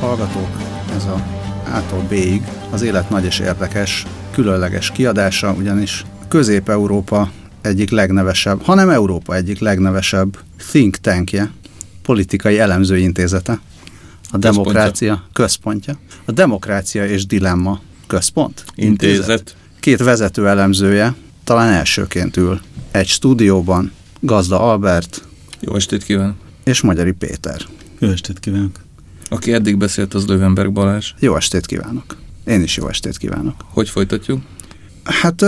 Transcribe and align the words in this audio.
Hallgatók, 0.00 0.56
ez 0.96 1.04
a 1.04 1.26
A-tól 1.64 2.02
B-ig 2.08 2.42
az 2.70 2.82
élet 2.82 3.10
nagy 3.10 3.24
és 3.24 3.38
érdekes, 3.38 4.06
különleges 4.32 4.90
kiadása, 4.90 5.52
ugyanis 5.52 6.04
Közép-Európa 6.28 7.30
egyik 7.60 7.90
legnevesebb, 7.90 8.62
hanem 8.62 8.90
Európa 8.90 9.34
egyik 9.34 9.58
legnevesebb 9.58 10.38
think 10.70 10.96
tankje, 10.96 11.50
politikai 12.02 12.58
elemzőintézete, 12.58 13.60
a 14.30 14.36
demokrácia 14.36 15.28
központja. 15.32 15.98
A 16.24 16.32
demokrácia 16.32 17.06
és 17.06 17.26
dilemma 17.26 17.80
központ. 18.06 18.64
Intézet. 18.74 19.56
Két 19.80 20.02
vezető 20.02 20.48
elemzője 20.48 21.14
talán 21.44 21.72
elsőként 21.72 22.36
ül 22.36 22.60
egy 22.90 23.08
stúdióban, 23.08 23.92
Gazda 24.20 24.60
Albert 24.60 25.22
Jó 25.60 25.74
estét 25.74 26.04
kívánok! 26.04 26.36
és 26.64 26.80
Magyari 26.80 27.12
Péter. 27.12 27.60
Jó 27.98 28.08
estét 28.08 28.38
kívánok! 28.40 28.88
Aki 29.32 29.52
eddig 29.52 29.76
beszélt, 29.76 30.14
az 30.14 30.26
Lövenberg 30.26 30.72
Balázs. 30.72 31.12
Jó 31.18 31.36
estét 31.36 31.66
kívánok! 31.66 32.16
Én 32.46 32.62
is 32.62 32.76
jó 32.76 32.88
estét 32.88 33.16
kívánok! 33.16 33.54
Hogy 33.68 33.88
folytatjuk? 33.88 34.40
Hát 35.04 35.44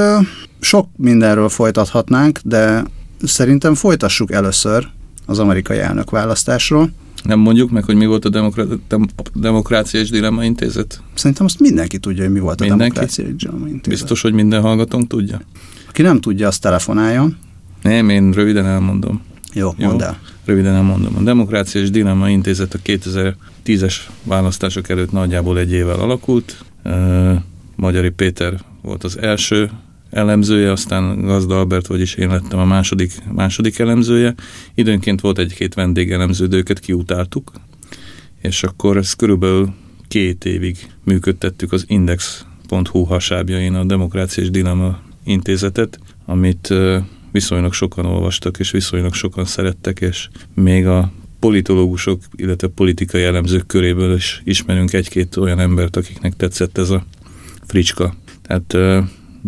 sok 0.61 0.89
mindenről 0.97 1.49
folytathatnánk, 1.49 2.39
de 2.45 2.85
szerintem 3.23 3.75
folytassuk 3.75 4.33
először 4.33 4.89
az 5.27 5.39
amerikai 5.39 5.79
elnök 5.79 6.11
választásról. 6.11 6.91
Nem 7.23 7.39
mondjuk 7.39 7.71
meg, 7.71 7.85
hogy 7.85 7.95
mi 7.95 8.07
volt 8.07 8.25
a 8.25 8.29
Demokra- 8.29 8.79
Dem- 8.89 9.09
Demokrácia 9.35 10.01
és 10.01 10.11
Dilemma 10.11 10.45
Intézet? 10.45 11.03
Szerintem 11.15 11.47
azt 11.47 11.61
mindenki 11.61 11.99
tudja, 11.99 12.23
hogy 12.23 12.33
mi 12.33 12.41
volt 12.41 12.61
a 12.61 12.65
Mindenki? 12.65 12.93
demokrácia 12.95 13.25
és 13.25 13.35
Dilemma 13.37 13.67
intézet. 13.67 13.89
Biztos, 13.89 14.21
hogy 14.21 14.33
minden 14.33 14.61
hallgatónk 14.61 15.09
tudja? 15.09 15.41
Aki 15.89 16.03
nem 16.03 16.21
tudja, 16.21 16.47
azt 16.47 16.61
telefonáljon. 16.61 17.37
Nem, 17.83 18.09
én 18.09 18.31
röviden 18.33 18.67
elmondom. 18.67 19.23
Jó, 19.53 19.71
Jó. 19.77 19.87
mondd 19.87 20.03
el. 20.03 20.19
Röviden 20.45 20.75
elmondom. 20.75 21.17
A 21.17 21.21
Demokrácia 21.23 21.81
és 21.81 21.91
Dilemma 21.91 22.31
Intézet 22.31 22.75
a 22.75 22.79
2010-es 23.65 23.97
választások 24.23 24.89
előtt 24.89 25.13
nagyjából 25.13 25.59
egy 25.59 25.73
évvel 25.73 26.01
alakult. 26.01 26.65
Magyari 27.77 28.11
Péter 28.11 28.61
volt 28.83 29.05
az 29.05 29.19
első 29.19 29.71
elemzője, 30.11 30.71
aztán 30.71 31.21
Gazda 31.21 31.59
Albert, 31.59 31.87
vagyis 31.87 32.15
én 32.15 32.29
lettem 32.29 32.59
a 32.59 32.65
második, 32.65 33.13
második 33.33 33.79
elemzője. 33.79 34.35
Időnként 34.75 35.21
volt 35.21 35.39
egy-két 35.39 35.75
vendégelemző, 35.75 36.47
de 36.47 36.57
őket 36.57 36.79
kiutáltuk, 36.79 37.53
és 38.41 38.63
akkor 38.63 38.97
ezt 38.97 39.17
körülbelül 39.17 39.73
két 40.09 40.45
évig 40.45 40.77
működtettük 41.05 41.73
az 41.73 41.85
Index.hu 41.87 43.03
hasábjain 43.05 43.75
a 43.75 43.85
Demokrácia 43.85 44.43
és 44.43 44.51
Dilemma 44.51 44.99
Intézetet, 45.25 45.99
amit 46.27 46.75
viszonylag 47.33 47.73
sokan 47.73 48.05
olvastak, 48.05 48.59
és 48.59 48.71
viszonylag 48.71 49.15
sokan 49.15 49.45
szerettek, 49.45 50.01
és 50.01 50.29
még 50.55 50.87
a 50.87 51.13
politológusok, 51.43 52.21
illetve 52.37 52.69
politikai 52.69 53.23
elemzők 53.23 53.67
köréből 53.67 54.15
is 54.15 54.43
ismerünk 54.45 54.93
egy-két 54.93 55.37
olyan 55.37 55.59
embert, 55.59 55.97
akiknek 55.97 56.37
tetszett 56.37 56.79
ez 56.79 56.91
a 56.91 57.05
fricska. 57.67 58.15
Tehát 58.43 58.77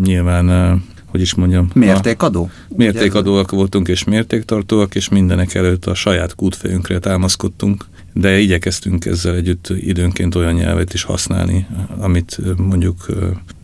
nyilván, 0.04 0.80
hogy 1.06 1.20
is 1.20 1.34
mondjam, 1.34 1.70
a- 1.74 1.78
Mértékadó? 1.78 2.50
Mértékadóak 2.68 3.50
voltunk 3.50 3.88
és 3.88 4.04
mértéktartóak, 4.04 4.94
és 4.94 5.08
mindenek 5.08 5.54
előtt 5.54 5.86
a 5.86 5.94
saját 5.94 6.34
kútfejünkre 6.34 6.98
támaszkodtunk, 6.98 7.84
de 8.12 8.38
igyekeztünk 8.38 9.04
ezzel 9.04 9.34
együtt 9.34 9.68
időnként 9.68 10.34
olyan 10.34 10.54
nyelvet 10.54 10.94
is 10.94 11.02
használni, 11.02 11.66
amit 11.98 12.38
mondjuk 12.56 13.06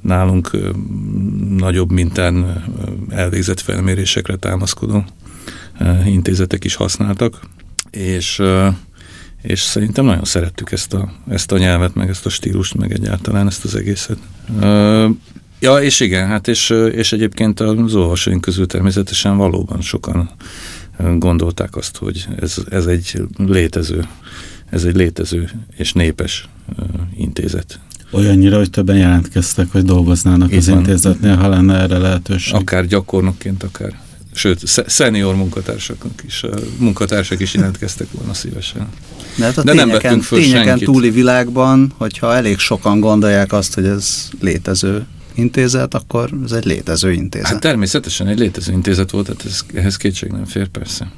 nálunk 0.01 0.51
nagyobb 1.57 1.91
mintán 1.91 2.65
elvégzett 3.09 3.61
felmérésekre 3.61 4.37
támaszkodó 4.37 5.05
intézetek 6.07 6.65
is 6.65 6.75
használtak, 6.75 7.41
és 7.91 8.43
és 9.43 9.61
szerintem 9.61 10.05
nagyon 10.05 10.25
szerettük 10.25 10.73
ezt 10.73 10.95
a, 10.95 11.13
ezt 11.29 11.53
a 11.53 11.59
nyelvet, 11.59 11.95
meg 11.95 12.09
ezt 12.09 12.27
a 12.27 12.29
stílust, 12.29 12.75
meg 12.75 12.93
egyáltalán 12.93 13.47
ezt 13.47 13.65
az 13.65 13.75
egészet. 13.75 14.19
Ja, 15.61 15.77
és 15.77 16.01
igen, 16.01 16.27
hát 16.27 16.49
és, 16.49 16.71
és 16.93 17.13
egyébként 17.13 17.61
az 17.61 17.95
olvasóink 17.95 18.41
közül 18.41 18.67
természetesen 18.67 19.37
valóban 19.37 19.81
sokan 19.81 20.31
gondolták 21.19 21.77
azt, 21.77 21.97
hogy 21.97 22.27
ez, 22.41 22.57
ez 22.71 22.87
egy 22.87 23.23
létező, 23.37 24.07
ez 24.71 24.85
egy 24.85 24.97
létező 24.97 25.51
és 25.77 25.93
népes 25.93 26.49
intézet. 27.17 27.81
Olyannyira, 28.11 28.57
hogy 28.57 28.71
többen 28.71 28.97
jelentkeztek, 28.97 29.73
hogy 29.73 29.85
dolgoznának 29.85 30.51
Így 30.51 30.59
az 30.59 30.69
van. 30.69 30.79
intézetnél, 30.79 31.37
ha 31.37 31.49
lenne 31.49 31.79
erre 31.79 31.99
lehetőség. 31.99 32.55
Akár 32.55 32.87
gyakornokként, 32.87 33.63
akár 33.63 34.01
sőt, 34.33 34.67
sze- 34.67 34.89
szenior 34.91 35.35
munkatársaknak 35.35 36.23
is, 36.27 36.45
munkatársak 36.79 37.41
is 37.41 37.55
jelentkeztek 37.55 38.07
volna 38.11 38.35
szívesen. 38.35 38.89
De, 39.37 39.45
hát 39.45 39.59
a 39.59 39.63
De 39.63 39.73
nem 39.73 39.87
tényeken, 39.87 40.03
vettünk 40.03 40.23
föl 40.23 40.39
tényeken 40.39 40.65
senkit. 40.65 40.85
túli 40.85 41.11
világban, 41.11 41.93
hogyha 41.97 42.35
elég 42.35 42.59
sokan 42.59 43.01
gondolják 43.01 43.53
azt, 43.53 43.75
hogy 43.75 43.85
ez 43.85 44.29
létező 44.41 45.07
intézet, 45.35 45.95
akkor 45.95 46.31
ez 46.45 46.53
egy 46.53 46.65
létező 46.65 47.13
intézet. 47.13 47.49
Hát 47.49 47.61
természetesen 47.61 48.27
egy 48.27 48.39
létező 48.39 48.73
intézet 48.73 49.11
volt, 49.11 49.27
tehát 49.27 49.45
ez, 49.45 49.61
ehhez 49.75 49.97
kétség 49.97 50.31
nem 50.31 50.45
fér, 50.45 50.69
persze. 50.69 51.11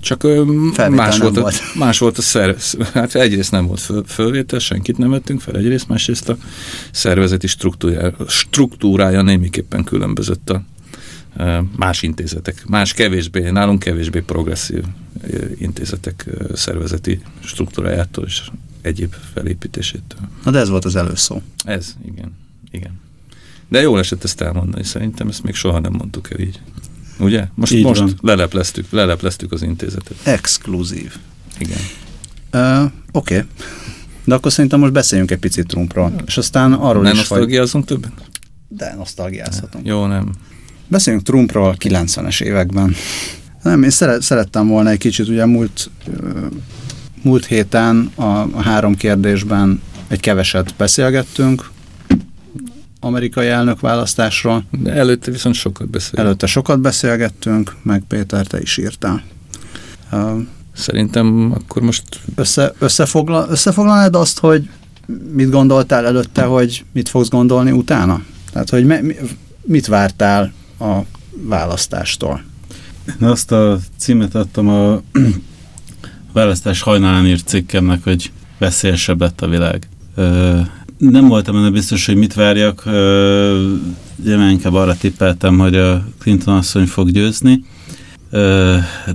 Csak 0.00 0.20
Felvétel 0.20 0.90
más 0.90 1.16
nem 1.16 1.20
volt, 1.20 1.36
a, 1.36 1.40
volt. 1.40 1.62
más 1.84 1.98
volt 1.98 2.18
a 2.18 2.22
szer, 2.22 2.56
hát 2.94 3.14
egyrészt 3.14 3.50
nem 3.50 3.66
volt 3.66 3.80
föl, 3.80 4.04
fölvétel, 4.06 4.58
senkit 4.58 4.98
nem 4.98 5.10
vettünk 5.10 5.40
fel 5.40 5.56
egyrészt, 5.56 5.88
másrészt 5.88 6.28
a 6.28 6.36
szervezeti 6.90 7.46
struktúrája, 7.46 8.14
struktúrája 8.28 9.22
némiképpen 9.22 9.84
különbözött 9.84 10.50
a 10.50 10.62
más 11.76 12.02
intézetek, 12.02 12.66
más 12.66 12.92
kevésbé, 12.92 13.50
nálunk 13.50 13.78
kevésbé 13.78 14.20
progresszív 14.20 14.84
intézetek 15.58 16.26
szervezeti 16.54 17.20
struktúrájától 17.40 18.24
és 18.24 18.42
egyéb 18.80 19.14
felépítésétől. 19.34 20.20
Na 20.44 20.50
de 20.50 20.58
ez 20.58 20.68
volt 20.68 20.84
az 20.84 20.96
előszó. 20.96 21.42
Ez, 21.64 21.96
igen, 22.06 22.36
igen. 22.70 23.00
De 23.68 23.80
jól 23.80 23.98
esett 23.98 24.24
ezt 24.24 24.40
elmondani, 24.40 24.84
szerintem 24.84 25.28
ezt 25.28 25.42
még 25.42 25.54
soha 25.54 25.78
nem 25.78 25.92
mondtuk 25.92 26.30
el 26.30 26.38
így. 26.38 26.60
Ugye? 27.18 27.46
Most, 27.54 27.72
Így 27.72 27.84
most 27.84 28.00
van. 28.00 28.18
lelepleztük, 28.20 28.90
lelepleztük 28.90 29.52
az 29.52 29.62
intézetet. 29.62 30.16
Exkluzív. 30.22 31.16
Igen. 31.58 31.78
Uh, 32.52 32.92
Oké. 33.12 33.34
Okay. 33.34 33.48
De 34.24 34.34
akkor 34.34 34.52
szerintem 34.52 34.80
most 34.80 34.92
beszéljünk 34.92 35.30
egy 35.30 35.38
picit 35.38 35.66
Trumpról. 35.66 36.12
És 36.26 36.36
aztán 36.36 36.72
arról 36.72 37.02
Nem 37.02 37.12
is, 37.12 37.18
hogy... 37.18 37.28
nosztalgiázunk 37.28 37.84
többet? 37.84 38.12
De 38.68 38.94
nosztalgiázhatunk. 38.94 39.86
Jó, 39.86 40.06
nem. 40.06 40.32
Beszéljünk 40.88 41.24
Trumpról 41.24 41.76
90-es 41.78 42.42
években. 42.42 42.94
Nem, 43.62 43.82
én 43.82 43.90
szeret, 43.90 44.22
szerettem 44.22 44.68
volna 44.68 44.90
egy 44.90 44.98
kicsit, 44.98 45.28
ugye 45.28 45.46
múlt, 45.46 45.90
múlt 47.22 47.46
héten 47.46 48.10
a, 48.14 48.22
a 48.22 48.62
három 48.62 48.94
kérdésben 48.94 49.82
egy 50.08 50.20
keveset 50.20 50.74
beszélgettünk 50.76 51.70
amerikai 53.00 53.46
elnök 53.46 53.80
választásról. 53.80 54.64
De 54.70 54.92
előtte 54.92 55.30
viszont 55.30 55.54
sokat 55.54 55.88
beszél. 55.88 56.20
Előtte 56.20 56.46
sokat 56.46 56.80
beszélgettünk, 56.80 57.76
meg 57.82 58.02
Péter, 58.08 58.46
te 58.46 58.60
is 58.60 58.76
írtál. 58.76 59.22
Szerintem 60.72 61.52
akkor 61.54 61.82
most 61.82 62.02
Össze, 62.34 62.72
összefogla, 62.78 63.46
összefoglalnád 63.50 64.14
azt, 64.14 64.38
hogy 64.38 64.68
mit 65.32 65.50
gondoltál 65.50 66.06
előtte, 66.06 66.42
hogy 66.42 66.84
mit 66.92 67.08
fogsz 67.08 67.28
gondolni 67.28 67.70
utána? 67.70 68.22
Tehát, 68.52 68.70
hogy 68.70 68.84
me, 68.84 69.00
mi, 69.00 69.14
mit 69.62 69.86
vártál 69.86 70.52
a 70.78 70.98
választástól? 71.30 72.42
Én 73.20 73.28
azt 73.28 73.52
a 73.52 73.78
címet 73.96 74.34
adtam 74.34 74.68
a 74.68 75.00
választás 76.32 76.80
hajnalán 76.80 77.26
írt 77.26 77.46
cikkemnek, 77.46 78.02
hogy 78.04 78.32
veszélyesebb 78.58 79.20
lett 79.20 79.40
a 79.40 79.48
világ. 79.48 79.88
Nem 80.98 81.28
voltam 81.28 81.54
benne 81.54 81.70
biztos, 81.70 82.06
hogy 82.06 82.16
mit 82.16 82.34
várjak, 82.34 82.82
ö, 82.86 83.74
én 84.26 84.40
inkább 84.40 84.74
arra 84.74 84.96
tippeltem, 84.96 85.58
hogy 85.58 85.76
a 85.76 86.04
Clinton 86.18 86.56
asszony 86.56 86.86
fog 86.86 87.10
győzni, 87.10 87.64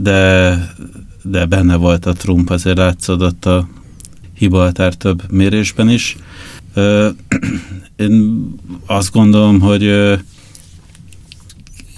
de, 0.01 0.57
de 1.23 1.45
benne 1.45 1.75
volt 1.75 2.05
a 2.05 2.13
Trump, 2.13 2.49
azért 2.49 2.77
látszódott 2.77 3.45
a 3.45 3.67
hibahatár 4.33 4.93
több 4.93 5.31
mérésben 5.31 5.89
is. 5.89 6.17
Én 7.95 8.45
azt 8.85 9.11
gondolom, 9.11 9.59
hogy 9.59 9.83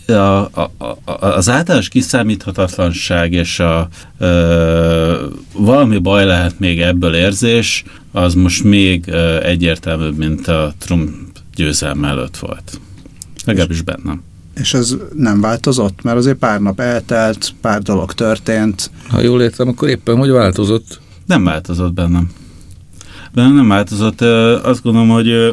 a, 0.09 0.39
a, 0.41 0.71
a, 1.05 1.25
az 1.25 1.49
általános 1.49 1.89
kiszámíthatatlanság 1.89 3.33
és 3.33 3.59
a 3.59 3.87
ö, 4.17 5.25
valami 5.53 5.97
baj 5.97 6.25
lehet 6.25 6.59
még 6.59 6.81
ebből 6.81 7.15
érzés, 7.15 7.83
az 8.11 8.33
most 8.33 8.63
még 8.63 9.03
ö, 9.07 9.43
egyértelműbb, 9.43 10.17
mint 10.17 10.47
a 10.47 10.73
Trump 10.77 11.09
győzelme 11.55 12.07
előtt 12.07 12.37
volt. 12.37 12.79
Legalábbis 13.45 13.81
bennem. 13.81 14.23
És 14.55 14.73
ez 14.73 14.95
nem 15.15 15.41
változott? 15.41 16.01
Mert 16.01 16.17
azért 16.17 16.37
pár 16.37 16.61
nap 16.61 16.79
eltelt, 16.79 17.53
pár 17.61 17.81
dolog 17.81 18.13
történt. 18.13 18.91
ha 19.09 19.21
jól 19.21 19.41
értem, 19.41 19.67
akkor 19.67 19.89
éppen 19.89 20.17
hogy 20.17 20.29
változott. 20.29 20.99
Nem 21.25 21.43
változott 21.43 21.93
bennem. 21.93 22.29
Bennem 23.33 23.55
nem 23.55 23.67
változott. 23.67 24.21
Ö, 24.21 24.59
Azt 24.63 24.81
gondolom, 24.83 25.09
hogy 25.09 25.29
ö, 25.29 25.49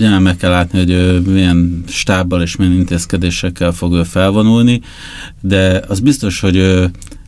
ugye 0.00 0.18
meg 0.18 0.36
kell 0.36 0.50
látni, 0.50 0.78
hogy 0.78 1.22
milyen 1.26 1.84
stábbal 1.88 2.42
és 2.42 2.56
milyen 2.56 2.72
intézkedésekkel 2.72 3.72
fog 3.72 3.94
ő 3.94 4.02
felvonulni, 4.02 4.80
de 5.40 5.82
az 5.88 6.00
biztos, 6.00 6.40
hogy 6.40 6.56
ö, 6.56 6.86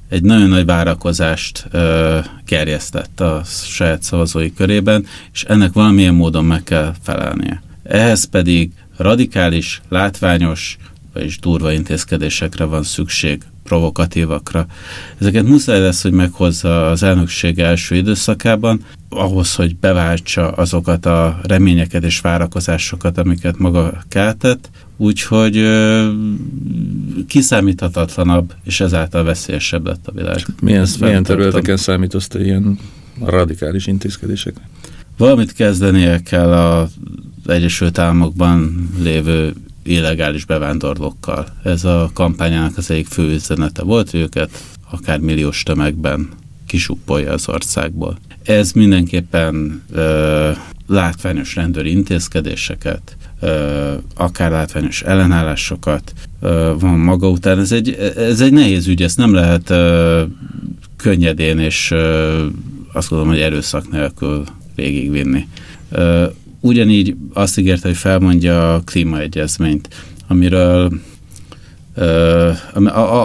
egy 0.09 0.23
nagyon 0.23 0.49
nagy 0.49 0.65
várakozást 0.65 1.67
ö, 1.71 2.19
gerjesztett 2.47 3.21
a 3.21 3.43
saját 3.45 4.03
szavazói 4.03 4.53
körében, 4.55 5.07
és 5.33 5.45
ennek 5.45 5.73
valamilyen 5.73 6.15
módon 6.15 6.45
meg 6.45 6.63
kell 6.63 6.95
felelnie. 7.03 7.63
Ehhez 7.83 8.25
pedig 8.25 8.71
radikális, 8.97 9.81
látványos, 9.89 10.77
vagyis 11.13 11.39
durva 11.39 11.73
intézkedésekre 11.73 12.65
van 12.65 12.83
szükség, 12.83 13.43
provokatívakra. 13.63 14.67
Ezeket 15.19 15.45
muszáj 15.45 15.81
lesz, 15.81 16.03
hogy 16.03 16.13
meghozza 16.13 16.91
az 16.91 17.03
elnökség 17.03 17.59
első 17.59 17.95
időszakában, 17.95 18.81
ahhoz, 19.09 19.55
hogy 19.55 19.77
beváltsa 19.77 20.51
azokat 20.51 21.07
a 21.07 21.41
reményeket 21.43 22.05
és 22.05 22.21
várakozásokat, 22.21 23.19
amiket 23.19 23.59
maga 23.59 24.03
keltett, 24.09 24.71
úgyhogy 24.97 25.57
ö, 25.57 26.09
kiszámíthatatlanabb, 27.29 28.53
és 28.65 28.81
ezáltal 28.81 29.25
veszélyesebb 29.25 29.87
lett 29.87 30.07
a 30.07 30.13
világ. 30.13 30.39
Milyen, 30.61 30.87
milyen 31.01 31.23
területeken 31.23 31.77
számítozt 31.77 32.35
ilyen 32.35 32.79
radikális 33.25 33.87
intézkedések? 33.87 34.55
Valamit 35.17 35.53
kezdenie 35.53 36.23
kell 36.23 36.53
az 36.53 36.91
Egyesült 37.47 37.99
Államokban 37.99 38.89
lévő 38.99 39.53
illegális 39.83 40.45
bevándorlókkal. 40.45 41.47
Ez 41.63 41.85
a 41.85 42.11
kampányának 42.15 42.77
az 42.77 42.91
egyik 42.91 43.07
fő 43.07 43.33
üzenete 43.33 43.83
volt, 43.83 44.11
hogy 44.11 44.21
őket 44.21 44.51
akár 44.91 45.19
milliós 45.19 45.63
tömegben 45.63 46.29
kisuppolja 46.67 47.33
az 47.33 47.49
országból. 47.49 48.19
Ez 48.43 48.73
mindenképpen 48.73 49.83
ö, 49.93 50.51
látványos 50.87 51.55
rendőri 51.55 51.91
intézkedéseket, 51.91 53.17
ö, 53.41 53.95
akár 54.17 54.51
látványos 54.51 55.03
ellenállásokat 55.03 56.13
ö, 56.41 56.75
van 56.79 56.99
maga 56.99 57.29
után. 57.29 57.59
Ez 57.59 57.73
egy, 57.73 57.91
ez 58.17 58.41
egy 58.41 58.53
nehéz 58.53 58.87
ügy, 58.87 59.03
ezt 59.03 59.17
nem 59.17 59.35
lehet 59.35 59.71
ö, 59.71 60.23
könnyedén 60.97 61.59
és 61.59 61.91
ö, 61.91 62.47
azt 62.93 63.09
gondolom, 63.09 63.33
hogy 63.33 63.43
erőszak 63.43 63.91
nélkül 63.91 64.45
végigvinni. 64.75 65.49
Ö, 65.91 66.27
ugyanígy 66.63 67.17
azt 67.33 67.59
ígérte, 67.59 67.89
hogy 67.89 67.97
felmondja 67.97 68.75
a 68.75 68.81
klímaegyezményt, 68.81 69.89
amiről 70.27 70.93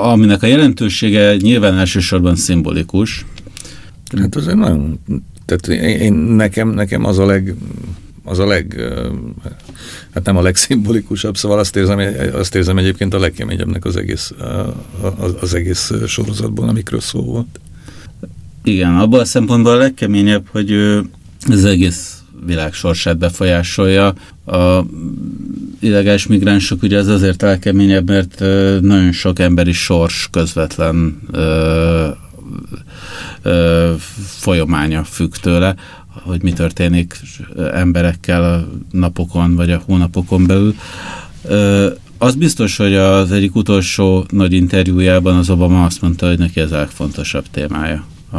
aminek 0.01 0.43
a 0.43 0.47
jelentősége 0.47 1.35
nyilván 1.35 1.77
elsősorban 1.77 2.35
szimbolikus. 2.35 3.25
Hát 4.17 4.35
az 4.35 4.45
nagyon, 4.45 4.99
tehát 5.45 5.67
én, 6.01 6.13
nekem, 6.13 6.69
nekem 6.69 7.05
az 7.05 7.17
a 7.17 7.25
leg, 7.25 7.55
az 8.23 8.39
a 8.39 8.45
leg, 8.45 8.81
hát 10.13 10.25
nem 10.25 10.37
a 10.37 10.41
legszimbolikusabb, 10.41 11.37
szóval 11.37 11.59
azt 11.59 11.75
érzem, 11.75 11.99
azt 12.33 12.55
érzem 12.55 12.77
egyébként 12.77 13.13
a 13.13 13.19
legkeményebbnek 13.19 13.85
az 13.85 13.95
egész, 13.95 14.33
az, 15.17 15.35
az 15.41 15.53
egész 15.53 15.91
sorozatból, 16.07 16.69
amikről 16.69 16.99
szó 16.99 17.21
volt. 17.21 17.59
Igen, 18.63 18.95
abban 18.95 19.19
a 19.19 19.25
szempontból 19.25 19.71
a 19.71 19.77
legkeményebb, 19.77 20.47
hogy 20.51 20.71
az 21.47 21.65
egész 21.65 22.16
világ 22.45 22.73
sorsát 22.73 23.17
befolyásolja. 23.17 24.13
A 24.45 24.83
illegális 25.79 26.27
migránsok 26.27 26.83
ugye 26.83 26.97
ez 26.97 27.07
azért 27.07 27.43
elkeményebb, 27.43 28.09
mert 28.09 28.39
nagyon 28.81 29.11
sok 29.11 29.39
emberi 29.39 29.71
sors 29.71 30.27
közvetlen 30.31 31.19
ö, 31.31 32.07
ö, 33.41 33.93
folyamánya 34.15 35.03
függ 35.03 35.31
tőle, 35.41 35.75
hogy 36.23 36.43
mi 36.43 36.53
történik 36.53 37.19
emberekkel 37.71 38.43
a 38.43 38.67
napokon 38.91 39.55
vagy 39.55 39.71
a 39.71 39.81
hónapokon 39.85 40.47
belül. 40.47 40.75
Az 42.17 42.35
biztos, 42.35 42.77
hogy 42.77 42.95
az 42.95 43.31
egyik 43.31 43.55
utolsó 43.55 44.25
nagy 44.29 44.53
interjújában 44.53 45.35
az 45.35 45.49
Obama 45.49 45.85
azt 45.85 46.01
mondta, 46.01 46.27
hogy 46.27 46.37
neki 46.37 46.59
ez 46.59 46.71
a 46.71 46.77
legfontosabb 46.77 47.45
témája 47.51 48.05
a 48.31 48.37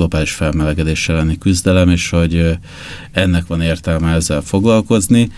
globális 0.00 0.32
felmelegedés 0.32 1.08
elleni 1.08 1.38
küzdelem, 1.38 1.88
és 1.88 2.10
hogy 2.10 2.58
ennek 3.12 3.46
van 3.46 3.60
értelme 3.60 4.12
ezzel 4.12 4.40
foglalkozni. 4.40 5.32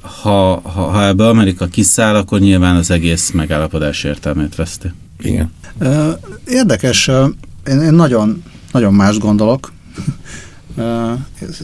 Ha, 0.00 0.60
ha, 0.60 0.82
ha 0.82 1.06
ebbe 1.06 1.28
Amerika 1.28 1.66
kiszáll, 1.66 2.14
akkor 2.14 2.40
nyilván 2.40 2.76
az 2.76 2.90
egész 2.90 3.30
megállapodás 3.30 4.04
értelmét 4.04 4.54
veszti. 4.54 4.92
Igen. 5.20 5.52
Érdekes, 6.46 7.08
én, 7.66 7.80
én 7.80 7.92
nagyon, 7.92 8.42
nagyon 8.72 8.94
más 8.94 9.18
gondolok. 9.18 9.72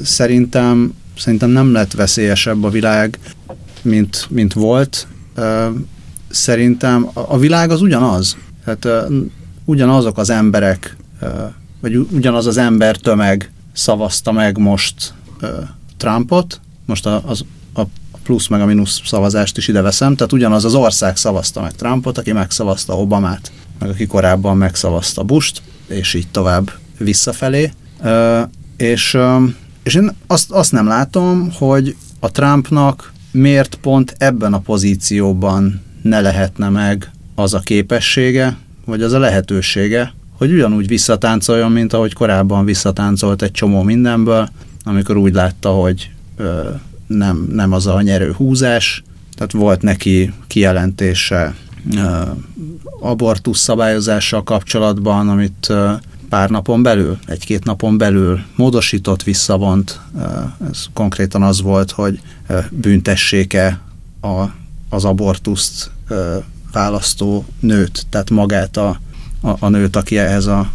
Szerintem, 0.02 0.94
szerintem 1.16 1.50
nem 1.50 1.72
lett 1.72 1.92
veszélyesebb 1.92 2.64
a 2.64 2.70
világ, 2.70 3.18
mint, 3.82 4.26
mint 4.30 4.52
volt. 4.52 5.06
Szerintem 6.28 7.10
a 7.12 7.38
világ 7.38 7.70
az 7.70 7.82
ugyanaz. 7.82 8.36
Tehát 8.64 9.08
ugyanazok 9.64 10.18
az 10.18 10.30
emberek 10.30 10.96
vagy 11.84 11.96
ugyanaz 11.96 12.46
az 12.46 12.56
ember 12.56 12.96
tömeg 12.96 13.52
szavazta 13.72 14.32
meg 14.32 14.58
most 14.58 15.14
uh, 15.42 15.48
Trumpot, 15.96 16.60
most 16.86 17.06
a, 17.06 17.22
az, 17.26 17.44
a 17.74 17.82
plusz 18.22 18.46
meg 18.46 18.60
a 18.60 18.64
mínusz 18.66 19.00
szavazást 19.04 19.56
is 19.56 19.68
ide 19.68 19.80
veszem, 19.80 20.14
tehát 20.14 20.32
ugyanaz 20.32 20.64
az 20.64 20.74
ország 20.74 21.16
szavazta 21.16 21.60
meg 21.60 21.72
Trumpot, 21.72 22.18
aki 22.18 22.32
megszavazta 22.32 22.98
Obamát, 22.98 23.52
meg 23.78 23.88
aki 23.88 24.06
korábban 24.06 24.56
megszavazta 24.56 25.22
Busht, 25.22 25.62
és 25.86 26.14
így 26.14 26.28
tovább 26.30 26.72
visszafelé. 26.98 27.72
Uh, 28.00 28.40
és, 28.76 29.14
uh, 29.14 29.42
és 29.82 29.94
én 29.94 30.16
azt, 30.26 30.50
azt 30.50 30.72
nem 30.72 30.86
látom, 30.86 31.52
hogy 31.52 31.96
a 32.20 32.30
Trumpnak 32.30 33.12
miért 33.30 33.74
pont 33.74 34.14
ebben 34.18 34.52
a 34.52 34.58
pozícióban 34.58 35.82
ne 36.02 36.20
lehetne 36.20 36.68
meg 36.68 37.10
az 37.34 37.54
a 37.54 37.60
képessége, 37.60 38.56
vagy 38.84 39.02
az 39.02 39.12
a 39.12 39.18
lehetősége, 39.18 40.14
hogy 40.36 40.52
ugyanúgy 40.52 40.86
visszatáncoljon, 40.86 41.72
mint 41.72 41.92
ahogy 41.92 42.12
korábban 42.12 42.64
visszatáncolt 42.64 43.42
egy 43.42 43.50
csomó 43.50 43.82
mindenből, 43.82 44.48
amikor 44.84 45.16
úgy 45.16 45.34
látta, 45.34 45.70
hogy 45.70 46.10
ö, 46.36 46.68
nem, 47.06 47.48
nem 47.52 47.72
az 47.72 47.86
a 47.86 48.00
nyerő 48.00 48.32
húzás, 48.32 49.02
tehát 49.34 49.52
volt 49.52 49.82
neki 49.82 50.32
kijelentése 50.46 51.54
ö, 51.96 52.22
abortusz 53.00 53.60
szabályozással 53.60 54.42
kapcsolatban, 54.42 55.28
amit 55.28 55.66
ö, 55.68 55.92
pár 56.34 56.50
napon 56.50 56.82
belül, 56.82 57.18
egy-két 57.26 57.64
napon 57.64 57.98
belül 57.98 58.40
módosított, 58.56 59.22
visszavont. 59.22 60.00
Ez 60.70 60.84
konkrétan 60.92 61.42
az 61.42 61.62
volt, 61.62 61.90
hogy 61.90 62.20
büntessék-e 62.70 63.80
a, 64.20 64.44
az 64.88 65.04
abortuszt 65.04 65.90
választó 66.72 67.44
nőt, 67.60 68.06
tehát 68.10 68.30
magát 68.30 68.76
a 68.76 69.00
a, 69.58 69.68
nőt, 69.68 69.96
aki 69.96 70.18
ehhez 70.18 70.46
a, 70.46 70.70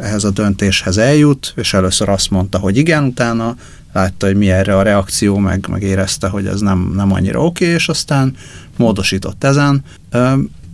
ehhez 0.00 0.24
a 0.24 0.30
döntéshez 0.30 0.98
eljut, 0.98 1.52
és 1.56 1.74
először 1.74 2.08
azt 2.08 2.30
mondta, 2.30 2.58
hogy 2.58 2.76
igen, 2.76 3.04
utána 3.04 3.56
látta, 3.92 4.26
hogy 4.26 4.36
mi 4.36 4.50
erre 4.50 4.76
a 4.76 4.82
reakció, 4.82 5.36
meg, 5.36 5.66
meg 5.70 5.82
érezte, 5.82 6.28
hogy 6.28 6.46
ez 6.46 6.60
nem, 6.60 6.92
nem 6.96 7.12
annyira 7.12 7.44
oké, 7.44 7.64
és 7.64 7.88
aztán 7.88 8.34
módosított 8.76 9.44
ezen. 9.44 9.84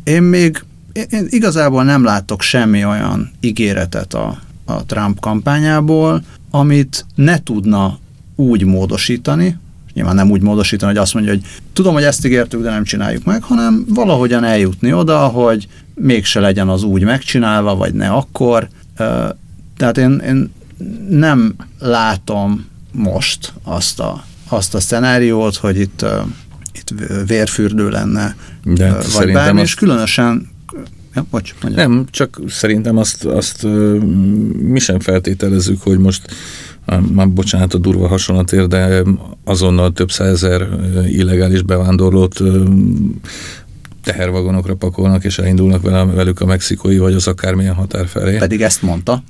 Én 0.04 0.22
még 0.22 0.64
én 1.10 1.26
igazából 1.28 1.84
nem 1.84 2.04
látok 2.04 2.42
semmi 2.42 2.84
olyan 2.84 3.30
ígéretet 3.40 4.14
a, 4.14 4.38
a 4.64 4.84
Trump 4.84 5.20
kampányából, 5.20 6.22
amit 6.50 7.06
ne 7.14 7.42
tudna 7.42 7.98
úgy 8.37 8.64
módosítani, 8.64 9.58
nyilván 9.92 10.14
nem 10.14 10.30
úgy 10.30 10.42
módosítani, 10.42 10.92
hogy 10.92 11.00
azt 11.00 11.14
mondja, 11.14 11.32
hogy 11.32 11.42
tudom, 11.72 11.94
hogy 11.94 12.02
ezt 12.02 12.26
ígértük, 12.26 12.62
de 12.62 12.70
nem 12.70 12.84
csináljuk 12.84 13.25
meg, 13.25 13.42
hanem 13.42 13.84
valahogyan 13.88 14.44
eljutni 14.44 14.92
oda, 14.92 15.18
hogy 15.18 15.68
mégse 15.99 16.40
legyen 16.40 16.69
az 16.69 16.83
úgy 16.83 17.05
megcsinálva, 17.05 17.76
vagy 17.76 17.95
ne 17.95 18.09
akkor. 18.09 18.69
Tehát 19.76 19.99
én, 19.99 20.23
én 20.26 20.52
nem 21.09 21.55
látom 21.78 22.67
most 22.93 23.52
azt 23.62 24.00
a, 24.00 24.25
azt 24.49 24.75
a 24.75 24.81
szenáriót, 24.81 25.57
hogy 25.57 25.78
itt, 25.78 26.05
itt 26.73 26.95
vérfürdő 27.26 27.88
lenne, 27.88 28.37
De 28.64 28.97
vagy 29.14 29.33
bármi, 29.33 29.61
és 29.61 29.75
különösen 29.75 30.57
Ja, 31.14 31.26
bocs, 31.31 31.55
Nem, 31.75 32.07
csak 32.11 32.40
szerintem 32.49 32.97
azt, 32.97 33.25
azt 33.25 33.67
mi 34.62 34.78
sem 34.78 35.00
feltételezzük, 35.00 35.83
hogy 35.83 35.99
most 35.99 36.26
már 37.12 37.28
bocsánat 37.28 37.75
a 37.75 37.78
durva 37.78 38.09
hasonlatért, 38.09 38.69
de 38.69 39.02
azonnal 39.45 39.93
több 39.93 40.11
százezer 40.11 40.69
illegális 41.07 41.62
bevándorlót 41.62 42.40
tehervagonokra 44.12 44.75
pakolnak, 44.75 45.25
és 45.25 45.38
elindulnak 45.38 45.83
velük 46.15 46.41
a 46.41 46.47
mexikói 46.47 46.99
vagy 46.99 47.15
az 47.15 47.27
akármilyen 47.27 47.75
határ 47.75 48.07
felé. 48.07 48.37
Pedig 48.37 48.62
ezt 48.62 48.83
mondta. 48.83 49.23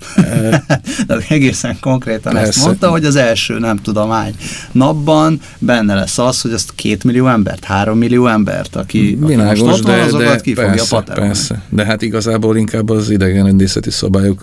De 1.07 1.17
egészen 1.29 1.77
konkrétan 1.81 2.33
Persze. 2.33 2.49
ezt 2.49 2.65
mondta, 2.65 2.91
hogy 2.91 3.05
az 3.05 3.17
első, 3.17 3.59
nem 3.59 3.77
tudom 3.77 4.11
hány 4.11 4.35
napban 4.73 5.41
benne 5.59 5.95
lesz 5.95 6.19
az, 6.19 6.41
hogy 6.41 6.53
azt 6.53 6.73
két 6.75 7.05
millió 7.05 7.27
embert, 7.27 7.65
három 7.65 7.99
millió 7.99 8.27
embert, 8.27 8.77
aki, 8.77 9.19
Világos, 9.21 9.59
aki 9.59 9.69
most 9.69 9.85
de, 9.85 9.97
van, 9.97 10.01
azokat 10.01 10.27
de 10.27 10.41
ki 10.41 10.53
persze, 10.53 10.71
fogja 10.71 10.85
paterolni. 10.89 11.31
Persze, 11.31 11.63
de 11.69 11.85
hát 11.85 12.03
igazából 12.03 12.57
inkább 12.57 12.91
az 12.91 13.11
idegenrendészeti 13.11 13.91
szabályok 13.91 14.43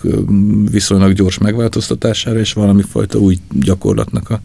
viszonylag 0.70 1.12
gyors 1.12 1.38
megváltoztatására 1.38 2.38
és 2.38 2.52
valami 2.52 2.82
fajta 2.90 3.18
új 3.18 3.38
gyakorlatnak 3.52 4.30
a 4.30 4.40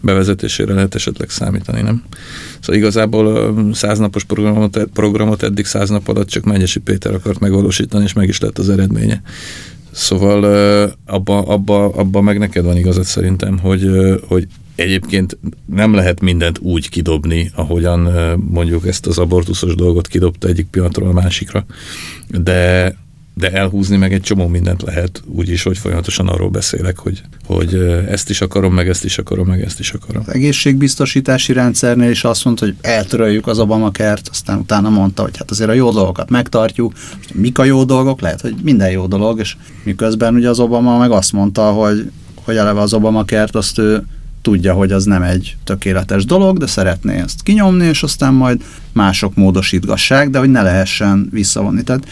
bevezetésére 0.00 0.74
lehet 0.74 0.94
esetleg 0.94 1.30
számítani, 1.30 1.80
nem? 1.80 2.02
Szóval 2.60 2.80
igazából 2.80 3.54
száznapos 3.72 4.24
program, 4.24 4.70
program 4.92 5.21
programot 5.22 5.52
eddig 5.52 5.64
száz 5.64 5.90
nap 5.90 6.08
alatt 6.08 6.28
csak 6.28 6.44
Mennyesi 6.44 6.80
Péter 6.80 7.14
akart 7.14 7.38
megvalósítani, 7.38 8.04
és 8.04 8.12
meg 8.12 8.28
is 8.28 8.40
lett 8.40 8.58
az 8.58 8.68
eredménye. 8.68 9.22
Szóval 9.90 10.44
abba, 11.06 11.38
abba, 11.38 11.88
abba 11.88 12.20
meg 12.20 12.38
neked 12.38 12.64
van 12.64 12.76
igazad 12.76 13.04
szerintem, 13.04 13.58
hogy, 13.58 13.90
hogy 14.28 14.46
egyébként 14.74 15.38
nem 15.66 15.94
lehet 15.94 16.20
mindent 16.20 16.58
úgy 16.58 16.88
kidobni, 16.88 17.50
ahogyan 17.54 18.00
mondjuk 18.50 18.86
ezt 18.86 19.06
az 19.06 19.18
abortuszos 19.18 19.74
dolgot 19.74 20.08
kidobta 20.08 20.48
egyik 20.48 20.66
pillanatról 20.66 21.08
a 21.08 21.12
másikra, 21.12 21.64
de 22.28 22.96
de 23.34 23.50
elhúzni 23.50 23.96
meg 23.96 24.12
egy 24.12 24.20
csomó 24.20 24.46
mindent 24.46 24.82
lehet, 24.82 25.22
úgyis, 25.26 25.62
hogy 25.62 25.78
folyamatosan 25.78 26.28
arról 26.28 26.50
beszélek, 26.50 26.98
hogy, 26.98 27.22
hogy 27.46 27.74
ezt 28.08 28.30
is 28.30 28.40
akarom, 28.40 28.74
meg 28.74 28.88
ezt 28.88 29.04
is 29.04 29.18
akarom, 29.18 29.46
meg 29.46 29.62
ezt 29.62 29.78
is 29.78 29.90
akarom. 29.92 30.22
Az 30.26 30.34
egészségbiztosítási 30.34 31.52
rendszernél 31.52 32.10
is 32.10 32.24
azt 32.24 32.44
mondta, 32.44 32.64
hogy 32.64 32.74
eltöröljük 32.80 33.46
az 33.46 33.58
Obamakert, 33.58 34.28
aztán 34.28 34.58
utána 34.58 34.88
mondta, 34.88 35.22
hogy 35.22 35.36
hát 35.36 35.50
azért 35.50 35.70
a 35.70 35.72
jó 35.72 35.90
dolgokat 35.90 36.30
megtartjuk. 36.30 36.92
Mik 37.32 37.58
a 37.58 37.64
jó 37.64 37.84
dolgok? 37.84 38.20
Lehet, 38.20 38.40
hogy 38.40 38.54
minden 38.62 38.90
jó 38.90 39.06
dolog, 39.06 39.38
és 39.38 39.56
miközben 39.84 40.34
ugye 40.34 40.48
az 40.48 40.58
Obama 40.58 40.98
meg 40.98 41.10
azt 41.10 41.32
mondta, 41.32 41.70
hogy, 41.70 42.10
hogy 42.34 42.56
eleve 42.56 42.80
az 42.80 42.92
Obamakert 42.92 43.54
azt 43.54 43.78
ő 43.78 44.06
tudja, 44.42 44.74
hogy 44.74 44.92
az 44.92 45.04
nem 45.04 45.22
egy 45.22 45.56
tökéletes 45.64 46.24
dolog, 46.24 46.58
de 46.58 46.66
szeretné 46.66 47.16
ezt 47.16 47.42
kinyomni, 47.42 47.86
és 47.86 48.02
aztán 48.02 48.34
majd 48.34 48.64
mások 48.92 49.34
módosítgassák, 49.34 50.30
de 50.30 50.38
hogy 50.38 50.50
ne 50.50 50.62
lehessen 50.62 51.28
visszavonni. 51.30 51.82
Tehát 51.82 52.06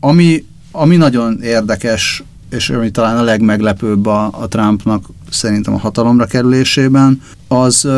ami, 0.00 0.44
ami 0.72 0.96
nagyon 0.96 1.42
érdekes, 1.42 2.22
és 2.50 2.70
ami 2.70 2.90
talán 2.90 3.16
a 3.16 3.22
legmeglepőbb 3.22 4.06
a, 4.06 4.30
a 4.40 4.48
Trumpnak 4.48 5.04
szerintem 5.30 5.74
a 5.74 5.78
hatalomra 5.78 6.26
kerülésében, 6.26 7.22
az, 7.48 7.88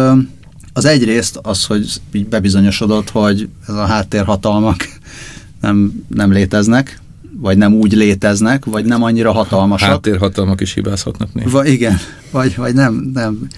az 0.72 0.84
egyrészt 0.84 1.38
az, 1.42 1.64
hogy 1.64 2.00
így 2.12 2.26
bebizonyosodott, 2.26 3.10
hogy 3.10 3.48
ez 3.68 3.74
a 3.74 3.86
háttérhatalmak 3.86 4.76
nem, 5.60 6.04
nem 6.08 6.32
léteznek, 6.32 7.00
vagy 7.40 7.56
nem 7.56 7.74
úgy 7.74 7.92
léteznek, 7.92 8.64
vagy 8.64 8.84
nem 8.84 9.02
annyira 9.02 9.32
hatalmasak. 9.32 9.88
Háttérhatalmak 9.88 10.60
is 10.60 10.74
hibázhatnak 10.74 11.34
néha. 11.34 11.50
Va, 11.50 11.66
igen, 11.66 11.98
vagy, 12.30 12.56
vagy 12.56 12.74
nem, 12.74 13.10
nem 13.14 13.48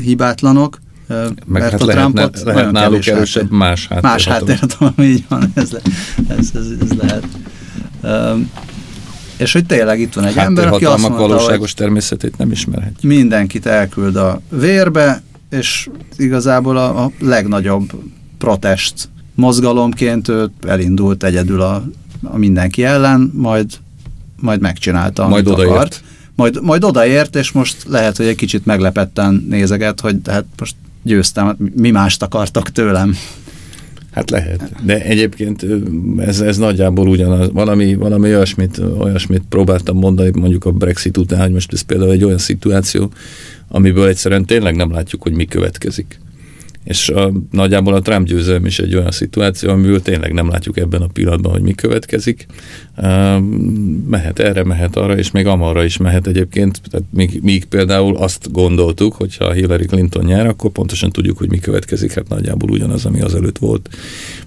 hibátlanok. 0.00 0.80
Meg 1.22 1.34
mert 1.46 1.70
hát 1.70 1.82
a 1.82 1.84
lehetne, 1.84 2.20
Trumpot 2.20 2.42
lehet 2.54 2.72
náluk 2.72 3.06
erősebb 3.06 3.50
más 3.50 3.86
háttérhatalom. 3.86 4.12
Más 4.12 4.24
háttérhatalom, 4.26 4.94
így 5.12 5.24
van, 5.28 5.52
ez, 5.54 5.70
le, 5.70 5.80
ez, 6.28 6.50
ez, 6.54 6.66
ez 6.80 6.92
lehet. 6.92 7.26
Um, 8.02 8.50
és 9.36 9.52
hogy 9.52 9.66
tényleg 9.66 10.00
itt 10.00 10.14
van 10.14 10.24
egy 10.24 10.36
ember, 10.36 10.66
aki 10.66 10.84
azt 10.84 11.02
mondta, 11.02 11.20
valóságos 11.20 11.58
hogy 11.58 11.74
természetét 11.74 12.38
nem 12.38 12.50
ismerhet. 12.50 13.02
Mindenkit 13.02 13.66
elküld 13.66 14.16
a 14.16 14.40
vérbe, 14.48 15.22
és 15.50 15.88
igazából 16.16 16.76
a, 16.76 17.04
a 17.04 17.10
legnagyobb 17.20 17.92
protest 18.38 19.08
mozgalomként 19.34 20.28
ő 20.28 20.50
elindult 20.66 21.24
egyedül 21.24 21.60
a, 21.60 21.84
a 22.22 22.36
mindenki 22.36 22.84
ellen, 22.84 23.30
majd, 23.34 23.66
majd 24.40 24.60
megcsinálta, 24.60 25.28
majd 25.28 25.46
amit 25.46 25.58
odaért. 25.58 25.74
akart. 25.74 26.02
Majd, 26.36 26.62
majd 26.62 26.84
odaért, 26.84 27.36
és 27.36 27.52
most 27.52 27.76
lehet, 27.88 28.16
hogy 28.16 28.26
egy 28.26 28.36
kicsit 28.36 28.66
meglepetten 28.66 29.46
nézeget, 29.48 30.00
hogy 30.00 30.16
hát 30.26 30.44
most 30.58 30.74
győztem, 31.04 31.46
hát 31.46 31.56
mi 31.74 31.90
mást 31.90 32.22
akartak 32.22 32.70
tőlem. 32.70 33.16
Hát 34.10 34.30
lehet, 34.30 34.72
de 34.84 35.02
egyébként 35.02 35.66
ez, 36.18 36.40
ez 36.40 36.56
nagyjából 36.58 37.08
ugyanaz. 37.08 37.50
Valami, 37.52 37.94
valami 37.94 38.28
olyasmit, 38.28 38.78
olyasmit 38.98 39.42
próbáltam 39.48 39.96
mondani 39.96 40.30
mondjuk 40.34 40.64
a 40.64 40.70
Brexit 40.70 41.16
után, 41.16 41.40
hogy 41.40 41.52
most 41.52 41.72
ez 41.72 41.80
például 41.80 42.10
egy 42.10 42.24
olyan 42.24 42.38
szituáció, 42.38 43.10
amiből 43.68 44.08
egyszerűen 44.08 44.44
tényleg 44.44 44.76
nem 44.76 44.90
látjuk, 44.90 45.22
hogy 45.22 45.32
mi 45.32 45.44
következik. 45.44 46.20
És 46.84 47.08
a, 47.08 47.32
nagyjából 47.50 47.94
a 47.94 48.00
Trump 48.00 48.26
győzelem 48.26 48.66
is 48.66 48.78
egy 48.78 48.94
olyan 48.94 49.10
szituáció, 49.10 49.70
amiből 49.70 50.02
tényleg 50.02 50.32
nem 50.32 50.48
látjuk 50.48 50.78
ebben 50.78 51.02
a 51.02 51.06
pillanatban, 51.06 51.52
hogy 51.52 51.62
mi 51.62 51.72
következik. 51.72 52.46
Mehet 54.06 54.38
erre, 54.38 54.64
mehet 54.64 54.96
arra, 54.96 55.16
és 55.16 55.30
még 55.30 55.46
amarra 55.46 55.84
is 55.84 55.96
mehet 55.96 56.26
egyébként. 56.26 56.80
Tehát 56.90 57.06
míg, 57.10 57.40
míg 57.42 57.64
például 57.64 58.16
azt 58.16 58.52
gondoltuk, 58.52 59.14
hogy 59.14 59.36
ha 59.36 59.52
Hillary 59.52 59.84
Clinton 59.84 60.24
nyer, 60.24 60.46
akkor 60.46 60.70
pontosan 60.70 61.10
tudjuk, 61.10 61.38
hogy 61.38 61.50
mi 61.50 61.58
következik. 61.58 62.12
Hát 62.12 62.28
nagyjából 62.28 62.70
ugyanaz, 62.70 63.04
ami 63.04 63.20
az 63.20 63.34
előtt 63.34 63.58
volt. 63.58 63.88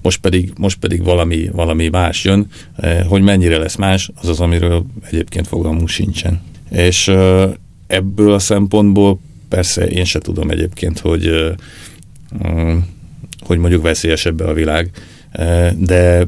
Most 0.02 0.22
pedig, 0.22 0.52
most 0.58 0.80
pedig 0.80 1.04
valami, 1.04 1.50
valami 1.54 1.88
más 1.88 2.24
jön. 2.24 2.48
Hogy 3.08 3.22
mennyire 3.22 3.58
lesz 3.58 3.76
más, 3.76 4.12
az 4.22 4.28
az, 4.28 4.40
amiről 4.40 4.86
egyébként 5.10 5.48
fogalmunk 5.48 5.90
sincsen. 5.90 6.42
És 6.72 7.12
ebből 7.88 8.34
a 8.34 8.40
szempontból 8.40 9.20
persze 9.50 9.88
én 9.88 10.06
se 10.06 10.20
tudom 10.20 10.50
egyébként, 10.50 11.00
hogy 11.00 11.54
hogy 13.40 13.58
mondjuk 13.58 13.84
veszélyesebb 13.84 14.40
a 14.40 14.54
világ, 14.54 14.90
de 15.78 16.26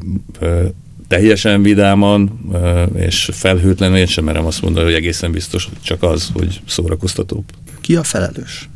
teljesen 1.08 1.62
vidáman 1.62 2.40
és 2.96 3.28
felhőtlenül 3.32 3.96
én 3.96 4.06
sem 4.06 4.24
merem 4.24 4.46
azt 4.46 4.62
mondani, 4.62 4.84
hogy 4.84 4.94
egészen 4.94 5.32
biztos 5.32 5.68
csak 5.82 6.02
az, 6.02 6.28
hogy 6.32 6.60
szórakoztatóbb. 6.66 7.44
Ki 7.80 7.96
a 7.96 8.02
felelős? 8.02 8.68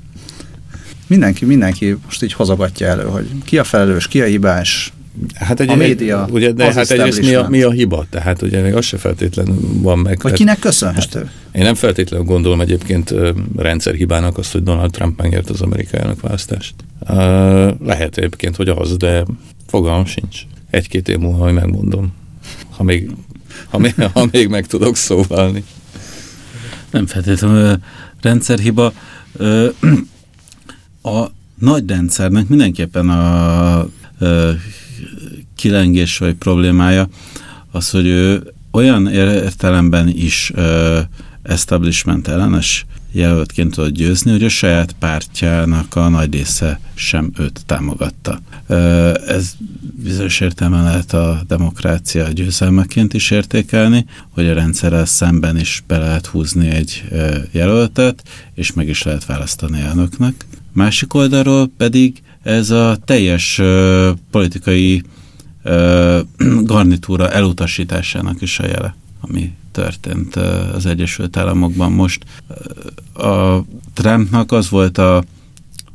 Mindenki, 1.07 1.45
mindenki 1.45 1.97
most 2.05 2.23
így 2.23 2.33
hozogatja 2.33 2.87
elő, 2.87 3.03
hogy 3.03 3.27
ki 3.45 3.59
a 3.59 3.65
felelős, 3.65 4.09
ki 4.09 4.21
a 4.21 4.25
hibás, 4.25 4.93
Hát 5.35 5.61
egy, 5.61 5.69
a 5.69 5.75
média, 5.75 6.27
ugye, 6.31 6.53
de 6.53 6.73
hát 6.73 6.91
egyrészt 6.91 7.21
mi 7.21 7.35
a, 7.35 7.49
mi 7.49 7.63
a 7.63 7.71
hiba? 7.71 8.07
Tehát 8.11 8.43
ugye 8.43 8.63
még 8.63 8.75
az 8.75 8.85
se 8.85 8.97
feltétlenül 8.97 9.59
van 9.83 9.99
meg. 9.99 10.19
Vagy 10.23 10.33
kinek 10.33 10.59
köszönhető? 10.59 11.31
Én 11.55 11.63
nem 11.63 11.75
feltétlenül 11.75 12.27
gondolom 12.27 12.61
egyébként 12.61 13.15
rendszerhibának 13.57 14.39
azt, 14.39 14.53
hogy 14.53 14.63
Donald 14.63 14.91
Trump 14.91 15.21
megnyert 15.21 15.51
az 15.51 15.61
amerikai 15.61 16.01
elnökválasztást. 16.01 16.75
Uh, 17.01 17.09
lehet 17.81 18.17
egyébként, 18.17 18.57
hogy 18.57 18.69
az, 18.69 18.97
de 18.97 19.25
fogalmam 19.67 20.07
sincs. 20.07 20.41
Egy-két 20.71 21.09
év 21.09 21.19
múlva, 21.19 21.45
hogy 21.45 21.53
megmondom. 21.53 22.13
Ha 22.71 22.83
még, 22.83 23.11
ha 23.69 23.79
még, 23.79 23.95
ha 24.13 24.27
még 24.31 24.49
meg 24.49 24.67
tudok 24.67 24.97
szóvalni. 24.97 25.65
Nem 26.91 27.07
feltétlenül 27.07 27.79
rendszerhiba. 28.21 28.93
A 31.03 31.27
nagy 31.59 31.89
rendszernek 31.89 32.49
mindenképpen 32.49 33.09
a 33.09 33.89
kilengés 35.57 36.19
vagy 36.19 36.35
problémája 36.35 37.09
az, 37.71 37.91
hogy 37.91 38.07
ő 38.07 38.53
olyan 38.71 39.09
értelemben 39.09 40.09
is 40.09 40.53
establishment 41.45 42.29
ellenes 42.29 42.87
jelöltként 43.15 43.75
tudott 43.75 43.93
győzni, 43.93 44.31
hogy 44.31 44.45
a 44.45 44.49
saját 44.49 44.93
pártjának 44.93 45.97
a 45.97 46.09
nagy 46.09 46.33
része 46.33 46.81
sem 46.95 47.33
őt 47.39 47.61
támogatta. 47.67 48.41
Ez 49.27 49.55
bizonyos 50.03 50.41
értelemben 50.41 50.83
lehet 50.83 51.13
a 51.13 51.43
demokrácia 51.47 52.29
győzelmeként 52.29 53.15
is 53.15 53.31
értékelni, 53.31 54.07
hogy 54.31 54.47
a 54.47 54.55
rendszerrel 54.55 55.05
szemben 55.05 55.59
is 55.59 55.83
be 55.87 55.99
lehet 55.99 56.27
húzni 56.27 56.69
egy 56.69 57.05
jelöltet, 57.51 58.23
és 58.55 58.73
meg 58.73 58.89
is 58.89 59.03
lehet 59.03 59.25
választani 59.25 59.81
elnöknek. 59.81 60.47
Másik 60.73 61.15
oldalról 61.15 61.71
pedig 61.77 62.23
ez 62.43 62.71
a 62.71 62.99
teljes 63.05 63.61
politikai 64.31 65.03
garnitúra 66.63 67.31
elutasításának 67.31 68.41
is 68.41 68.59
a 68.59 68.67
jele, 68.67 68.95
ami 69.21 69.53
történt 69.75 70.37
az 70.75 70.87
Egyesült 70.87 71.37
Államokban 71.37 71.93
most. 71.93 72.25
A 73.15 73.59
Trumpnak 73.95 74.53
az 74.53 74.69
volt 74.69 74.99
a 74.99 75.25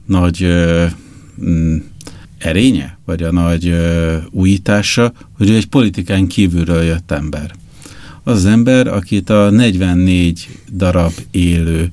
nagy 0.06 0.48
mm, 1.46 1.78
erénye, 2.38 2.98
vagy 3.06 3.24
a 3.24 3.32
nagy 3.32 3.76
újítása, 4.30 5.14
hogy 5.38 5.50
ő 5.50 5.56
egy 5.56 5.68
politikán 5.68 6.28
kívülről 6.28 6.84
jött 6.84 7.12
ember. 7.12 7.52
Az, 8.24 8.46
ember, 8.46 8.88
akit 8.88 9.30
a 9.30 9.50
44 9.50 10.48
darab 10.74 11.14
élő 11.32 11.92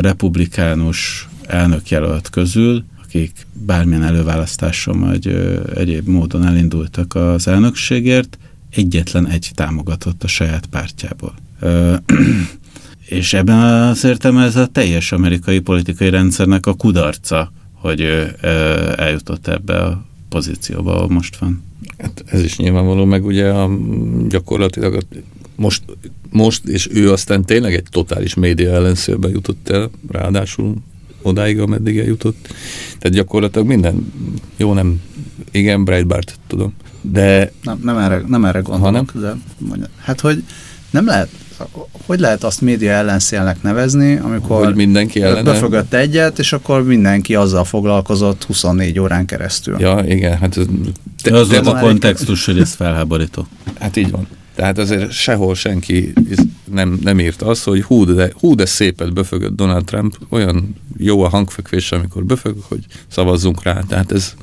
republikánus 0.00 1.28
elnökjelölt 1.46 2.30
közül 2.30 2.84
akik 3.14 3.46
bármilyen 3.52 4.02
előválasztáson 4.02 5.00
vagy 5.00 5.26
egyéb 5.74 6.08
módon 6.08 6.46
elindultak 6.46 7.14
az 7.14 7.48
elnökségért, 7.48 8.38
egyetlen 8.74 9.28
egy 9.28 9.50
támogatott 9.54 10.22
a 10.22 10.28
saját 10.28 10.66
pártjából. 10.66 11.34
és 13.08 13.32
ebben 13.32 13.58
az 13.58 14.04
értelemben 14.04 14.46
ez 14.46 14.56
a 14.56 14.66
teljes 14.66 15.12
amerikai 15.12 15.58
politikai 15.58 16.10
rendszernek 16.10 16.66
a 16.66 16.74
kudarca, 16.74 17.52
hogy 17.72 18.00
ő 18.00 18.36
eljutott 18.96 19.46
ebbe 19.46 19.78
a 19.78 20.04
pozícióba, 20.28 20.94
ahol 20.94 21.08
most 21.08 21.36
van. 21.36 21.62
Hát 21.98 22.24
ez 22.26 22.42
is 22.42 22.56
nyilvánvaló, 22.56 23.04
meg 23.04 23.24
ugye 23.24 23.48
a, 23.48 23.70
gyakorlatilag 24.28 25.04
most, 25.56 25.82
most, 26.30 26.64
és 26.64 26.88
ő 26.92 27.12
aztán 27.12 27.44
tényleg 27.44 27.74
egy 27.74 27.86
totális 27.90 28.34
média 28.34 28.72
ellenszélbe 28.72 29.28
jutott 29.28 29.68
el, 29.68 29.90
ráadásul 30.08 30.74
odáig, 31.22 31.60
ameddig 31.60 31.98
eljutott. 31.98 32.48
Tehát 32.98 33.16
gyakorlatilag 33.16 33.66
minden, 33.66 34.12
jó 34.56 34.72
nem, 34.72 35.00
igen, 35.50 35.84
Breitbart 35.84 36.38
tudom, 36.46 36.74
de... 37.02 37.52
Nem, 37.62 37.80
nem 37.82 37.98
erre, 37.98 38.22
nem 38.26 38.44
erre 38.44 38.60
gondolok, 38.60 39.10
hanem? 39.12 39.36
de 39.36 39.42
mondja, 39.58 39.86
hát 39.98 40.20
hogy 40.20 40.44
nem 40.90 41.06
lehet, 41.06 41.28
hogy 42.06 42.20
lehet 42.20 42.44
azt 42.44 42.60
média 42.60 42.90
ellenszélnek 42.90 43.62
nevezni, 43.62 44.16
amikor 44.16 44.64
hogy 44.64 44.74
mindenki 44.74 45.22
ellene... 45.22 45.42
befögött 45.42 45.94
egyet, 45.94 46.38
és 46.38 46.52
akkor 46.52 46.84
mindenki 46.84 47.34
azzal 47.34 47.64
foglalkozott 47.64 48.44
24 48.44 48.98
órán 48.98 49.26
keresztül. 49.26 49.76
Ja, 49.80 50.04
igen, 50.06 50.38
hát... 50.38 50.58
De, 51.22 51.36
az 51.36 51.48
volt 51.48 51.66
a 51.66 51.78
kontextus, 51.78 52.44
hogy 52.44 52.58
ez 52.58 52.74
felháborító. 52.74 53.46
Hát 53.80 53.96
így 53.96 54.10
van. 54.10 54.26
Tehát 54.54 54.78
azért 54.78 55.10
sehol 55.10 55.54
senki 55.54 56.12
nem, 56.72 56.98
nem 57.02 57.20
írt 57.20 57.42
azt, 57.42 57.64
hogy 57.64 57.82
hú 57.82 58.04
de, 58.04 58.32
hú, 58.40 58.54
de 58.54 58.66
szépet 58.66 59.12
befögött 59.12 59.56
Donald 59.56 59.84
Trump, 59.84 60.16
olyan 60.28 60.74
jó 60.96 61.22
a 61.22 61.28
hangfekvés, 61.28 61.92
amikor 61.92 62.24
befög, 62.24 62.56
hogy 62.68 62.84
szavazzunk 63.08 63.62
rá. 63.62 63.80
Tehát 63.88 64.12
ez, 64.12 64.34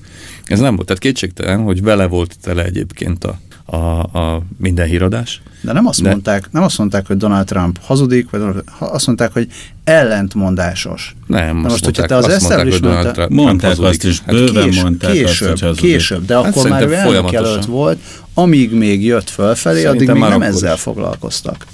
ez 0.45 0.59
nem 0.59 0.75
volt. 0.75 0.87
Tehát 0.87 1.01
kétségtelen, 1.01 1.61
hogy 1.61 1.81
vele 1.81 2.05
volt 2.05 2.35
tele 2.41 2.63
egyébként 2.63 3.23
a, 3.23 3.39
a, 3.65 3.77
a 4.19 4.41
minden 4.57 4.87
híradás. 4.87 5.41
De 5.61 5.73
nem 5.73 5.85
azt, 5.85 6.01
De... 6.01 6.09
mondták, 6.09 6.51
nem 6.51 6.63
azt 6.63 6.77
mondták, 6.77 7.07
hogy 7.07 7.17
Donald 7.17 7.45
Trump 7.45 7.79
hazudik, 7.81 8.29
vagy 8.29 8.41
azt 8.79 9.05
mondták, 9.05 9.33
hogy 9.33 9.47
ellentmondásos. 9.83 11.15
Nem, 11.27 11.55
most, 11.55 11.67
mondták, 11.69 11.83
hogyha 11.85 12.05
te 12.05 12.15
az 12.15 12.27
establishment 12.27 13.29
mondták 13.29 13.79
azt 13.79 14.03
is, 14.03 14.19
hát 14.19 14.35
bőven 14.35 14.63
később, 14.63 14.83
mondták 14.83 15.11
később, 15.11 15.51
azt, 15.51 15.61
hogy 15.61 15.75
később, 15.75 16.25
de 16.25 16.35
hát 16.35 16.45
akkor 16.45 16.69
már 16.69 16.87
ő 16.87 16.93
elnök 16.93 17.31
jelölt 17.31 17.65
volt, 17.65 17.99
amíg 18.41 18.71
még 18.71 19.05
jött 19.05 19.29
fölfelé, 19.29 19.81
Szerintem 19.81 20.15
addig 20.15 20.21
még 20.21 20.39
nem 20.39 20.41
ezzel 20.41 20.75
is. 20.75 20.81
foglalkoztak. 20.81 21.65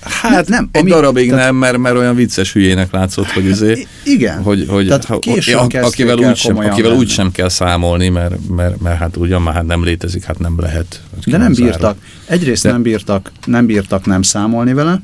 Hát 0.00 0.48
nem, 0.48 0.68
egy 0.72 0.80
amíg, 0.80 0.92
darabig 0.92 1.30
tehát, 1.30 1.44
nem, 1.44 1.56
mert, 1.56 1.78
mert 1.78 1.96
olyan 1.96 2.14
vicces 2.14 2.52
hülyének 2.52 2.92
látszott, 2.92 3.26
hogy 3.30 3.44
izé, 3.44 3.86
igen, 4.04 4.42
hogy, 4.42 4.66
hogy 4.68 4.86
tehát 4.86 5.04
ha, 5.04 5.14
akivel, 5.14 6.18
úgy 6.18 6.36
sem, 6.36 6.56
akivel 6.58 6.92
úgy 6.92 7.08
sem 7.08 7.32
kell 7.32 7.48
számolni, 7.48 8.08
mert, 8.08 8.34
mert, 8.48 8.80
mert 8.80 8.98
hát 8.98 9.16
ugyan 9.16 9.42
már 9.42 9.54
hát 9.54 9.66
nem 9.66 9.84
létezik, 9.84 10.24
hát 10.24 10.38
nem 10.38 10.54
lehet. 10.60 11.02
De 11.26 11.36
nem 11.36 11.52
bírtak. 11.52 11.98
Egyrészt 12.26 12.62
de, 12.62 12.70
nem 12.70 12.82
bírtak, 12.82 13.32
nem 13.44 13.66
bírtak 13.66 14.06
nem 14.06 14.22
számolni 14.22 14.72
vele, 14.72 15.02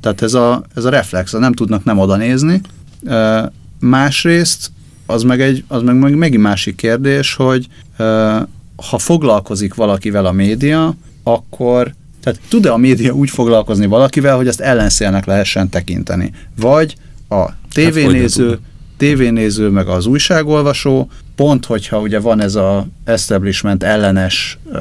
tehát 0.00 0.22
ez 0.22 0.34
a, 0.34 0.62
ez 0.74 0.84
a 0.84 0.90
reflex, 0.90 1.32
nem 1.32 1.52
tudnak 1.52 1.84
nem 1.84 1.98
oda 1.98 2.16
nézni. 2.16 2.60
Másrészt 3.80 4.70
az 5.06 5.22
meg, 5.22 5.40
egy, 5.40 5.64
az 5.68 5.82
meg, 5.82 5.98
meg 5.98 6.14
megint 6.14 6.42
másik 6.42 6.76
kérdés, 6.76 7.34
hogy 7.34 7.66
ha 8.90 8.98
foglalkozik 8.98 9.74
valakivel 9.74 10.26
a 10.26 10.32
média, 10.32 10.94
akkor 11.22 11.94
tehát 12.22 12.40
tud-e 12.48 12.72
a 12.72 12.76
média 12.76 13.12
úgy 13.12 13.30
foglalkozni 13.30 13.86
valakivel, 13.86 14.36
hogy 14.36 14.48
ezt 14.48 14.60
ellenszélnek 14.60 15.24
lehessen 15.24 15.68
tekinteni? 15.68 16.32
Vagy 16.56 16.96
a 17.28 17.44
tévénéző, 17.72 18.48
hát, 18.48 18.58
tévénéző 18.96 19.68
meg 19.68 19.88
az 19.88 20.06
újságolvasó, 20.06 21.10
pont 21.34 21.64
hogyha 21.64 22.00
ugye 22.00 22.20
van 22.20 22.40
ez 22.40 22.54
a 22.54 22.86
establishment 23.04 23.82
ellenes 23.82 24.58
uh, 24.64 24.80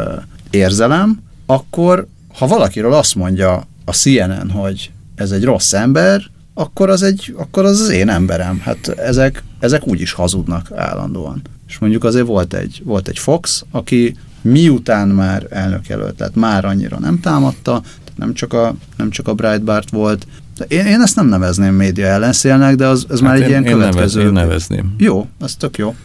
érzelem, 0.49 1.19
akkor 1.45 2.07
ha 2.37 2.47
valakiről 2.47 2.93
azt 2.93 3.15
mondja 3.15 3.67
a 3.85 3.91
CNN, 3.91 4.49
hogy 4.49 4.91
ez 5.15 5.31
egy 5.31 5.43
rossz 5.43 5.73
ember, 5.73 6.21
akkor 6.53 6.89
az, 6.89 7.03
egy, 7.03 7.35
akkor 7.37 7.65
az 7.65 7.79
az 7.79 7.89
én 7.89 8.09
emberem. 8.09 8.59
Hát 8.59 8.87
ezek, 8.87 9.43
ezek 9.59 9.87
úgy 9.87 10.01
is 10.01 10.11
hazudnak 10.11 10.71
állandóan. 10.75 11.41
És 11.67 11.77
mondjuk 11.77 12.03
azért 12.03 12.25
volt 12.25 12.53
egy, 12.53 12.81
volt 12.83 13.07
egy 13.07 13.19
Fox, 13.19 13.65
aki 13.71 14.15
miután 14.41 15.07
már 15.07 15.47
elnökjelölt 15.49 16.19
lett, 16.19 16.35
már 16.35 16.65
annyira 16.65 16.99
nem 16.99 17.19
támadta, 17.19 17.81
nem 18.15 18.33
csak 18.33 18.53
a, 18.53 18.75
nem 18.97 19.09
csak 19.09 19.27
a 19.27 19.33
Breitbart 19.33 19.89
volt. 19.89 20.27
De 20.57 20.65
én, 20.65 20.85
én 20.85 21.01
ezt 21.01 21.15
nem 21.15 21.27
nevezném 21.27 21.73
média 21.73 22.05
ellenszélnek, 22.05 22.75
de 22.75 22.87
az, 22.87 23.05
ez 23.09 23.19
hát 23.19 23.27
már 23.27 23.35
egy 23.35 23.41
én, 23.41 23.47
ilyen 23.47 23.65
én 23.65 23.71
következő. 23.71 24.19
Nevez, 24.19 24.35
én 24.35 24.43
nevezném. 24.43 24.95
Jó, 24.97 25.27
ez 25.41 25.55
tök 25.55 25.77
jó. 25.77 25.95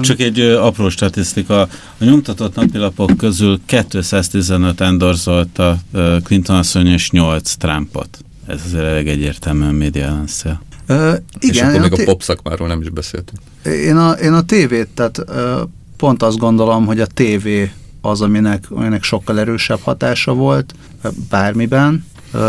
Csak 0.00 0.20
egy 0.20 0.40
ö, 0.40 0.58
apró 0.58 0.88
statisztika. 0.88 1.60
A 1.60 2.04
nyomtatott 2.04 2.54
napilapok 2.54 3.16
közül 3.16 3.60
215 3.64 4.80
endorzolta 4.80 5.78
Clinton 6.24 6.56
asszony 6.56 6.86
és 6.86 7.10
8 7.10 7.54
Trumpot. 7.54 8.18
Ez 8.46 8.60
azért 8.66 8.84
elég 8.84 9.08
egyértelműen 9.08 9.74
média 9.74 10.04
ellenszél. 10.04 10.60
Uh, 10.88 11.14
igen, 11.38 11.54
és 11.54 11.60
akkor 11.60 11.80
még 11.80 12.00
a 12.00 12.04
pop 12.04 12.22
szakmáról 12.22 12.68
nem 12.68 12.80
is 12.80 12.88
beszéltünk. 12.88 13.40
Én 13.64 13.96
a, 13.96 14.10
én 14.10 14.32
a 14.32 14.42
tévét, 14.42 14.88
tehát 14.94 15.18
uh, 15.18 15.68
pont 15.96 16.22
azt 16.22 16.38
gondolom, 16.38 16.86
hogy 16.86 17.00
a 17.00 17.06
tévé 17.06 17.72
az, 18.00 18.20
aminek, 18.20 18.64
aminek 18.70 19.02
sokkal 19.02 19.38
erősebb 19.38 19.80
hatása 19.80 20.34
volt 20.34 20.74
bármiben. 21.30 22.04
Uh, 22.32 22.40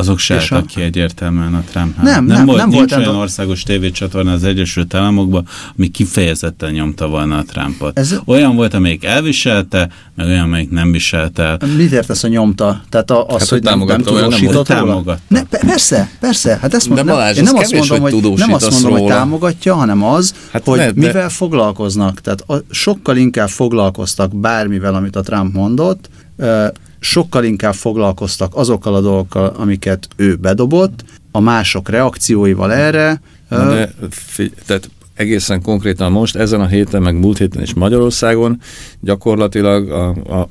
azok 0.00 0.18
se 0.18 0.34
álltak 0.34 0.66
ki 0.66 0.82
egyértelműen 0.82 1.54
a 1.54 1.62
Trump 1.70 1.96
nem, 1.96 2.04
nem, 2.04 2.24
nem, 2.24 2.46
volt, 2.46 2.58
nem 2.58 2.68
nincs 2.68 2.90
volt 2.90 3.06
olyan 3.06 3.20
országos 3.20 3.62
tévécsatorna 3.62 4.32
az 4.32 4.44
Egyesült 4.44 4.94
Államokban, 4.94 5.46
ami 5.76 5.88
kifejezetten 5.88 6.72
nyomta 6.72 7.08
volna 7.08 7.36
a 7.36 7.42
Trumpot. 7.42 7.98
Ez, 7.98 8.20
olyan 8.24 8.56
volt, 8.56 8.74
amelyik 8.74 9.04
elviselte, 9.04 9.88
meg 10.14 10.26
olyan, 10.26 10.44
amelyik 10.44 10.70
nem 10.70 10.92
viselte 10.92 11.58
Mit 11.76 11.92
értesz 11.92 12.24
a 12.24 12.28
nyomta? 12.28 12.82
Tehát 12.88 13.10
a, 13.10 13.26
az, 13.26 13.38
hát, 13.38 13.48
hogy 13.48 13.62
nem, 13.62 13.78
nem 13.78 14.02
tudósított 14.02 14.68
nem 14.68 14.78
támogatta. 14.78 15.20
Ne, 15.28 15.42
persze, 15.44 16.10
persze. 16.20 16.58
Hát 16.60 16.74
ezt 16.74 16.88
mondom, 16.88 17.06
Balázs, 17.06 17.36
én 17.36 17.42
nem 17.42 17.56
azt 17.56 17.70
kevés, 17.70 17.88
mondom, 17.88 18.10
hogy, 18.22 18.38
nem 18.38 18.52
azt 18.52 18.70
mondom, 18.70 18.90
róla. 18.90 19.02
hogy 19.02 19.10
támogatja, 19.10 19.74
hanem 19.74 20.04
az, 20.04 20.34
hát 20.52 20.64
hogy 20.64 20.78
ne, 20.78 20.90
mivel 20.94 21.12
de... 21.12 21.28
foglalkoznak. 21.28 22.20
Tehát 22.20 22.40
a, 22.40 22.54
sokkal 22.70 23.16
inkább 23.16 23.48
foglalkoztak 23.48 24.36
bármivel, 24.36 24.94
amit 24.94 25.16
a 25.16 25.20
Trump 25.20 25.54
mondott, 25.54 26.08
sokkal 27.00 27.44
inkább 27.44 27.74
foglalkoztak 27.74 28.54
azokkal 28.54 28.94
a 28.94 29.00
dolgokkal, 29.00 29.54
amiket 29.56 30.08
ő 30.16 30.36
bedobott, 30.36 31.04
a 31.30 31.40
mások 31.40 31.88
reakcióival 31.88 32.72
erre. 32.72 33.20
De, 33.48 33.92
figy- 34.10 34.54
tehát 34.66 34.90
egészen 35.14 35.62
konkrétan 35.62 36.12
most, 36.12 36.36
ezen 36.36 36.60
a 36.60 36.66
héten, 36.66 37.02
meg 37.02 37.14
múlt 37.14 37.38
héten 37.38 37.62
is 37.62 37.74
Magyarországon 37.74 38.60
gyakorlatilag 39.00 39.90
a, 39.90 40.08
a 40.08 40.48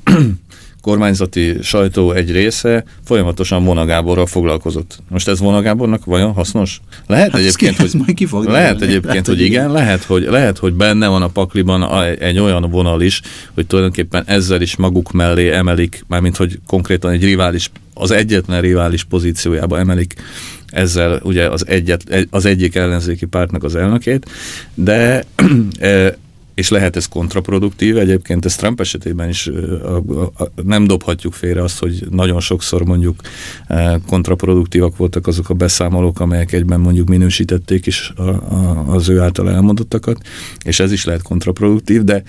kormányzati 0.82 1.58
sajtó 1.62 2.12
egy 2.12 2.32
része 2.32 2.84
folyamatosan 3.06 3.64
Vonagáborral 3.64 4.26
foglalkozott. 4.26 5.00
Most 5.10 5.28
ez 5.28 5.40
Vonagábornak 5.40 6.06
vajon 6.06 6.34
hasznos? 6.34 6.82
Lehet 7.08 7.32
hát 7.32 7.42
egyébként, 7.42 7.76
ki, 7.76 7.98
hogy, 8.06 8.14
ki 8.14 8.26
fog 8.26 8.46
lehet 8.46 8.82
egyébként, 8.82 9.06
lehet, 9.06 9.28
hogy 9.28 9.42
igen, 9.42 9.72
lehet 9.72 10.04
hogy, 10.04 10.24
lehet, 10.24 10.58
hogy 10.58 10.74
benne 10.74 11.08
van 11.08 11.22
a 11.22 11.28
pakliban 11.28 12.04
egy 12.20 12.40
olyan 12.40 12.70
vonal 12.70 13.02
is, 13.02 13.22
hogy 13.54 13.68
tulajdonképpen 13.68 14.24
ezzel 14.26 14.62
is 14.62 14.76
maguk 14.76 15.12
mellé 15.12 15.52
emelik, 15.52 16.04
mármint 16.08 16.38
hogy 16.38 16.60
konkrétan 16.68 17.12
egy 17.12 17.24
rivális, 17.24 17.72
az 17.94 18.12
egyetlen 18.12 18.62
rivális 18.62 19.04
pozíciójába 19.04 19.80
emelik 19.80 20.14
ezzel 20.68 21.20
ugye 21.24 21.50
az, 21.50 21.68
egyet, 21.68 22.28
az 22.30 22.46
egyik 22.46 22.76
ellenzéki 22.76 23.26
pártnak 23.26 23.64
az 23.64 23.76
elnökét, 23.76 24.30
de 24.74 25.24
e, 25.80 26.18
és 26.60 26.70
lehet 26.70 26.96
ez 26.96 27.06
kontraproduktív. 27.06 27.98
Egyébként 27.98 28.46
ez 28.46 28.56
Trump 28.56 28.80
esetében 28.80 29.30
is 29.30 29.50
nem 30.64 30.88
dobhatjuk 30.88 31.34
félre 31.34 31.64
azt, 31.64 31.80
hogy 31.80 32.08
nagyon 32.10 32.40
sokszor 32.40 32.86
mondjuk 32.86 33.22
kontraproduktívak 34.08 34.98
voltak 34.98 35.28
azok 35.28 35.50
a 35.50 35.54
beszámolók, 35.54 36.20
amelyek 36.20 36.52
egyben 36.52 36.80
mondjuk 36.80 37.08
minősítették 37.08 37.86
is 37.86 38.12
a, 38.16 38.22
a, 38.22 38.86
az 38.88 39.10
ő 39.10 39.20
által 39.20 39.52
elmondottakat, 39.52 40.18
és 40.64 40.80
ez 40.80 40.92
is 40.92 41.06
lehet 41.06 41.22
kontraproduktív, 41.22 42.04
de 42.04 42.24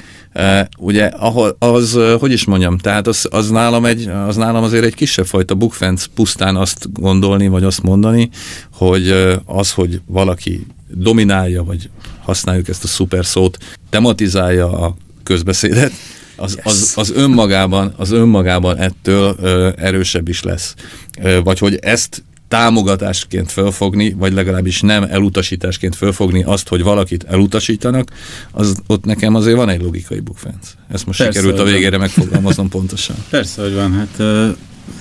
ugye 0.79 1.05
ahol, 1.05 1.57
az, 1.59 1.99
hogy 2.19 2.33
is 2.33 2.45
mondjam, 2.45 2.79
tehát 2.79 3.07
az, 3.07 3.29
az, 3.31 3.51
nálam 3.51 3.85
egy, 3.85 4.09
az 4.09 4.37
nálam 4.37 4.63
azért 4.63 4.85
egy 4.85 4.95
kisebb 4.95 5.27
fajta 5.27 5.55
bukfenc 5.55 6.05
pusztán 6.15 6.57
azt 6.57 6.93
gondolni, 6.93 7.49
vagy 7.49 7.65
azt 7.65 7.83
mondani, 7.83 8.31
hogy 8.73 9.11
az, 9.45 9.73
hogy 9.73 10.01
valaki 10.07 10.67
dominálja, 10.95 11.65
vagy 11.65 11.91
használjuk 12.23 12.69
ezt 12.69 12.85
a 12.85 12.87
szuper 12.87 13.27
szót, 13.27 13.59
tematizálja 13.91 14.73
a 14.87 14.97
közbeszédet, 15.23 15.93
az, 16.37 16.55
yes. 16.57 16.65
az, 16.65 16.93
az, 16.97 17.11
önmagában, 17.11 17.95
az 17.97 18.11
önmagában 18.11 18.77
ettől 18.77 19.37
ö, 19.41 19.71
erősebb 19.77 20.29
is 20.29 20.43
lesz. 20.43 20.75
Ö, 21.23 21.41
vagy 21.43 21.59
hogy 21.59 21.75
ezt 21.75 22.23
támogatásként 22.49 23.53
fölfogni, 23.53 24.13
vagy 24.13 24.33
legalábbis 24.33 24.81
nem 24.81 25.03
elutasításként 25.03 25.97
fölfogni 25.97 26.43
azt, 26.43 26.69
hogy 26.69 26.83
valakit 26.83 27.25
elutasítanak, 27.25 28.11
az 28.51 28.75
ott 28.87 29.05
nekem 29.05 29.35
azért 29.35 29.57
van 29.57 29.69
egy 29.69 29.83
logikai 29.83 30.21
bukfenc. 30.21 30.73
Ezt 30.89 31.07
most 31.07 31.19
Persze, 31.19 31.39
sikerült 31.39 31.61
a 31.61 31.65
végére 31.65 31.91
van. 31.91 32.01
megfogalmaznom 32.01 32.69
pontosan. 32.69 33.17
Persze, 33.31 33.63
hogy 33.63 33.75
van. 33.75 33.93
Hát 33.93 34.21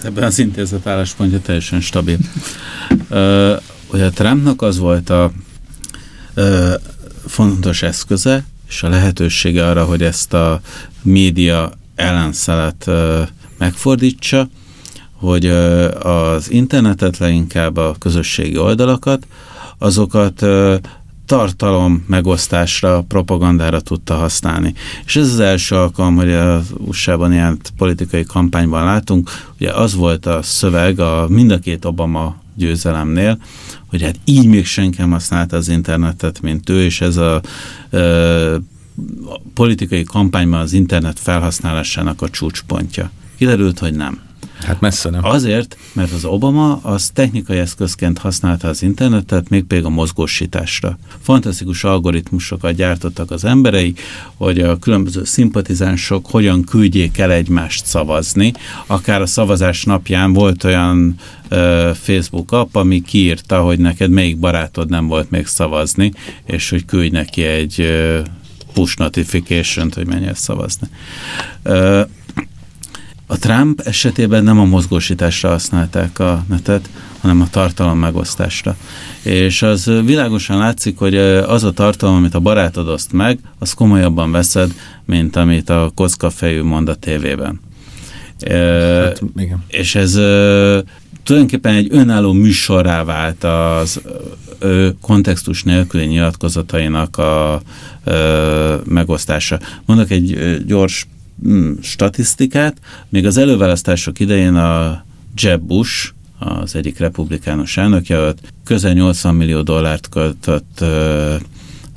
ebben 0.04 0.24
az 0.24 0.40
intézet 0.40 0.88
álláspontja 0.88 1.40
teljesen 1.42 1.82
stabil. 1.82 2.18
Ugye 3.92 4.06
a 4.06 4.10
Trumpnak 4.14 4.62
az 4.62 4.78
volt 4.78 5.10
a 5.10 5.32
fontos 7.28 7.82
eszköze, 7.82 8.46
és 8.68 8.84
a 8.84 8.90
lehetősége 8.90 9.70
arra, 9.70 9.86
hogy 9.86 10.04
ezt 10.04 10.34
a 10.34 10.62
média 11.02 11.72
ellenszelet 11.96 12.90
megfordítsa, 13.58 14.50
hogy 15.14 15.46
az 16.00 16.52
internetet, 16.52 17.18
leginkább 17.18 17.78
a 17.78 17.96
közösségi 18.00 18.58
oldalakat, 18.58 19.28
azokat 19.78 20.46
tartalom 21.26 22.06
megosztásra, 22.08 23.02
propagandára 23.08 23.80
tudta 23.80 24.16
használni. 24.16 24.74
És 25.06 25.16
ez 25.16 25.32
az 25.32 25.40
első 25.40 25.76
alkalom, 25.76 26.16
hogy 26.16 26.32
az 26.32 26.74
USA-ban 26.78 27.34
ilyen 27.34 27.60
politikai 27.78 28.24
kampányban 28.24 28.84
látunk, 28.84 29.30
ugye 29.56 29.72
az 29.72 29.96
volt 29.96 30.26
a 30.26 30.42
szöveg 30.42 31.00
a 31.00 31.26
mind 31.28 31.52
a 31.52 31.60
két 31.60 31.86
Obama 31.86 32.36
győzelemnél, 32.60 33.42
hogy 33.88 34.02
hát 34.02 34.16
így 34.26 34.46
még 34.46 34.66
senki 34.66 34.98
nem 34.98 35.12
használta 35.12 35.58
az 35.58 35.68
internetet, 35.70 36.42
mint 36.42 36.70
ő, 36.70 36.84
és 36.84 37.02
ez 37.02 37.18
a, 37.18 37.36
a 39.26 39.42
politikai 39.54 40.04
kampányban 40.04 40.60
az 40.60 40.74
internet 40.74 41.20
felhasználásának 41.20 42.22
a 42.22 42.30
csúcspontja. 42.30 43.12
Kiderült, 43.38 43.80
hogy 43.80 43.94
nem. 43.94 44.29
Hát 44.66 44.80
messze 44.80 45.10
nem. 45.10 45.26
Azért, 45.26 45.78
mert 45.94 46.12
az 46.12 46.26
Obama 46.26 46.80
az 46.82 47.10
technikai 47.14 47.58
eszközként 47.58 48.18
használta 48.18 48.68
az 48.68 48.82
internetet, 48.82 49.50
még 49.50 49.64
pedig 49.64 49.86
a 49.86 49.90
mozgósításra. 49.90 50.98
Fantasztikus 51.22 51.84
algoritmusokat 51.84 52.74
gyártottak 52.76 53.32
az 53.32 53.46
emberei, 53.46 53.94
hogy 54.36 54.60
a 54.60 54.80
különböző 54.80 55.24
szimpatizánsok 55.24 56.26
hogyan 56.26 56.64
küldjék 56.64 57.18
el 57.18 57.32
egymást 57.32 57.86
szavazni. 57.86 58.54
Akár 58.86 59.22
a 59.22 59.26
szavazás 59.26 59.84
napján 59.84 60.34
volt 60.34 60.64
olyan 60.64 61.16
Facebook 61.94 62.52
app, 62.52 62.76
ami 62.76 63.02
kiírta, 63.02 63.62
hogy 63.62 63.80
neked 63.80 64.10
melyik 64.10 64.38
barátod 64.38 64.90
nem 64.90 65.08
volt 65.08 65.30
még 65.30 65.48
szavazni, 65.48 66.12
és 66.46 66.70
hogy 66.70 66.86
küldj 66.86 67.12
neki 67.12 67.44
egy 67.44 67.88
push 68.74 68.98
notification 68.98 69.92
hogy 69.96 70.08
menj 70.08 70.28
el 70.28 70.34
szavazni. 70.34 70.88
A 73.32 73.38
Trump 73.38 73.82
esetében 73.82 74.44
nem 74.44 74.60
a 74.60 74.66
mozgósításra 74.66 75.50
használták 75.50 76.20
a 76.20 76.44
netet, 76.48 76.90
hanem 77.22 77.42
a 77.42 77.50
tartalom 77.50 78.00
megosztásra. 78.00 78.76
És 79.22 79.62
az 79.62 79.92
világosan 80.06 80.58
látszik, 80.58 80.98
hogy 80.98 81.18
az 81.18 81.64
a 81.64 81.72
tartalom, 81.72 82.16
amit 82.16 82.36
a 82.36 82.40
barátod 82.40 82.88
oszt 82.88 83.12
meg, 83.12 83.40
az 83.60 83.74
komolyabban 83.74 84.32
veszed, 84.32 84.74
mint 85.06 85.36
amit 85.36 85.70
a 85.70 85.92
kockafejű 85.96 86.62
mond 86.62 86.90
a 86.90 86.96
tévében. 86.96 87.60
Hát, 88.48 89.22
igen. 89.38 89.64
És 89.68 89.96
ez 89.96 90.14
tulajdonképpen 91.24 91.74
egy 91.74 91.88
önálló 91.92 92.32
műsorrá 92.32 93.04
vált 93.04 93.44
az 93.44 94.02
ö, 94.60 94.90
kontextus 95.02 95.64
nélküli 95.64 96.06
nyilatkozatainak 96.06 97.18
a 97.18 97.62
ö, 98.04 98.76
megosztása. 98.86 99.60
Mondok 99.86 100.10
egy 100.12 100.58
gyors 100.66 101.08
statisztikát. 101.82 102.78
Még 103.10 103.26
az 103.26 103.38
előválasztások 103.38 104.20
idején 104.20 104.56
a 104.56 105.04
Jeb 105.42 105.62
Bush, 105.62 106.12
az 106.40 106.76
egyik 106.76 106.98
republikánus 106.98 107.78
elnökjelölt, 107.78 108.54
közel 108.64 108.94
80 108.94 109.36
millió 109.36 109.62
dollárt 109.62 110.10
költött 110.10 110.78
ö, 110.80 111.36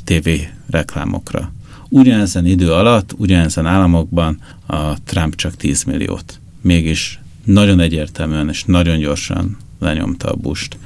TV 0.05 0.29
reklámokra. 0.71 1.53
Ugyanezen 1.89 2.47
idő 2.47 2.73
alatt, 2.73 3.15
ugyanezen 3.17 3.67
államokban 3.67 4.41
a 4.67 5.03
Trump 5.03 5.35
csak 5.35 5.57
10 5.57 5.83
milliót. 5.83 6.41
Mégis 6.61 7.21
nagyon 7.45 7.81
egyértelműen 7.81 8.49
és 8.49 8.65
nagyon 8.65 8.99
gyorsan 8.99 9.57
lenyomta 9.79 10.31
a 10.31 10.35
bust. 10.35 10.79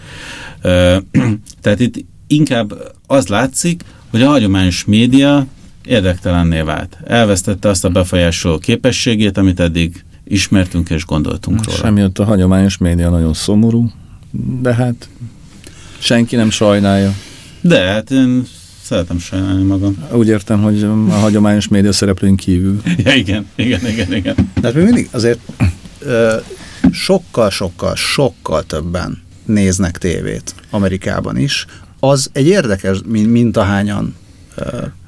Tehát 1.63 1.81
itt 1.81 2.05
inkább 2.27 2.95
az 3.07 3.27
látszik, 3.27 3.83
hogy 4.11 4.23
a 4.23 4.29
hagyományos 4.29 4.85
média 4.85 5.47
érdektelenné 5.87 6.61
vált. 6.61 6.99
Elvesztette 7.05 7.69
azt 7.69 7.85
a 7.85 7.89
befolyásoló 7.89 8.59
képességét, 8.59 9.39
amit 9.39 9.61
eddig 9.61 10.05
ismertünk 10.25 10.91
és 10.91 11.05
gondoltunk 11.05 11.65
róla. 11.65 11.79
Semmiatt 11.79 12.19
a 12.19 12.25
hagyományos 12.25 12.77
média 12.77 13.11
nagyon 13.11 13.35
szomorú, 13.35 13.91
de 14.61 14.75
hát 14.75 15.09
senki 15.99 16.37
nem 16.37 16.51
sajnálja. 16.51 17.15
De 17.61 17.81
hát 17.81 18.11
én 18.11 18.47
szeretem 18.83 19.19
sajnálni 19.19 19.63
magam. 19.63 20.07
Úgy 20.13 20.29
értem, 20.29 20.63
hogy 20.63 20.83
a 20.83 21.13
hagyományos 21.13 21.69
média 21.69 21.93
szereplőink 21.93 22.37
kívül. 22.37 22.81
ja, 23.05 23.15
igen, 23.15 23.47
igen, 23.55 23.87
igen, 23.87 24.15
igen. 24.15 24.35
De 24.61 24.67
hát 24.67 24.75
mi 24.75 24.83
mindig 24.83 25.09
azért 25.13 25.39
sokkal-sokkal, 26.91 27.95
sokkal 27.95 28.63
többen 28.63 29.23
néznek 29.45 29.99
tévét 29.99 30.55
Amerikában 30.71 31.37
is. 31.37 31.67
Az 32.01 32.31
egy 32.33 32.47
érdekes, 32.47 32.99
mint, 33.07 33.31
mint 33.31 33.57
ahányan 33.57 34.15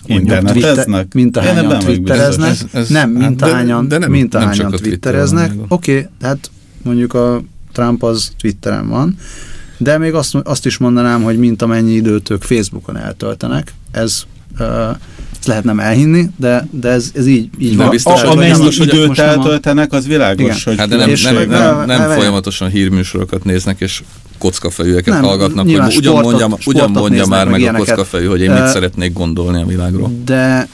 interneteznek? 0.06 1.14
Mint 1.14 1.36
ahányan 1.36 1.78
twittereznek. 1.78 2.50
Ez, 2.50 2.64
ez, 2.72 2.88
nem, 2.88 3.10
mint 3.10 3.42
ahányan, 3.42 3.88
de, 3.88 3.88
de 3.88 3.98
nem, 3.98 4.10
mint 4.10 4.34
ahányan 4.34 4.70
twittereznek. 4.70 5.52
Oké, 5.68 5.92
okay, 5.92 6.08
hát 6.20 6.50
mondjuk 6.82 7.14
a 7.14 7.42
Trump 7.72 8.02
az 8.02 8.32
Twitteren 8.40 8.88
van, 8.88 9.16
de 9.78 9.98
még 9.98 10.14
azt, 10.14 10.34
azt 10.34 10.66
is 10.66 10.78
mondanám, 10.78 11.22
hogy 11.22 11.38
mint 11.38 11.62
amennyi 11.62 11.92
időt 11.92 12.30
ők 12.30 12.42
Facebookon 12.42 12.96
eltöltenek, 12.96 13.74
ez 13.90 14.22
uh, 14.58 14.96
ezt 15.38 15.46
lehet 15.46 15.64
nem 15.64 15.80
elhinni, 15.80 16.28
de, 16.36 16.68
de 16.70 16.88
ez, 16.88 17.10
ez 17.14 17.26
így, 17.26 17.48
így 17.58 17.76
van. 17.76 17.90
Biztos, 17.90 18.22
a, 18.22 18.30
amennyi 18.30 18.50
biztos, 18.50 18.78
időt 18.78 19.18
eltöltenek, 19.18 19.92
az 19.92 20.06
világos. 20.06 20.44
Igen. 20.44 20.58
Hogy 20.64 20.78
hát 20.78 20.88
de 20.88 20.96
nem, 20.96 21.10
nem, 21.22 21.34
nem, 21.34 21.48
nem, 21.48 21.86
nem, 21.86 21.86
nem 21.86 22.10
folyamatosan 22.10 22.68
hírműsorokat 22.68 23.44
néznek, 23.44 23.80
és 23.80 24.02
kockafejűeket 24.38 25.14
nem, 25.14 25.22
hallgatnak, 25.22 25.64
hogy 25.64 25.74
sportot, 25.74 25.96
ugyan 25.96 26.22
mondja, 26.22 26.58
ugyan 26.66 26.90
mondja 26.90 27.26
már 27.26 27.48
meg, 27.48 27.60
meg 27.60 27.74
a 27.74 27.78
kockafejű, 27.78 28.26
hogy 28.26 28.40
én 28.40 28.50
mit 28.50 28.60
uh, 28.60 28.66
szeretnék 28.66 29.12
gondolni 29.12 29.62
a 29.62 29.66
világról. 29.66 30.12
De, 30.24 30.68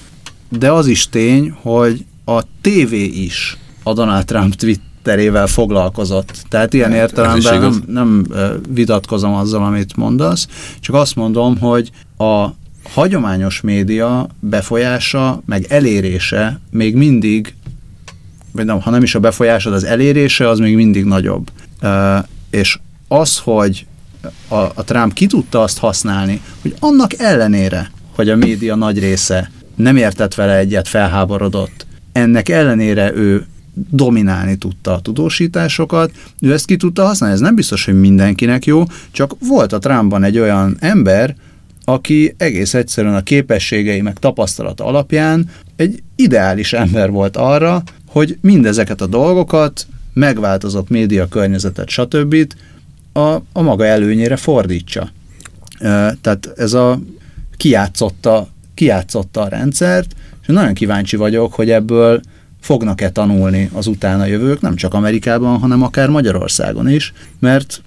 de 0.49 0.73
az 0.73 0.87
is 0.87 1.09
tény, 1.09 1.55
hogy 1.63 2.05
a 2.25 2.41
TV 2.61 2.93
is 3.13 3.57
a 3.83 3.93
Donald 3.93 4.25
Trump 4.25 4.55
Twitterével 4.55 5.47
foglalkozott. 5.47 6.45
Tehát 6.49 6.75
ilyen 6.75 6.91
hát, 6.91 7.01
értelemben 7.01 7.61
nem, 7.61 7.83
nem 7.87 8.27
vitatkozom 8.69 9.35
azzal, 9.35 9.65
amit 9.65 9.97
mondasz, 9.97 10.47
csak 10.81 10.95
azt 10.95 11.15
mondom, 11.15 11.59
hogy 11.59 11.91
a 12.19 12.47
hagyományos 12.93 13.61
média 13.61 14.29
befolyása, 14.41 15.43
meg 15.47 15.67
elérése 15.69 16.61
még 16.71 16.95
mindig, 16.95 17.55
vagy 18.53 18.65
nem, 18.65 18.81
ha 18.81 18.91
nem 18.91 19.03
is 19.03 19.15
a 19.15 19.21
befolyása, 19.21 19.71
az 19.71 19.85
elérése 19.85 20.49
az 20.49 20.59
még 20.59 20.75
mindig 20.75 21.05
nagyobb. 21.05 21.51
És 22.51 22.79
az, 23.09 23.39
hogy 23.39 23.87
a, 24.49 24.57
a 24.57 24.85
Trump 24.85 25.13
ki 25.13 25.27
tudta 25.27 25.63
azt 25.63 25.79
használni, 25.79 26.41
hogy 26.63 26.75
annak 26.79 27.19
ellenére, 27.19 27.91
hogy 28.15 28.29
a 28.29 28.37
média 28.37 28.75
nagy 28.75 28.99
része 28.99 29.51
nem 29.75 29.97
értett 29.97 30.35
vele 30.35 30.57
egyet, 30.57 30.89
felháborodott, 30.89 31.87
ennek 32.13 32.49
ellenére 32.49 33.15
ő 33.15 33.47
dominálni 33.91 34.57
tudta 34.57 34.93
a 34.93 35.01
tudósításokat, 35.01 36.11
ő 36.41 36.53
ezt 36.53 36.67
ki 36.67 36.77
tudta 36.77 37.05
használni. 37.05 37.35
Ez 37.35 37.41
nem 37.41 37.55
biztos, 37.55 37.85
hogy 37.85 38.01
mindenkinek 38.01 38.65
jó, 38.65 38.85
csak 39.11 39.33
volt 39.49 39.73
a 39.73 39.79
Trumpban 39.79 40.25
egy 40.25 40.39
olyan 40.39 40.77
ember, 40.81 41.37
aki 41.85 42.35
egész 42.37 42.75
egyszerűen 42.75 43.15
a 43.15 43.23
képességei 43.23 44.01
meg 44.01 44.19
tapasztalata 44.19 44.85
alapján 44.85 45.51
egy 45.77 46.03
ideális 46.17 46.73
ember 46.73 47.11
volt 47.11 47.37
arra, 47.37 47.83
hogy 48.07 48.39
mindezeket 48.41 49.01
a 49.01 49.07
dolgokat, 49.07 49.87
megváltozott 50.13 50.89
média 50.89 51.29
környezetet, 51.29 51.89
stb. 51.89 52.37
a, 53.13 53.35
a 53.53 53.63
maga 53.63 53.85
előnyére 53.85 54.37
fordítsa. 54.37 55.11
Tehát 56.21 56.53
ez 56.57 56.73
a 56.73 57.01
kiátszotta, 57.57 58.49
kiátszotta 58.75 59.41
a 59.41 59.49
rendszert, 59.49 60.15
és 60.41 60.47
nagyon 60.47 60.75
kíváncsi 60.75 61.17
vagyok, 61.17 61.53
hogy 61.55 61.71
ebből 61.71 62.21
fognak-e 62.61 63.11
tanulni 63.11 63.71
az 63.73 63.87
utána 63.87 64.25
jövők, 64.25 64.61
nem 64.61 64.77
csak 64.77 64.95
Amerikában, 64.95 65.59
hanem 65.59 65.83
akár 65.83 66.09
Magyarországon 66.09 66.89
is, 66.89 67.13
mert 67.39 67.83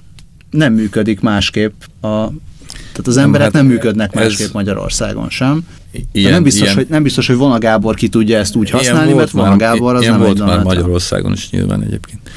nem 0.50 0.74
működik 0.74 1.20
másképp 1.20 1.74
a 2.02 2.32
tehát 2.92 3.08
az 3.08 3.18
emberek 3.18 3.52
nem, 3.52 3.62
hát 3.62 3.64
nem 3.64 3.66
működnek 3.66 4.14
másképp 4.14 4.54
Magyarországon 4.54 5.30
sem. 5.30 5.66
Ilyen, 6.12 6.32
nem, 6.32 6.44
biztos, 6.44 6.64
ilyen, 6.64 6.76
hogy, 6.76 6.88
nem 6.90 7.04
biztos, 7.04 7.28
hogy 7.28 7.36
Vona 7.36 7.58
Gábor 7.58 7.96
ki 7.96 8.08
tudja 8.08 8.38
ezt 8.38 8.56
úgy 8.56 8.70
használni, 8.70 9.14
mert 9.14 9.32
Vona 9.32 9.56
Gábor 9.56 9.96
az 9.96 10.06
nem 10.06 10.20
volt 10.20 10.40
már 10.40 10.64
Magyarországon 10.64 11.34
is 11.34 11.50
nyilván 11.50 11.84
egyébként. 11.84 12.30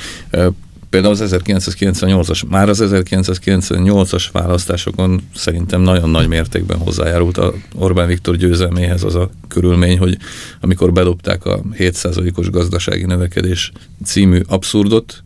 Például 0.90 1.12
az 1.12 1.34
1998-as, 1.34 2.48
már 2.48 2.68
az 2.68 2.84
1998-as 2.84 4.24
választásokon 4.32 5.20
szerintem 5.34 5.80
nagyon 5.80 6.10
nagy 6.10 6.28
mértékben 6.28 6.78
hozzájárult 6.78 7.38
a 7.38 7.54
Orbán 7.74 8.06
Viktor 8.06 8.36
győzelméhez 8.36 9.02
az 9.02 9.14
a 9.14 9.30
körülmény, 9.48 9.98
hogy 9.98 10.16
amikor 10.60 10.92
bedobták 10.92 11.44
a 11.44 11.60
7%-os 11.78 12.50
gazdasági 12.50 13.04
növekedés 13.04 13.72
című 14.04 14.40
abszurdot, 14.48 15.22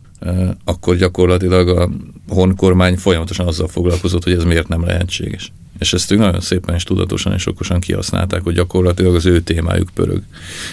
akkor 0.63 0.95
gyakorlatilag 0.95 1.69
a 1.69 1.89
honkormány 2.27 2.97
folyamatosan 2.97 3.47
azzal 3.47 3.67
foglalkozott, 3.67 4.23
hogy 4.23 4.33
ez 4.33 4.43
miért 4.43 4.67
nem 4.67 4.85
lehetséges. 4.85 5.51
És 5.79 5.93
ezt 5.93 6.11
ők 6.11 6.19
nagyon 6.19 6.41
szépen 6.41 6.75
és 6.75 6.83
tudatosan 6.83 7.33
és 7.33 7.47
okosan 7.47 7.79
kihasználták, 7.79 8.41
hogy 8.41 8.53
gyakorlatilag 8.53 9.15
az 9.15 9.25
ő 9.25 9.41
témájuk 9.41 9.89
pörög. 9.93 10.21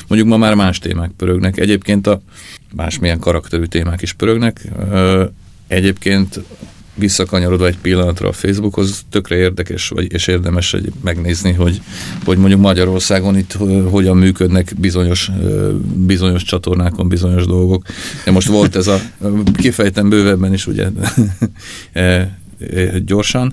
Mondjuk 0.07 0.31
ma 0.31 0.37
már 0.37 0.55
más 0.55 0.79
témák 0.79 1.11
pörögnek. 1.17 1.59
Egyébként 1.59 2.07
a 2.07 2.23
másmilyen 2.75 3.19
karakterű 3.19 3.65
témák 3.65 4.03
is 4.03 4.13
pörögnek. 4.13 4.69
Egyébként 5.67 6.41
visszakanyarodva 6.95 7.67
egy 7.67 7.79
pillanatra 7.79 8.29
a 8.29 8.33
Facebookhoz, 8.33 9.05
tökre 9.11 9.37
érdekes 9.37 9.89
vagy, 9.89 10.13
és 10.13 10.27
érdemes 10.27 10.75
egy 10.75 10.93
megnézni, 11.01 11.53
hogy, 11.53 11.83
hogy 12.25 12.39
mondjuk 12.39 12.61
Magyarországon 12.61 13.39
itt 13.39 13.53
hogyan 13.91 14.17
működnek 14.17 14.73
bizonyos, 14.79 15.31
bizonyos 15.95 16.43
csatornákon 16.43 17.09
bizonyos 17.09 17.47
dolgok. 17.47 17.85
De 18.25 18.31
most 18.31 18.49
volt 18.49 18.77
ez 18.77 18.87
a, 18.87 19.01
kifejtem 19.53 20.09
bővebben 20.09 20.53
is 20.53 20.67
ugye 20.67 20.89
gyorsan, 23.05 23.53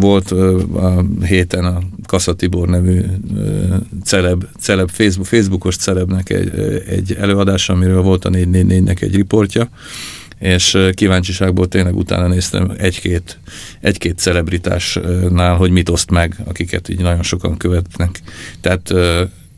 volt 0.00 0.30
a 0.30 1.04
héten 1.24 1.64
a 1.64 1.78
Kassa 2.06 2.34
Tibor 2.34 2.68
nevű 2.68 3.00
celeb, 4.04 4.44
celeb 4.58 4.90
Facebook, 4.90 5.26
Facebookos 5.26 5.76
celebnek 5.76 6.30
egy, 6.30 6.50
egy 6.88 7.12
előadása, 7.12 7.72
amiről 7.72 8.02
volt 8.02 8.24
a 8.24 8.30
444-nek 8.30 9.02
egy 9.02 9.14
riportja, 9.14 9.68
és 10.40 10.78
kíváncsiságból 10.94 11.68
tényleg 11.68 11.96
utána 11.96 12.26
néztem 12.26 12.72
egy-két, 12.78 13.38
egy-két 13.80 14.18
celebritásnál, 14.18 15.56
hogy 15.56 15.70
mit 15.70 15.88
oszt 15.88 16.10
meg, 16.10 16.36
akiket 16.44 16.88
így 16.88 17.00
nagyon 17.00 17.22
sokan 17.22 17.56
követnek. 17.56 18.20
Tehát 18.60 18.92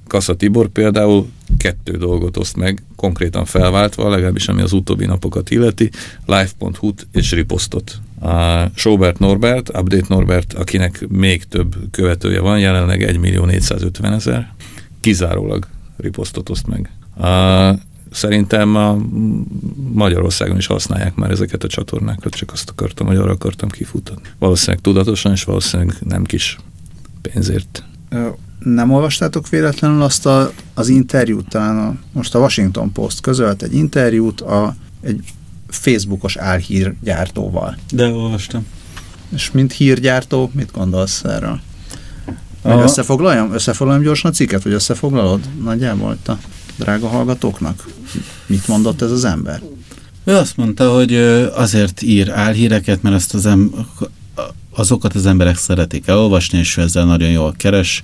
Kassa 0.06 0.36
Tibor 0.36 0.68
például 0.68 1.28
kettő 1.58 1.96
dolgot 1.96 2.36
oszt 2.36 2.56
meg, 2.56 2.82
konkrétan 2.96 3.44
felváltva, 3.44 4.10
legalábbis 4.10 4.48
ami 4.48 4.62
az 4.62 4.72
utóbbi 4.72 5.06
napokat 5.06 5.50
illeti, 5.50 5.90
live.hu-t 6.26 7.06
és 7.12 7.32
riposztot. 7.32 8.00
A 8.20 8.64
Sobert 8.74 9.18
Norbert, 9.18 9.68
Update 9.68 10.06
Norbert, 10.08 10.52
akinek 10.52 11.06
még 11.08 11.44
több 11.44 11.74
követője 11.90 12.40
van, 12.40 12.58
jelenleg 12.58 13.02
1 13.02 13.18
millió 13.18 13.44
450 13.44 14.12
ezer, 14.12 14.52
kizárólag 15.00 15.66
riposztot 15.96 16.48
oszt 16.48 16.66
meg. 16.66 16.90
A, 17.16 17.74
szerintem 18.12 18.76
a 18.76 18.98
Magyarországon 19.92 20.56
is 20.56 20.66
használják 20.66 21.14
már 21.14 21.30
ezeket 21.30 21.64
a 21.64 21.68
csatornákat, 21.68 22.34
csak 22.34 22.52
azt 22.52 22.70
akartam, 22.70 23.06
hogy 23.06 23.16
arra 23.16 23.30
akartam 23.30 23.68
kifutatni. 23.68 24.28
Valószínűleg 24.38 24.80
tudatosan, 24.80 25.32
és 25.32 25.44
valószínűleg 25.44 25.96
nem 26.00 26.24
kis 26.24 26.58
pénzért. 27.22 27.84
Nem 28.58 28.92
olvastátok 28.92 29.48
véletlenül 29.48 30.02
azt 30.02 30.26
a, 30.26 30.52
az 30.74 30.88
interjút, 30.88 31.48
talán 31.48 31.78
a, 31.78 31.96
most 32.12 32.34
a 32.34 32.38
Washington 32.38 32.92
Post 32.92 33.20
közölt 33.20 33.62
egy 33.62 33.74
interjút 33.74 34.40
a, 34.40 34.74
egy 35.00 35.24
Facebookos 35.68 36.36
álhírgyártóval. 36.36 37.76
De 37.92 38.06
olvastam. 38.06 38.66
És 39.34 39.50
mint 39.50 39.72
hírgyártó, 39.72 40.50
mit 40.54 40.72
gondolsz 40.72 41.24
erről? 41.24 41.60
Vagy 42.62 42.80
összefoglaljam, 42.80 43.52
összefoglaljam 43.52 44.04
gyorsan 44.04 44.30
a 44.30 44.34
cikket, 44.34 44.62
vagy 44.62 44.72
összefoglalod 44.72 45.40
nagyjából 45.62 46.12
itt 46.12 46.28
a 46.28 46.38
drága 46.82 47.08
hallgatóknak? 47.08 47.88
Mit 48.46 48.68
mondott 48.68 49.02
ez 49.02 49.10
az 49.10 49.24
ember? 49.24 49.62
Ő 50.24 50.34
azt 50.34 50.56
mondta, 50.56 50.94
hogy 50.94 51.14
azért 51.54 52.02
ír 52.02 52.30
álhíreket, 52.30 53.02
mert 53.02 53.14
azt 53.14 53.34
az 53.34 53.46
em- 53.46 53.74
azokat 54.74 55.14
az 55.14 55.26
emberek 55.26 55.56
szeretik 55.56 56.06
elolvasni, 56.06 56.58
és 56.58 56.76
ezzel 56.76 57.04
nagyon 57.04 57.30
jól 57.30 57.54
keres. 57.56 58.02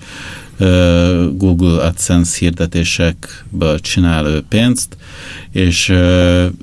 Google 1.32 1.82
AdSense 1.84 2.38
hirdetésekből 2.38 3.80
csinál 3.80 4.26
ő 4.26 4.42
pénzt, 4.48 4.96
és 5.52 5.88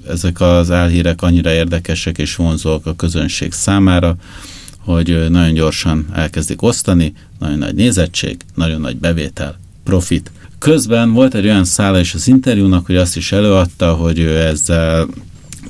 ezek 0.07 0.41
az 0.41 0.71
álhírek 0.71 1.21
annyira 1.21 1.51
érdekesek 1.51 2.17
és 2.17 2.35
vonzóak 2.35 2.85
a 2.85 2.95
közönség 2.95 3.51
számára, 3.51 4.15
hogy 4.77 5.29
nagyon 5.29 5.53
gyorsan 5.53 6.07
elkezdik 6.13 6.61
osztani, 6.61 7.13
nagyon 7.39 7.57
nagy 7.57 7.75
nézettség, 7.75 8.37
nagyon 8.55 8.81
nagy 8.81 8.97
bevétel, 8.97 9.59
profit. 9.83 10.31
Közben 10.65 11.13
volt 11.13 11.33
egy 11.33 11.45
olyan 11.45 11.65
szála 11.65 11.99
is 11.99 12.13
az 12.13 12.27
interjúnak, 12.27 12.85
hogy 12.85 12.95
azt 12.95 13.15
is 13.15 13.31
előadta, 13.31 13.93
hogy 13.93 14.19
ő 14.19 14.39
ezzel 14.39 15.07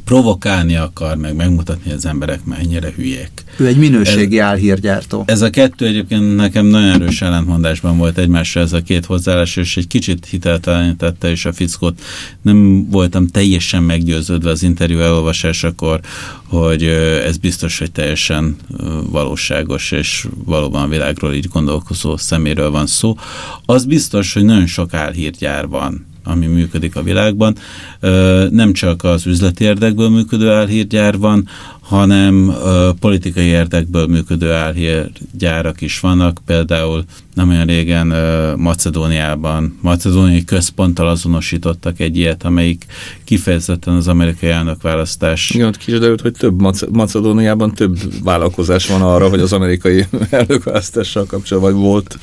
provokálni 0.03 0.75
akar, 0.75 1.17
meg 1.17 1.35
megmutatni 1.35 1.91
az 1.91 2.05
emberek 2.05 2.45
mennyire 2.45 2.91
hülyék. 2.95 3.43
Ő 3.57 3.67
egy 3.67 3.77
minőségi 3.77 4.39
ez, 4.39 4.45
álhírgyártó. 4.45 5.23
Ez 5.27 5.41
a 5.41 5.49
kettő 5.49 5.85
egyébként 5.85 6.35
nekem 6.35 6.65
nagyon 6.65 6.89
erős 6.89 7.21
ellentmondásban 7.21 7.97
volt 7.97 8.17
egymásra 8.17 8.61
ez 8.61 8.73
a 8.73 8.81
két 8.81 9.05
hozzáállás, 9.05 9.55
és 9.55 9.77
egy 9.77 9.87
kicsit 9.87 10.25
hiteltelenítette 10.25 11.31
is 11.31 11.45
a 11.45 11.53
fickót. 11.53 12.01
Nem 12.41 12.89
voltam 12.89 13.27
teljesen 13.27 13.83
meggyőződve 13.83 14.49
az 14.49 14.63
interjú 14.63 14.99
elolvasásakor, 14.99 15.99
hogy 16.47 16.83
ez 17.25 17.37
biztos, 17.37 17.79
hogy 17.79 17.91
teljesen 17.91 18.55
valóságos, 19.09 19.91
és 19.91 20.27
valóban 20.45 20.81
a 20.81 20.87
világról 20.87 21.33
így 21.33 21.47
gondolkozó 21.47 22.17
szeméről 22.17 22.71
van 22.71 22.87
szó. 22.87 23.15
Az 23.65 23.85
biztos, 23.85 24.33
hogy 24.33 24.43
nagyon 24.43 24.67
sok 24.67 24.93
álhírgyár 24.93 25.67
van 25.67 26.05
ami 26.25 26.45
működik 26.45 26.95
a 26.95 27.03
világban. 27.03 27.55
Nem 28.49 28.73
csak 28.73 29.03
az 29.03 29.25
üzleti 29.25 29.63
érdekből 29.63 30.09
működő 30.09 30.51
álhírgyár 30.51 31.17
van, 31.17 31.47
hanem 31.81 32.55
politikai 32.99 33.45
érdekből 33.45 34.07
működő 34.07 34.51
álhírgyárak 34.51 35.81
is 35.81 35.99
vannak. 35.99 36.39
Például 36.45 37.03
nem 37.33 37.49
olyan 37.49 37.65
régen 37.65 38.07
Macedóniában, 38.57 39.77
macedóniai 39.81 40.43
központtal 40.43 41.07
azonosítottak 41.07 41.99
egy 41.99 42.17
ilyet, 42.17 42.43
amelyik 42.43 42.85
kifejezetten 43.23 43.93
az 43.93 44.07
amerikai 44.07 44.49
elnökválasztás. 44.49 45.49
Igen, 45.49 45.67
ott 45.67 45.77
kiderült, 45.77 46.21
hogy 46.21 46.33
több 46.33 46.61
Macedóniában 46.91 47.73
több 47.73 47.97
vállalkozás 48.23 48.87
van 48.87 49.01
arra, 49.01 49.29
hogy 49.29 49.39
az 49.39 49.53
amerikai 49.53 50.05
elnökválasztással 50.29 51.25
kapcsolatban 51.25 51.73
volt 51.73 52.17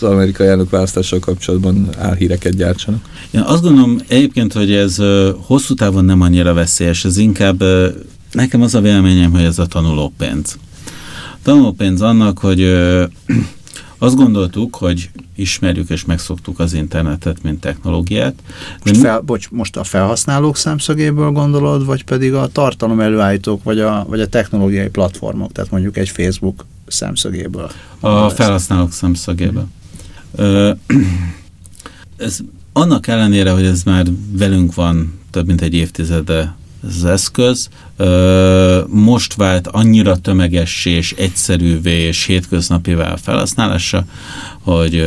az 0.00 0.02
amerikai 0.02 0.46
elnökválasztással 0.46 1.18
kapcsolatban 1.18 1.88
álhíreket 1.98 2.56
gyártsanak. 2.56 3.04
Én 3.30 3.40
azt 3.40 3.62
gondolom 3.62 4.00
egyébként, 4.08 4.52
hogy 4.52 4.72
ez 4.72 5.02
hosszú 5.36 5.74
távon 5.74 6.04
nem 6.04 6.20
annyira 6.20 6.54
veszélyes, 6.54 7.04
ez 7.04 7.16
inkább 7.16 7.64
nekem 8.32 8.62
az 8.62 8.74
a 8.74 8.80
véleményem, 8.80 9.30
hogy 9.30 9.42
ez 9.42 9.58
a 9.58 9.66
tanulópénz. 9.66 10.58
Tanulópénz 11.42 12.02
annak, 12.02 12.38
hogy 12.38 12.60
azt 13.98 14.16
gondoltuk, 14.16 14.76
hogy 14.76 15.10
ismerjük 15.36 15.90
és 15.90 16.04
megszoktuk 16.04 16.58
az 16.58 16.72
internetet, 16.72 17.42
mint 17.42 17.60
technológiát. 17.60 18.34
Most, 18.84 18.96
fel, 18.96 19.20
bocs, 19.20 19.50
most 19.50 19.76
a 19.76 19.84
felhasználók 19.84 20.56
szemszögéből 20.56 21.30
gondolod, 21.30 21.84
vagy 21.84 22.04
pedig 22.04 22.34
a 22.34 22.48
tartalom 22.48 23.00
előállítók, 23.00 23.62
vagy 23.62 23.80
a, 23.80 24.06
vagy 24.08 24.20
a 24.20 24.26
technológiai 24.26 24.88
platformok, 24.88 25.52
tehát 25.52 25.70
mondjuk 25.70 25.96
egy 25.96 26.08
Facebook 26.08 26.64
szemszögéből? 26.86 27.70
A 28.00 28.28
felhasználók 28.28 28.92
szemszögéből. 28.92 29.66
Ez 32.16 32.38
annak 32.72 33.06
ellenére, 33.06 33.50
hogy 33.50 33.64
ez 33.64 33.82
már 33.82 34.06
velünk 34.32 34.74
van 34.74 35.20
több 35.30 35.46
mint 35.46 35.60
egy 35.60 35.74
évtizede 35.74 36.56
az 36.82 37.04
eszköz, 37.04 37.68
most 38.86 39.34
vált 39.34 39.66
annyira 39.66 40.16
tömegessé 40.16 40.90
és 40.90 41.12
egyszerűvé 41.12 42.00
és 42.00 42.24
hétköznapivá 42.24 43.12
a 43.12 43.16
felhasználása, 43.16 44.04
hogy 44.60 44.98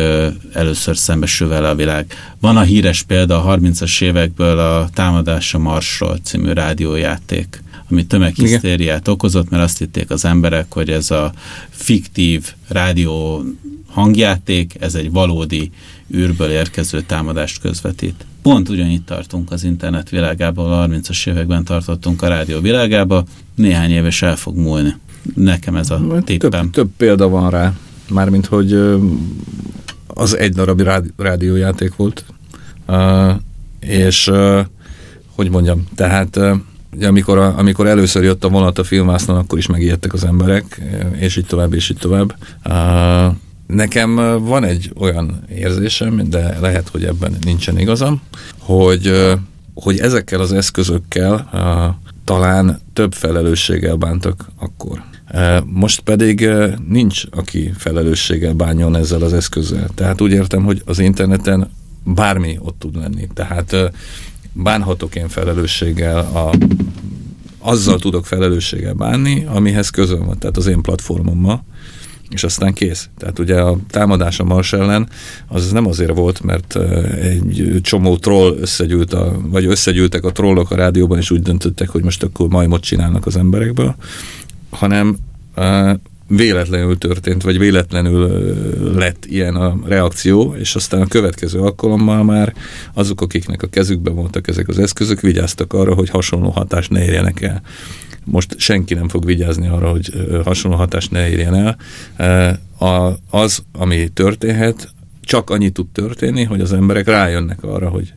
először 0.54 0.98
szembesül 0.98 1.48
vele 1.48 1.70
a 1.70 1.76
világ. 1.76 2.14
Van 2.40 2.58
a 2.58 2.62
híres 2.62 3.02
példa 3.02 3.44
a 3.44 3.58
30-as 3.58 4.02
évekből 4.02 4.60
a 4.60 4.90
Támadása 4.94 5.58
Marsról 5.58 6.18
című 6.24 6.52
rádiójáték, 6.52 7.64
ami 7.90 8.06
tömeghisztériát 8.06 9.08
okozott, 9.08 9.50
mert 9.50 9.64
azt 9.64 9.78
hitték 9.78 10.10
az 10.10 10.26
emberek, 10.26 10.74
hogy 10.74 10.90
ez 10.90 11.12
a 11.12 11.32
fiktív 11.70 12.54
rádió 12.68 13.44
hangjáték, 13.88 14.76
ez 14.80 14.96
egy 14.96 15.12
valódi 15.12 15.72
űrből 16.16 16.50
érkező 16.50 17.02
támadást 17.02 17.60
közvetít. 17.60 18.26
Pont 18.42 18.70
ugyanitt 18.70 19.06
tartunk 19.06 19.52
az 19.52 19.64
internet 19.64 20.10
világában, 20.10 20.72
a 20.72 20.88
30-as 20.88 21.28
években 21.28 21.64
tartottunk 21.64 22.22
a 22.22 22.28
rádió 22.28 22.60
világába, 22.60 23.24
néhány 23.56 23.92
éves 23.92 24.22
el 24.22 24.36
fog 24.36 24.58
múlni. 24.58 24.96
Nekem 25.36 25.76
ez 25.76 25.90
a 25.90 26.22
tippem. 26.26 26.50
Több, 26.50 26.72
több 26.72 26.90
példa 26.98 27.30
van 27.30 27.50
rá, 27.50 27.74
mármint 28.10 28.46
hogy 28.46 28.80
az 30.08 30.38
egy 30.38 30.54
darab 30.54 30.82
rádiójáték 31.18 31.96
volt, 31.96 32.26
és 33.80 34.32
hogy 35.36 35.50
mondjam, 35.50 35.84
tehát 35.96 36.40
ugye 36.94 37.08
amikor, 37.08 37.38
a, 37.38 37.58
amikor 37.58 37.88
először 37.88 38.24
jött 38.24 38.44
a 38.44 38.50
vonat 38.50 38.80
a 38.80 38.84
filmászlón, 38.84 39.38
akkor 39.38 39.58
is 39.58 39.68
megijedtek 39.68 40.14
az 40.14 40.24
emberek, 40.24 40.82
és 41.20 41.36
így 41.36 41.46
tovább, 41.46 41.74
és 41.74 41.90
így 41.90 41.98
tovább. 41.98 42.36
Nekem 43.68 44.16
van 44.46 44.64
egy 44.64 44.92
olyan 44.98 45.44
érzésem, 45.56 46.30
de 46.30 46.58
lehet, 46.60 46.90
hogy 46.90 47.04
ebben 47.04 47.36
nincsen 47.42 47.80
igazam, 47.80 48.22
hogy, 48.58 49.36
hogy 49.74 50.00
ezekkel 50.00 50.40
az 50.40 50.54
eszközökkel 50.54 51.50
talán 52.24 52.80
több 52.94 53.14
felelősséggel 53.14 53.96
bántak 53.96 54.50
akkor. 54.60 55.04
Most 55.66 56.00
pedig 56.00 56.50
nincs, 56.88 57.24
aki 57.32 57.72
felelősséggel 57.78 58.54
bánjon 58.54 58.96
ezzel 58.96 59.22
az 59.22 59.34
eszközzel. 59.34 59.90
Tehát 59.96 60.22
úgy 60.22 60.32
értem, 60.32 60.64
hogy 60.64 60.82
az 60.86 61.00
interneten 61.00 61.70
bármi 62.04 62.58
ott 62.62 62.80
tud 62.80 62.96
lenni. 62.96 63.28
Tehát 63.34 63.76
bánhatok 64.64 65.16
én 65.16 65.28
felelősséggel 65.28 66.18
a 66.18 66.52
azzal 67.60 68.00
tudok 68.00 68.26
felelősséggel 68.26 68.94
bánni, 68.94 69.46
amihez 69.46 69.90
közöm 69.90 70.26
van, 70.26 70.40
tehát 70.40 70.58
az 70.58 70.68
én 70.68 70.82
platformommal, 70.82 71.64
és 72.30 72.44
aztán 72.44 72.74
kész. 72.74 73.10
Tehát 73.18 73.40
ugye 73.40 73.62
a 73.62 73.78
támadás 73.90 74.40
a 74.40 74.44
Mars 74.44 74.74
ellen 74.74 75.10
az 75.48 75.72
nem 75.72 75.88
azért 75.88 76.16
volt, 76.16 76.42
mert 76.44 76.76
egy 77.22 77.80
csomó 77.82 78.18
troll 78.18 78.58
összegyűlt, 78.60 79.14
a, 79.14 79.40
vagy 79.44 79.66
összegyűltek 79.66 80.24
a 80.24 80.32
trollok 80.32 80.72
a 80.72 80.76
rádióban, 80.76 81.18
és 81.18 81.32
úgy 81.32 81.42
döntöttek, 81.42 81.90
hogy 81.90 82.04
most 82.04 82.24
akkor 82.24 82.50
majmot 82.50 82.82
csinálnak 82.82 83.26
az 83.26 83.36
emberekből, 83.36 83.96
hanem 84.70 85.18
véletlenül 86.30 86.98
történt, 86.98 87.44
vagy 87.44 87.58
véletlenül 87.58 88.54
lett 88.96 89.26
ilyen 89.26 89.56
a 89.56 89.80
reakció, 89.86 90.56
és 90.60 90.76
aztán 90.76 91.02
a 91.02 91.08
következő 91.08 91.60
alkalommal 91.60 92.24
már 92.24 92.54
azok, 92.94 93.22
akiknek 93.22 93.62
a 93.62 93.68
kezükben 93.68 94.16
voltak 94.16 94.48
ezek 94.48 94.68
az 94.68 94.80
eszközök, 94.80 95.20
vigyáztak 95.20 95.74
arra, 95.74 95.94
hogy 95.94 96.10
hasonló 96.10 96.50
hatást 96.50 96.90
ne 96.90 97.04
érjenek 97.04 97.42
el 97.42 97.62
most 98.24 98.60
senki 98.60 98.94
nem 98.94 99.08
fog 99.08 99.26
vigyázni 99.26 99.68
arra, 99.68 99.90
hogy 99.90 100.14
hasonló 100.44 100.78
hatást 100.78 101.12
ne 101.12 101.30
érjen 101.30 101.56
el. 101.56 101.78
Az, 103.30 103.64
ami 103.72 104.08
történhet, 104.08 104.94
csak 105.22 105.50
annyit 105.50 105.74
tud 105.74 105.88
történni, 105.88 106.44
hogy 106.44 106.62
az 106.62 106.74
emberek 106.74 107.08
rájönnek 107.08 107.64
arra, 107.64 107.90
hogy 107.90 108.14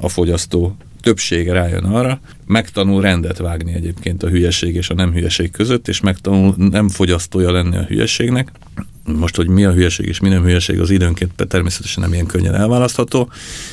a 0.00 0.08
fogyasztó 0.08 0.76
többsége 1.02 1.52
rájön 1.52 1.84
arra, 1.84 2.20
megtanul 2.46 3.02
rendet 3.02 3.38
vágni 3.38 3.72
egyébként 3.72 4.22
a 4.22 4.28
hülyeség 4.28 4.74
és 4.74 4.90
a 4.90 4.94
nem 4.94 5.12
hülyeség 5.12 5.50
között, 5.50 5.88
és 5.88 6.00
megtanul 6.00 6.54
nem 6.56 6.88
fogyasztója 6.88 7.52
lenni 7.52 7.76
a 7.76 7.82
hülyeségnek, 7.82 8.52
most, 9.04 9.36
hogy 9.36 9.48
mi 9.48 9.64
a 9.64 9.72
hülyeség 9.72 10.06
és 10.06 10.20
mi 10.20 10.28
nem 10.28 10.42
hülyeség, 10.42 10.80
az 10.80 10.90
időnként 10.90 11.46
természetesen 11.48 12.02
nem 12.02 12.12
ilyen 12.12 12.26
könnyen 12.26 12.54
elválasztható, 12.54 13.30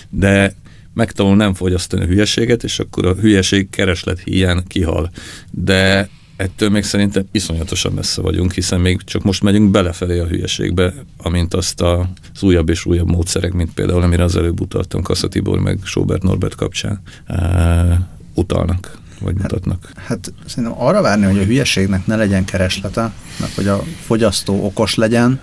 de 0.10 0.54
megtanul 0.94 1.36
nem 1.36 1.54
fogyasztani 1.54 2.04
a 2.04 2.08
hülyeséget, 2.08 2.64
és 2.64 2.80
akkor 2.80 3.06
a 3.06 3.16
hülyeség 3.16 3.70
kereslet 3.70 4.20
hiány 4.20 4.64
kihal. 4.68 5.12
De 5.52 6.10
ettől 6.40 6.70
még 6.70 6.84
szerintem 6.84 7.26
iszonyatosan 7.32 7.92
messze 7.92 8.22
vagyunk, 8.22 8.52
hiszen 8.52 8.80
még 8.80 9.02
csak 9.04 9.24
most 9.24 9.44
megyünk 9.44 9.72
belefelé 9.72 10.20
a 10.20 10.26
hülyeségbe, 10.26 10.94
amint 11.18 11.54
azt 11.54 11.82
a, 11.82 12.10
az 12.34 12.44
újabb 12.44 12.70
és 12.70 12.86
újabb 12.86 13.10
módszerek, 13.10 13.54
mint 13.54 13.74
például, 13.74 14.02
amire 14.02 14.24
az 14.24 14.36
előbb 14.36 14.62
utaltam 14.62 15.02
Kassa 15.02 15.28
Tibor 15.28 15.60
meg 15.60 15.80
Sobert 15.84 16.24
Norbert 16.24 16.56
kapcsán, 16.56 17.02
uh, 17.30 17.98
utalnak 18.34 18.98
vagy 19.20 19.34
hát, 19.42 19.52
mutatnak. 19.52 19.92
Hát, 19.96 20.34
szerintem 20.46 20.82
arra 20.82 21.02
várni, 21.02 21.26
hogy 21.26 21.40
a 21.40 21.44
hülyeségnek 21.44 22.06
ne 22.06 22.16
legyen 22.16 22.46
kereslete, 22.46 23.12
meg 23.40 23.50
hogy 23.56 23.68
a 23.68 23.84
fogyasztó 24.06 24.66
okos 24.66 24.96
legyen, 24.96 25.40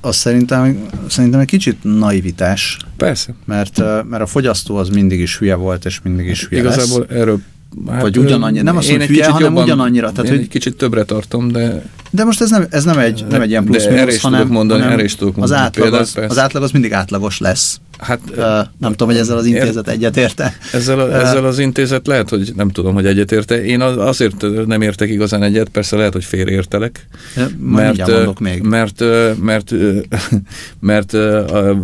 az 0.00 0.16
szerintem, 0.16 0.86
szerintem 1.08 1.40
egy 1.40 1.46
kicsit 1.46 1.76
naivitás. 1.82 2.76
Persze. 2.96 3.34
Mert, 3.44 3.78
mert 4.08 4.22
a 4.22 4.26
fogyasztó 4.26 4.76
az 4.76 4.88
mindig 4.88 5.20
is 5.20 5.38
hülye 5.38 5.54
volt, 5.54 5.84
és 5.84 6.00
mindig 6.02 6.26
is 6.26 6.46
hülye 6.46 6.60
Igazából 6.60 7.06
lesz. 7.08 7.18
erről 7.18 7.40
Hát, 7.88 8.02
vagy 8.02 8.18
ugyanannyira, 8.18 8.62
nem 8.62 8.76
azt, 8.76 8.90
hogy 8.90 9.06
hülye, 9.06 9.28
hanem 9.28 9.56
ugyanannyira. 9.56 10.10
Tehát, 10.12 10.24
én 10.24 10.30
hogy, 10.30 10.40
egy 10.40 10.48
kicsit 10.48 10.76
többre 10.76 11.04
tartom, 11.04 11.48
de... 11.48 11.82
De 12.10 12.24
most 12.24 12.40
ez 12.40 12.50
nem, 12.50 12.66
ez 12.70 12.84
nem, 12.84 12.98
egy, 12.98 13.24
nem 13.28 13.40
egy 13.40 13.50
ilyen 13.50 13.64
plusz 13.64 13.84
de 13.84 14.12
is 14.12 14.20
hanem, 14.20 14.40
tudok 14.40 14.54
mondani, 14.54 14.80
hanem 14.80 14.94
erre 14.94 15.04
is 15.04 15.14
tudok 15.14 15.36
mondani. 15.36 15.60
Az 15.60 15.64
átlag, 15.66 15.94
az, 15.94 16.16
az 16.28 16.38
átlag 16.38 16.62
az 16.62 16.70
mindig 16.70 16.92
átlagos 16.92 17.38
lesz. 17.38 17.80
Hát, 18.00 18.20
uh, 18.30 18.36
nem 18.78 18.90
tudom, 18.90 19.08
hogy 19.08 19.16
ezzel 19.16 19.36
az 19.36 19.46
intézet 19.46 19.88
ér, 19.88 19.92
egyetérte. 19.92 20.56
Ezzel, 20.72 21.00
a, 21.00 21.20
ezzel 21.20 21.44
az 21.44 21.58
intézet 21.58 22.06
lehet, 22.06 22.28
hogy 22.28 22.52
nem 22.56 22.68
tudom, 22.68 22.94
hogy 22.94 23.06
egyetérte. 23.06 23.64
Én 23.64 23.80
azért 23.80 24.66
nem 24.66 24.82
értek 24.82 25.08
igazán 25.08 25.42
egyet, 25.42 25.68
persze 25.68 25.96
lehet, 25.96 26.12
hogy 26.12 26.24
félreértelek. 26.24 27.06
Mert, 27.58 28.38
még. 28.38 28.62
mert, 28.62 29.00
mert, 29.40 29.72
mert, 30.80 31.12
mert 31.12 31.16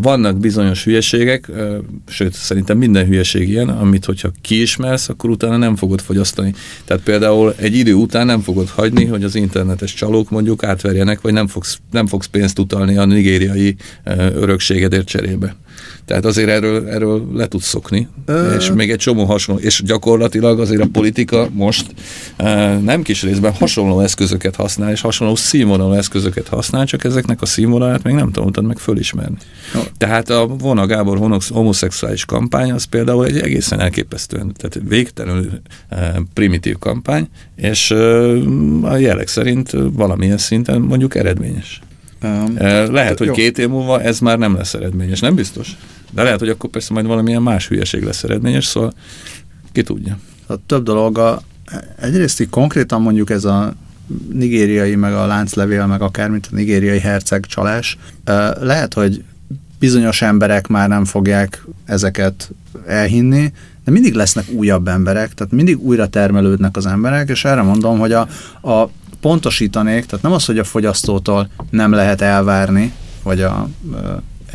vannak 0.03 0.39
bizonyos 0.39 0.85
hülyeségek, 0.85 1.51
sőt, 2.09 2.35
szerintem 2.35 2.79
minden 2.79 3.07
hülyeség 3.07 3.49
ilyen, 3.49 3.69
amit 3.69 4.05
hogyha 4.05 4.31
kiismersz, 4.43 5.09
akkor 5.09 5.31
utána 5.31 5.57
nem 5.57 5.77
fogod 5.77 6.01
fogyasztani. 6.01 6.55
Tehát 6.85 7.03
például 7.03 7.55
egy 7.57 7.75
idő 7.75 7.95
után 7.95 8.27
nem 8.27 8.41
fogod 8.41 8.69
hagyni, 8.69 9.05
hogy 9.05 9.25
az 9.25 9.35
internetes 9.35 9.95
csalók 10.17 10.31
mondjuk 10.31 10.65
átverjenek, 10.65 11.21
vagy 11.21 11.33
nem 11.33 11.47
fogsz, 11.47 11.79
nem 11.91 12.07
fogsz 12.07 12.27
pénzt 12.27 12.59
utalni 12.59 12.97
a 12.97 13.05
nigériai 13.05 13.77
örökségedért 14.35 15.07
cserébe. 15.07 15.57
Tehát 16.07 16.25
azért 16.25 16.49
erről, 16.49 16.89
erről 16.89 17.27
le 17.35 17.47
tudsz 17.47 17.67
szokni, 17.67 18.09
Ö... 18.27 18.57
és 18.57 18.71
még 18.73 18.91
egy 18.91 18.99
csomó 18.99 19.25
hasonló, 19.25 19.61
és 19.61 19.83
gyakorlatilag 19.85 20.61
azért 20.61 20.83
a 20.83 20.89
politika 20.93 21.49
most 21.53 21.95
nem 22.83 23.03
kis 23.03 23.23
részben 23.23 23.53
hasonló 23.53 24.01
eszközöket 24.01 24.57
használ, 24.57 24.91
és 24.91 25.01
hasonló 25.01 25.35
színvonalú 25.35 25.93
eszközöket 25.93 26.49
használ, 26.49 26.87
csak 26.87 27.05
ezeknek 27.05 27.43
a 27.43 27.47
színvonalát 27.47 28.03
még 28.03 28.15
nem 28.15 28.31
tanultad 28.31 28.65
meg 28.65 28.79
fölismerni. 28.79 29.37
No. 29.75 29.81
Tehát 29.99 30.31
a 30.31 30.47
Vona 30.47 30.87
Gábor 30.87 31.39
homoszexuális 31.49 32.25
kampány 32.25 32.73
az 32.73 32.85
például 32.85 33.27
egy 33.27 33.39
egészen 33.39 33.81
elképesztően, 33.81 34.53
tehát 34.57 34.89
végtelenül 34.89 35.51
primitív 36.35 36.79
kampány, 36.79 37.29
és 37.57 37.91
a 38.83 38.97
jelek 38.97 39.29
szerint 39.29 39.71
valamilyen 39.93 40.39
szinten 40.39 40.81
mondjuk 40.81 41.15
eredményes. 41.15 41.81
Um, 42.23 42.57
lehet, 42.93 43.19
hogy 43.19 43.27
jó. 43.27 43.33
két 43.33 43.59
év 43.59 43.69
múlva 43.69 44.03
ez 44.03 44.19
már 44.19 44.39
nem 44.39 44.55
lesz 44.55 44.75
eredményes, 44.75 45.21
nem 45.21 45.35
biztos. 45.35 45.77
De 46.11 46.23
lehet, 46.23 46.39
hogy 46.39 46.49
akkor 46.49 46.71
persze 46.71 46.93
majd 46.93 47.07
valamilyen 47.07 47.43
más 47.43 47.69
hülyeség 47.69 48.03
lesz 48.03 48.25
eredményes, 48.25 48.65
szóval 48.65 48.93
ki 49.73 49.83
tudja. 49.83 50.19
A 50.47 50.67
több 50.67 50.85
dolga, 50.85 51.43
egyrészt 52.01 52.41
így 52.41 52.49
konkrétan 52.49 53.03
mondjuk 53.03 53.31
ez 53.31 53.45
a 53.45 53.75
nigériai, 54.33 54.95
meg 54.95 55.13
a 55.13 55.27
lánclevél, 55.27 55.87
meg 55.87 56.03
akármint 56.03 56.49
a 56.53 56.55
nigériai 56.55 56.99
herceg 56.99 57.47
csalás, 57.47 57.99
lehet, 58.61 58.95
hogy 58.95 59.25
bizonyos 59.79 60.23
emberek 60.23 60.67
már 60.67 60.89
nem 60.89 61.05
fogják 61.05 61.65
ezeket 61.85 62.51
elhinni, 62.87 63.53
de 63.85 63.91
mindig 63.91 64.15
lesznek 64.15 64.45
újabb 64.51 64.89
emberek, 64.89 65.35
tehát 65.35 65.53
mindig 65.53 65.79
újra 65.79 66.09
termelődnek 66.09 66.77
az 66.77 66.87
emberek, 66.87 67.29
és 67.29 67.45
erre 67.45 67.63
mondom, 67.63 67.99
hogy 67.99 68.13
a, 68.13 68.29
a 68.63 68.91
pontosítanék, 69.21 70.05
tehát 70.05 70.25
nem 70.25 70.33
az, 70.33 70.45
hogy 70.45 70.59
a 70.59 70.65
fogyasztótól 70.65 71.49
nem 71.71 71.93
lehet 71.93 72.21
elvárni, 72.21 72.93
vagy 73.23 73.41
a 73.43 73.69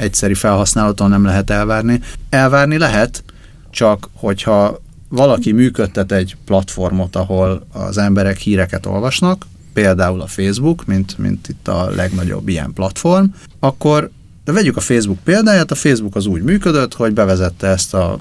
egyszeri 0.01 0.33
felhasználótól 0.33 1.07
nem 1.07 1.25
lehet 1.25 1.49
elvárni. 1.49 2.01
Elvárni 2.29 2.77
lehet, 2.77 3.23
csak 3.69 4.09
hogyha 4.13 4.81
valaki 5.09 5.51
működtet 5.51 6.11
egy 6.11 6.35
platformot, 6.45 7.15
ahol 7.15 7.67
az 7.71 7.97
emberek 7.97 8.37
híreket 8.37 8.85
olvasnak, 8.85 9.45
például 9.73 10.21
a 10.21 10.27
Facebook, 10.27 10.85
mint, 10.85 11.17
mint 11.17 11.49
itt 11.49 11.67
a 11.67 11.89
legnagyobb 11.89 12.47
ilyen 12.47 12.73
platform, 12.73 13.25
akkor 13.59 14.09
de 14.51 14.57
vegyük 14.57 14.77
a 14.77 14.79
Facebook 14.79 15.19
példáját, 15.23 15.71
a 15.71 15.75
Facebook 15.75 16.15
az 16.15 16.25
úgy 16.25 16.41
működött, 16.41 16.93
hogy 16.93 17.13
bevezette 17.13 17.67
ezt 17.67 17.93
a, 17.93 18.19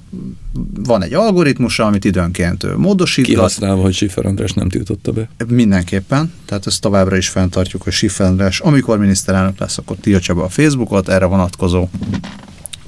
van 0.74 1.02
egy 1.02 1.14
algoritmusa, 1.14 1.84
amit 1.84 2.04
időnként 2.04 2.76
módosít. 2.76 3.24
Kihasználva, 3.24 3.82
hogy 3.82 3.94
Schiffer 3.94 4.26
András 4.26 4.52
nem 4.52 4.68
tiltotta 4.68 5.12
be. 5.12 5.28
Mindenképpen, 5.46 6.32
tehát 6.44 6.66
ezt 6.66 6.80
továbbra 6.80 7.16
is 7.16 7.28
fenntartjuk, 7.28 7.82
hogy 7.82 7.92
Schiffer 7.92 8.26
András, 8.26 8.60
amikor 8.60 8.98
miniszterelnök 8.98 9.58
lesz, 9.58 9.78
akkor 9.78 9.96
tiltsa 9.96 10.34
be 10.34 10.42
a 10.42 10.48
Facebookot, 10.48 11.08
erre 11.08 11.24
vonatkozó 11.24 11.88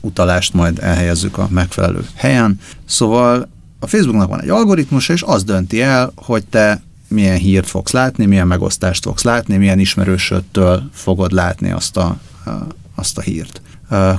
utalást 0.00 0.54
majd 0.54 0.78
elhelyezzük 0.82 1.38
a 1.38 1.48
megfelelő 1.50 2.06
helyen. 2.14 2.58
Szóval 2.84 3.48
a 3.78 3.86
Facebooknak 3.86 4.28
van 4.28 4.40
egy 4.40 4.48
algoritmusa, 4.48 5.12
és 5.12 5.22
az 5.22 5.44
dönti 5.44 5.80
el, 5.80 6.12
hogy 6.14 6.44
te 6.44 6.82
milyen 7.08 7.36
hírt 7.36 7.66
fogsz 7.66 7.92
látni, 7.92 8.26
milyen 8.26 8.46
megosztást 8.46 9.02
fogsz 9.02 9.22
látni, 9.22 9.56
milyen 9.56 9.78
ismerősöttől 9.78 10.82
fogod 10.92 11.32
látni 11.32 11.70
azt 11.70 11.96
a 11.96 12.18
azt 12.94 13.18
a 13.18 13.20
hírt. 13.20 13.60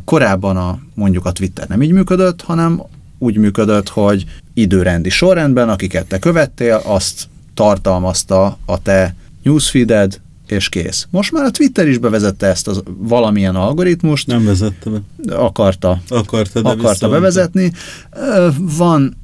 Korábban 0.06 0.58
a, 0.58 0.80
mondjuk 0.94 1.26
a 1.26 1.32
Twitter 1.32 1.68
nem 1.68 1.82
így 1.82 1.92
működött, 1.92 2.42
hanem 2.42 2.82
úgy 3.18 3.38
működött, 3.38 3.90
hogy 3.90 4.26
időrendi 4.54 5.10
sorrendben, 5.10 5.70
akiket 5.70 6.06
te 6.06 6.20
követtél, 6.20 6.82
azt 6.86 7.28
tartalmazta 7.54 8.58
a 8.66 8.82
te 8.82 9.16
newsfeeded, 9.44 10.22
és 10.48 10.70
kész. 10.70 11.08
Most 11.10 11.32
már 11.32 11.46
a 11.46 11.52
Twitter 11.52 11.88
is 11.88 11.98
bevezette 11.98 12.48
ezt 12.48 12.68
az 12.68 12.84
valamilyen 12.98 13.56
algoritmust. 13.56 14.28
Nem 14.28 14.46
vezette 14.46 14.90
be. 14.90 15.36
Akarta. 15.36 16.02
Akarta, 16.08 16.62
de 16.62 16.70
akarta 16.70 17.10
bevezetni. 17.10 17.72
Van, 18.58 19.18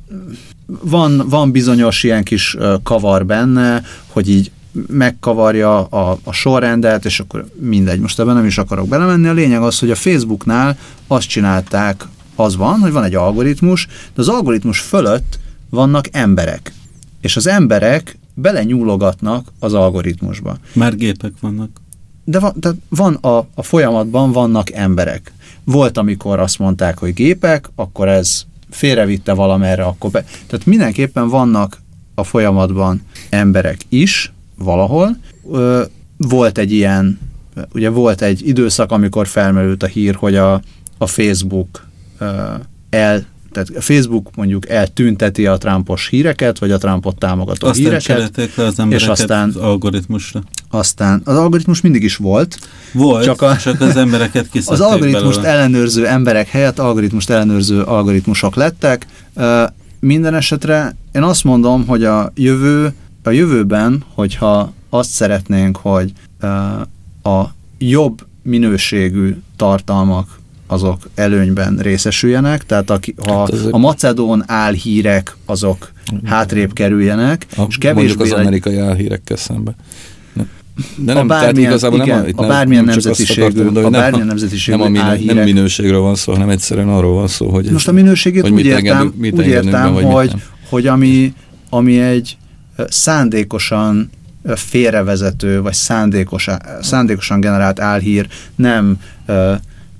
van, 0.82 1.24
van 1.30 1.52
bizonyos 1.52 2.04
ilyen 2.04 2.24
kis 2.24 2.58
kavar 2.84 3.26
benne, 3.26 3.84
hogy 4.08 4.30
így 4.30 4.52
megkavarja 4.88 5.84
a, 5.84 6.18
a 6.24 6.32
sorrendet, 6.32 7.06
és 7.06 7.20
akkor 7.20 7.46
mindegy, 7.60 8.00
most 8.00 8.20
ebben 8.20 8.36
nem 8.36 8.46
is 8.46 8.58
akarok 8.58 8.88
belemenni. 8.88 9.28
A 9.28 9.34
lényeg 9.34 9.62
az, 9.62 9.80
hogy 9.80 9.92
a 9.92 9.96
Facebooknál 9.96 10.78
azt 11.08 11.28
csinálták, 11.28 12.06
az 12.36 12.56
van, 12.56 12.80
hogy 12.80 12.92
van 12.92 13.04
egy 13.04 13.16
algoritmus, 13.16 13.86
de 13.86 14.22
az 14.22 14.28
algoritmus 14.28 14.80
fölött 14.80 15.40
vannak 15.70 16.06
emberek. 16.12 16.74
És 17.22 17.36
az 17.36 17.48
emberek 17.48 18.18
belenyúlogatnak 18.34 19.48
az 19.60 19.74
algoritmusba. 19.74 20.58
Már 20.74 20.96
gépek 20.96 21.32
vannak. 21.40 21.70
De 22.24 22.40
van, 22.40 22.54
de 22.56 22.70
van 22.90 23.14
a, 23.14 23.38
a 23.54 23.64
folyamatban 23.64 24.32
vannak 24.32 24.72
emberek. 24.72 25.34
Volt, 25.64 25.98
amikor 25.98 26.40
azt 26.40 26.60
mondták, 26.60 26.98
hogy 26.98 27.14
gépek, 27.14 27.70
akkor 27.76 28.08
ez 28.08 28.46
félrevitte 28.70 29.34
valamerre, 29.34 29.84
akkor 29.84 30.12
be... 30.12 30.24
Tehát 30.48 30.66
mindenképpen 30.66 31.30
vannak 31.30 31.82
a 32.16 32.24
folyamatban 32.24 33.02
emberek 33.30 33.78
is, 33.90 34.34
valahol. 34.64 35.18
Volt 36.18 36.58
egy 36.58 36.72
ilyen, 36.72 37.20
ugye 37.74 37.90
volt 37.90 38.22
egy 38.22 38.48
időszak, 38.48 38.92
amikor 38.92 39.28
felmerült 39.28 39.84
a 39.84 39.88
hír, 39.88 40.16
hogy 40.16 40.36
a, 40.36 40.62
a 40.98 41.08
Facebook 41.08 41.88
el 42.90 43.26
tehát 43.52 43.70
a 43.76 43.82
Facebook 43.82 44.36
mondjuk 44.36 44.70
eltünteti 44.70 45.46
a 45.46 45.58
Trumpos 45.58 46.08
híreket, 46.08 46.60
vagy 46.60 46.72
a 46.72 46.78
Trumpot 46.78 47.18
támogató 47.18 47.68
aztán 47.68 47.86
híreket. 47.86 48.38
le 48.56 48.66
az 48.66 48.82
és 48.90 49.08
aztán, 49.08 49.50
az 49.50 49.56
algoritmusra. 49.56 50.44
Aztán 50.70 51.22
az 51.24 51.36
algoritmus 51.36 51.82
mindig 51.82 52.04
is 52.04 52.16
volt. 52.16 52.60
Volt, 52.94 53.24
csak, 53.24 53.42
a, 53.42 53.58
csak 53.58 53.82
az 53.82 53.96
embereket 53.96 54.48
Az 54.66 54.80
algoritmust 54.80 55.42
belőle. 55.42 55.54
ellenőrző 55.54 56.08
emberek 56.08 56.48
helyett 56.48 56.80
algoritmust 56.80 57.30
ellenőrző 57.30 57.82
algoritmusok 57.82 58.56
lettek. 58.56 59.08
Minden 60.00 60.36
esetre 60.36 60.96
én 61.12 61.24
azt 61.24 61.44
mondom, 61.44 61.88
hogy 61.88 62.04
a 62.04 62.32
jövő 62.36 62.94
a 63.24 63.30
jövőben, 63.30 64.04
hogyha 64.14 64.74
azt 64.90 65.10
szeretnénk, 65.10 65.78
hogy 65.78 66.12
a 67.24 67.44
jobb 67.78 68.26
minőségű 68.42 69.36
tartalmak 69.56 70.40
azok 70.68 71.10
előnyben 71.16 71.78
részesüljenek, 71.78 72.66
tehát 72.66 72.90
a, 72.90 73.00
ha 73.26 73.40
hát 73.40 73.52
a 73.72 73.78
macedón 73.78 74.44
álhírek 74.48 75.36
azok 75.46 75.92
hátrébb 76.24 76.74
kerüljenek, 76.74 77.46
a, 77.58 77.66
és 77.68 77.78
kevésbé... 77.78 78.24
az 78.24 78.32
amerikai 78.32 78.78
álhírekkel 78.78 79.38
szemben. 79.38 79.76
De 80.96 81.14
nem, 81.14 81.24
a 81.24 81.26
bármilyen, 81.26 81.54
tehát 81.54 81.58
igazából 81.58 82.00
igen, 82.02 82.18
nem, 82.18 82.28
itt 82.28 82.38
a 82.38 82.48
bármilyen 82.48 82.84
nem, 82.84 82.94
nemzetiségű, 82.94 83.42
akartam, 83.42 83.86
a 83.86 83.90
bármilyen 83.90 84.28
nemzetiségű 84.28 84.78
nem, 84.78 84.86
a 84.86 84.90
minő, 84.90 85.34
nem 85.34 85.44
minőségről 85.44 86.00
van 86.00 86.16
szó, 86.16 86.32
hanem 86.32 86.50
egyszerűen 86.50 86.90
arról 86.90 87.14
van 87.14 87.28
szó, 87.28 87.50
hogy... 87.50 87.72
Most 87.72 87.88
a 87.88 87.92
minőségét 87.92 88.42
hogy 88.42 88.52
úgy 88.52 88.66
értem, 88.66 89.14
úgy 89.22 89.48
értem 89.48 89.94
hogy, 89.94 90.32
hogy 90.70 90.88
ami, 90.88 91.34
ami 91.70 92.00
egy 92.00 92.38
szándékosan 92.90 94.10
félrevezető, 94.56 95.62
vagy 95.62 95.74
szándékos, 95.74 96.48
szándékosan 96.82 97.40
generált 97.40 97.80
álhír, 97.80 98.28
nem 98.56 98.98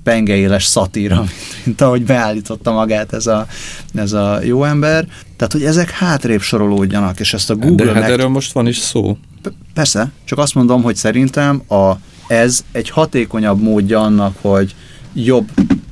pengeéles 0.02 0.64
szatíra, 0.64 1.16
mint, 1.16 1.32
mint 1.64 1.80
ahogy 1.80 2.04
beállította 2.04 2.72
magát 2.72 3.12
ez 3.12 3.26
a, 3.26 3.46
ez 3.94 4.12
a 4.12 4.38
jó 4.42 4.64
ember. 4.64 5.06
Tehát, 5.36 5.52
hogy 5.52 5.64
ezek 5.64 5.90
hátrébb 5.90 6.40
sorolódjanak, 6.40 7.20
és 7.20 7.34
ezt 7.34 7.50
a 7.50 7.56
Google... 7.56 7.84
De 7.86 7.92
hát 7.92 8.02
meg... 8.02 8.10
erről 8.10 8.28
most 8.28 8.52
van 8.52 8.66
is 8.66 8.78
szó. 8.78 9.18
Persze, 9.74 10.10
csak 10.24 10.38
azt 10.38 10.54
mondom, 10.54 10.82
hogy 10.82 10.96
szerintem 10.96 11.62
a, 11.68 11.92
ez 12.28 12.64
egy 12.72 12.90
hatékonyabb 12.90 13.60
módja 13.60 14.00
annak, 14.00 14.36
hogy 14.40 14.74
jobb 15.12 15.48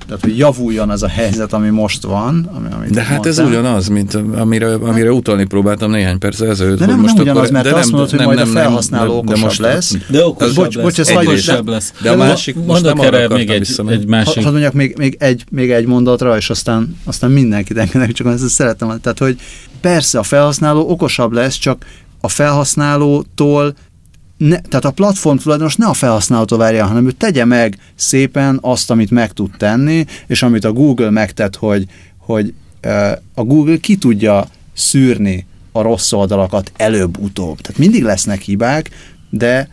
tehát 0.09 0.23
hogy 0.25 0.39
javuljon 0.39 0.91
az 0.91 1.03
a 1.03 1.09
helyzet, 1.09 1.53
ami 1.53 1.69
most 1.69 2.03
van. 2.03 2.51
Ami, 2.55 2.67
amit 2.73 2.91
de 2.91 3.01
hát 3.01 3.11
mondtál. 3.11 3.33
ez 3.33 3.39
ugyanaz, 3.39 3.89
mint 3.89 4.15
amire, 4.15 4.75
amire 4.75 5.13
utalni 5.13 5.45
próbáltam 5.45 5.91
néhány 5.91 6.19
perc 6.19 6.41
ezelőtt. 6.41 6.79
De 6.79 6.87
nem, 6.87 7.01
most 7.01 7.15
nem 7.15 7.23
ugyanaz, 7.23 7.41
akkor, 7.41 7.53
mert 7.53 7.65
de 7.65 7.75
azt 7.75 7.91
nem, 7.91 7.91
mondod, 7.91 8.11
hogy 8.11 8.19
nem, 8.19 8.27
majd 8.27 8.39
nem, 8.39 8.49
a 8.49 8.53
felhasználó 8.53 9.11
nem, 9.11 9.19
okosabb 9.19 9.37
de 9.37 9.45
most, 9.45 9.59
lesz. 9.59 9.97
De 10.09 10.25
okosabb 10.25 10.55
bocs, 10.55 10.75
lesz. 10.75 10.85
Bocs, 10.85 10.99
ez 10.99 11.11
okosabb 11.11 11.69
lesz. 11.69 11.93
De 12.03 12.11
a 12.11 12.17
másik, 12.17 12.57
most 12.67 12.83
nem 12.83 12.99
arra 12.99 13.29
még 13.29 13.51
egy, 13.51 13.81
egy 13.87 14.07
másik. 14.07 14.43
Hadd 14.43 14.53
mondjak 14.53 14.73
még, 14.73 14.95
még, 14.99 15.17
egy, 15.19 15.45
még 15.51 15.71
egy 15.71 15.87
mondatra, 15.87 16.37
és 16.37 16.51
aztán, 16.51 16.97
aztán 17.05 17.31
mindenkit 17.31 17.79
engedek, 17.79 18.13
csak 18.13 18.27
ezt 18.27 18.49
szeretem. 18.49 19.01
Tehát, 19.01 19.19
hogy 19.19 19.37
persze 19.81 20.19
a 20.19 20.23
felhasználó 20.23 20.89
okosabb 20.89 21.33
lesz, 21.33 21.57
csak 21.57 21.85
a 22.21 22.29
felhasználótól 22.29 23.75
ne, 24.39 24.61
tehát 24.61 24.85
a 24.85 24.91
platform 24.91 25.37
tulajdonos 25.37 25.77
ne 25.77 25.87
a 25.87 25.93
felhasználótól 25.93 26.59
várja, 26.59 26.87
hanem 26.87 27.07
ő 27.07 27.11
tegye 27.11 27.45
meg 27.45 27.79
szépen 27.95 28.59
azt, 28.63 28.91
amit 28.91 29.11
meg 29.11 29.33
tud 29.33 29.51
tenni, 29.57 30.05
és 30.27 30.43
amit 30.43 30.65
a 30.65 30.73
Google 30.73 31.11
megtett, 31.11 31.57
hogy, 31.57 31.87
hogy 32.17 32.55
a 33.35 33.43
Google 33.43 33.77
ki 33.77 33.97
tudja 33.97 34.47
szűrni 34.73 35.47
a 35.73 35.83
rossz 35.83 36.13
oldalakat 36.13 36.73
előbb-utóbb. 36.77 37.61
Tehát 37.61 37.79
mindig 37.79 38.03
lesznek 38.03 38.41
hibák, 38.41 38.91
de 39.31 39.69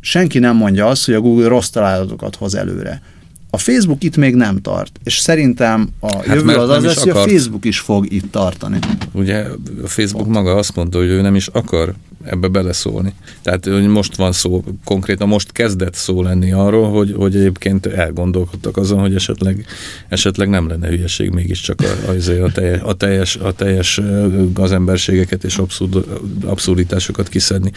senki 0.00 0.38
nem 0.38 0.56
mondja 0.56 0.86
azt, 0.86 1.04
hogy 1.04 1.14
a 1.14 1.20
Google 1.20 1.48
rossz 1.48 1.68
találatokat 1.68 2.36
hoz 2.36 2.54
előre. 2.54 3.02
A 3.50 3.58
Facebook 3.58 4.04
itt 4.04 4.16
még 4.16 4.34
nem 4.34 4.60
tart, 4.60 5.00
és 5.04 5.18
szerintem 5.18 5.88
a 6.00 6.16
hát 6.16 6.26
jövő 6.26 6.54
az 6.54 6.68
az 6.68 6.84
lesz, 6.84 6.98
hogy 6.98 7.08
a 7.08 7.14
Facebook 7.14 7.64
is 7.64 7.78
fog 7.78 8.12
itt 8.12 8.32
tartani. 8.32 8.78
Ugye 9.12 9.44
a 9.82 9.86
Facebook 9.86 10.26
Ott. 10.26 10.32
maga 10.32 10.54
azt 10.54 10.76
mondta, 10.76 10.98
hogy 10.98 11.06
ő 11.06 11.20
nem 11.20 11.34
is 11.34 11.46
akar 11.46 11.94
ebbe 12.24 12.48
beleszólni. 12.48 13.14
Tehát 13.42 13.64
hogy 13.64 13.86
most 13.86 14.16
van 14.16 14.32
szó, 14.32 14.64
konkrétan 14.84 15.28
most 15.28 15.52
kezdett 15.52 15.94
szó 15.94 16.22
lenni 16.22 16.52
arról, 16.52 16.90
hogy, 16.90 17.14
hogy 17.16 17.36
egyébként 17.36 17.86
elgondolkodtak 17.86 18.76
azon, 18.76 19.00
hogy 19.00 19.14
esetleg, 19.14 19.66
esetleg 20.08 20.48
nem 20.48 20.68
lenne 20.68 20.88
hülyeség 20.88 21.30
mégiscsak 21.30 21.80
a, 21.80 22.10
a, 22.10 22.44
a, 22.44 22.50
teljes, 22.50 22.80
a, 22.82 22.94
teljes, 22.96 23.36
a 23.36 23.52
teljes 23.52 24.00
gazemberségeket 24.52 25.44
és 25.44 25.58
abszurd, 25.58 26.04
abszurditásokat 26.44 27.28
kiszedni. 27.28 27.70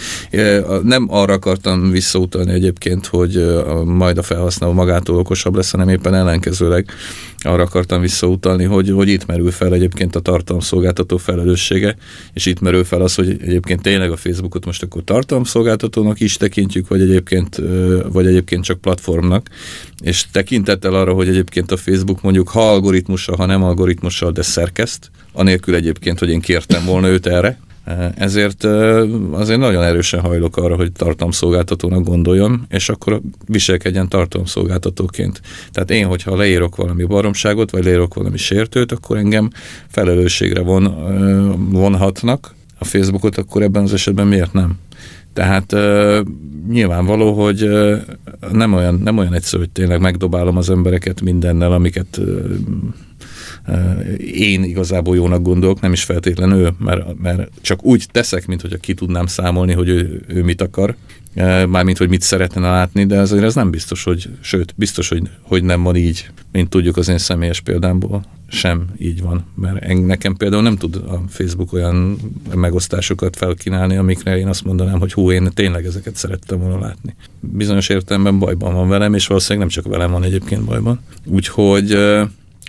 Nem 0.84 1.08
arra 1.10 1.34
akartam 1.34 1.92
visszautalni 1.92 2.52
egyébként, 2.52 3.06
hogy 3.06 3.62
majd 3.86 4.18
a 4.18 4.24
felhasználó 4.24 4.74
magától 4.74 5.18
okosabb 5.18 5.56
lesz, 5.56 5.72
hanem 5.72 5.90
éppen 5.90 6.14
ellenkezőleg 6.14 6.86
arra 7.44 7.64
akartam 7.64 8.02
visszautalni, 8.02 8.64
hogy, 8.64 8.90
hogy 8.90 9.10
itt 9.10 9.26
merül 9.26 9.52
fel 9.52 9.74
egyébként 9.74 10.16
a 10.16 10.20
tartalomszolgáltató 10.20 11.18
felelőssége, 11.18 11.96
és 12.34 12.46
itt 12.46 12.60
merül 12.60 12.84
fel 12.84 13.02
az, 13.02 13.16
hogy 13.16 13.38
egyébként 13.42 13.82
tényleg 13.82 14.12
a 14.12 14.18
Facebookot 14.32 14.66
most 14.66 14.84
akkor 14.84 15.04
tartalomszolgáltatónak 15.04 16.20
is 16.20 16.38
tekintjük, 16.38 16.88
vagy 16.88 17.02
egyébként, 17.02 17.62
vagy 18.12 18.26
egyébként 18.26 18.64
csak 18.64 18.82
platformnak, 18.82 19.50
és 20.04 20.26
tekintettel 20.32 20.94
arra, 20.94 21.14
hogy 21.14 21.28
egyébként 21.28 21.72
a 21.72 21.78
Facebook 21.78 22.22
mondjuk 22.22 22.50
ha 22.50 22.70
algoritmussal, 22.70 23.36
ha 23.36 23.46
nem 23.46 23.64
algoritmussal, 23.64 24.32
de 24.32 24.42
szerkeszt, 24.42 25.12
anélkül 25.34 25.76
egyébként, 25.76 26.20
hogy 26.20 26.30
én 26.30 26.40
kértem 26.40 26.86
volna 26.86 27.08
őt 27.08 27.26
erre, 27.26 27.60
ezért 28.16 28.64
azért 29.32 29.60
nagyon 29.60 29.84
erősen 29.84 30.20
hajlok 30.20 30.58
arra, 30.58 30.76
hogy 30.76 30.92
tartalomszolgáltatónak 30.92 32.04
gondoljon, 32.04 32.66
és 32.70 32.90
akkor 32.90 33.22
viselkedjen 33.46 34.10
tartalomszolgáltatóként. 34.10 35.42
Tehát 35.72 35.92
én, 35.92 36.06
hogyha 36.06 36.36
leírok 36.36 36.76
valami 36.76 37.04
baromságot, 37.04 37.72
vagy 37.72 37.84
leírok 37.84 38.14
valami 38.14 38.38
sértőt, 38.38 38.92
akkor 38.92 39.18
engem 39.18 39.50
felelősségre 39.88 40.62
von, 40.62 40.96
vonhatnak 41.72 42.60
a 42.82 42.86
Facebookot, 42.86 43.38
akkor 43.38 43.62
ebben 43.62 43.84
az 43.84 43.94
esetben 43.94 44.28
miért 44.28 44.54
nem? 44.54 44.80
Tehát 45.34 45.74
uh, 45.74 46.20
nyilvánvaló, 46.70 47.34
hogy 47.44 47.64
uh, 47.64 47.98
nem, 48.52 48.74
olyan, 48.74 48.96
nem 48.96 49.18
olyan 49.18 49.34
egyszerű, 49.34 49.62
hogy 49.62 49.72
tényleg 49.72 50.00
megdobálom 50.00 50.58
az 50.58 50.70
embereket 50.70 51.22
mindennel, 51.22 51.72
amiket 51.72 52.18
uh, 52.18 52.52
én 54.34 54.64
igazából 54.64 55.16
jónak 55.16 55.42
gondolok, 55.42 55.82
nem 55.82 55.92
is 55.92 56.04
feltétlenül 56.04 56.58
ő, 56.58 56.70
mert, 56.78 57.20
mert 57.22 57.50
csak 57.62 57.84
úgy 57.86 58.06
teszek, 58.12 58.48
mint 58.48 58.62
hogyha 58.62 58.78
ki 58.78 58.94
tudnám 58.94 59.26
számolni, 59.26 59.74
hogy 59.74 59.90
ő, 59.90 60.22
ő 60.28 60.44
mit 60.44 60.62
akar, 60.62 60.96
mármint, 61.68 61.98
hogy 61.98 62.10
mit 62.10 62.22
szeretne 62.22 62.62
látni, 62.62 63.06
de 63.06 63.20
azért 63.20 63.44
ez 63.44 63.56
nem 63.56 63.72
biztos, 63.72 64.04
hogy, 64.04 64.30
sőt, 64.40 64.74
biztos, 64.78 65.10
hogy, 65.10 65.30
hogy 65.42 65.64
nem 65.64 65.84
van 65.84 65.96
így, 65.96 66.30
mint 66.52 66.70
tudjuk 66.70 66.98
az 66.98 67.08
én 67.08 67.18
személyes 67.18 67.60
példámból 67.60 68.26
sem 68.52 68.88
így 68.98 69.22
van, 69.22 69.46
mert 69.56 70.06
nekem 70.06 70.36
például 70.36 70.62
nem 70.62 70.78
tud 70.78 70.96
a 70.96 71.22
Facebook 71.30 71.74
olyan 71.74 72.18
megosztásokat 72.56 73.36
felkínálni, 73.36 73.96
amikre 73.96 74.38
én 74.38 74.48
azt 74.48 74.64
mondanám, 74.64 75.00
hogy 75.00 75.14
hú, 75.14 75.32
én 75.32 75.50
tényleg 75.54 75.86
ezeket 75.86 76.16
szerettem 76.16 76.60
volna 76.60 76.80
látni. 76.80 77.16
Bizonyos 77.40 77.90
értelemben 77.90 78.40
bajban 78.40 78.74
van 78.74 78.90
velem, 78.90 79.14
és 79.14 79.28
valószínűleg 79.28 79.68
nem 79.68 79.84
csak 79.84 79.94
velem 79.94 80.12
van 80.12 80.24
egyébként 80.24 80.64
bajban. 80.64 81.00
Úgyhogy 81.26 81.98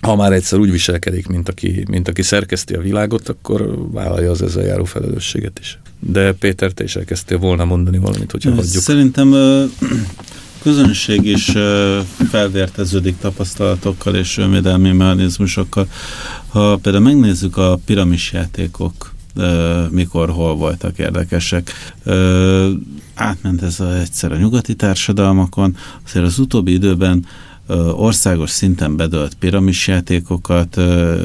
ha 0.02 0.16
már 0.16 0.32
egyszer 0.32 0.58
úgy 0.58 0.70
viselkedik, 0.70 1.26
mint 1.26 1.48
aki, 1.48 1.84
mint 1.90 2.08
aki 2.08 2.22
szerkeszti 2.22 2.74
a 2.74 2.80
világot, 2.80 3.28
akkor 3.28 3.74
vállalja 3.90 4.30
az 4.30 4.42
ezzel 4.42 4.64
járó 4.64 4.84
felelősséget 4.84 5.58
is. 5.58 5.78
De 5.98 6.32
Péter, 6.32 6.72
te 6.72 6.84
is 6.84 6.96
elkezdtél 6.96 7.38
volna 7.38 7.64
mondani 7.64 7.98
valamit, 7.98 8.30
hogyha 8.30 8.54
hagyjuk. 8.54 8.82
Szerintem 8.82 9.34
közönség 10.62 11.24
is 11.24 11.52
felvérteződik 12.30 13.18
tapasztalatokkal 13.18 14.14
és 14.14 14.38
önvédelmi 14.38 14.92
mechanizmusokkal. 14.92 15.88
Ha 16.48 16.76
például 16.76 17.04
megnézzük 17.04 17.56
a 17.56 17.78
piramisjátékok, 17.84 19.14
mikor, 19.90 20.30
hol 20.30 20.56
voltak 20.56 20.98
érdekesek. 20.98 21.94
Átment 23.14 23.62
ez 23.62 23.80
egyszer 23.80 24.32
a 24.32 24.36
nyugati 24.36 24.74
társadalmakon, 24.74 25.76
azért 26.04 26.26
az 26.26 26.38
utóbbi 26.38 26.72
időben 26.72 27.26
országos 27.92 28.50
szinten 28.50 28.96
bedölt 28.96 29.34
piramisjátékokat 29.34 30.80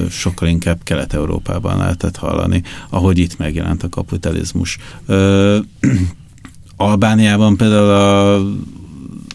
sokkal 0.09 0.47
inkább 0.47 0.79
Kelet-Európában 0.83 1.77
lehetett 1.77 2.15
hallani, 2.15 2.63
ahogy 2.89 3.17
itt 3.17 3.37
megjelent 3.37 3.83
a 3.83 3.89
kapitalizmus. 3.89 4.77
Albániában 6.77 7.57
például 7.57 7.89
a 7.89 8.41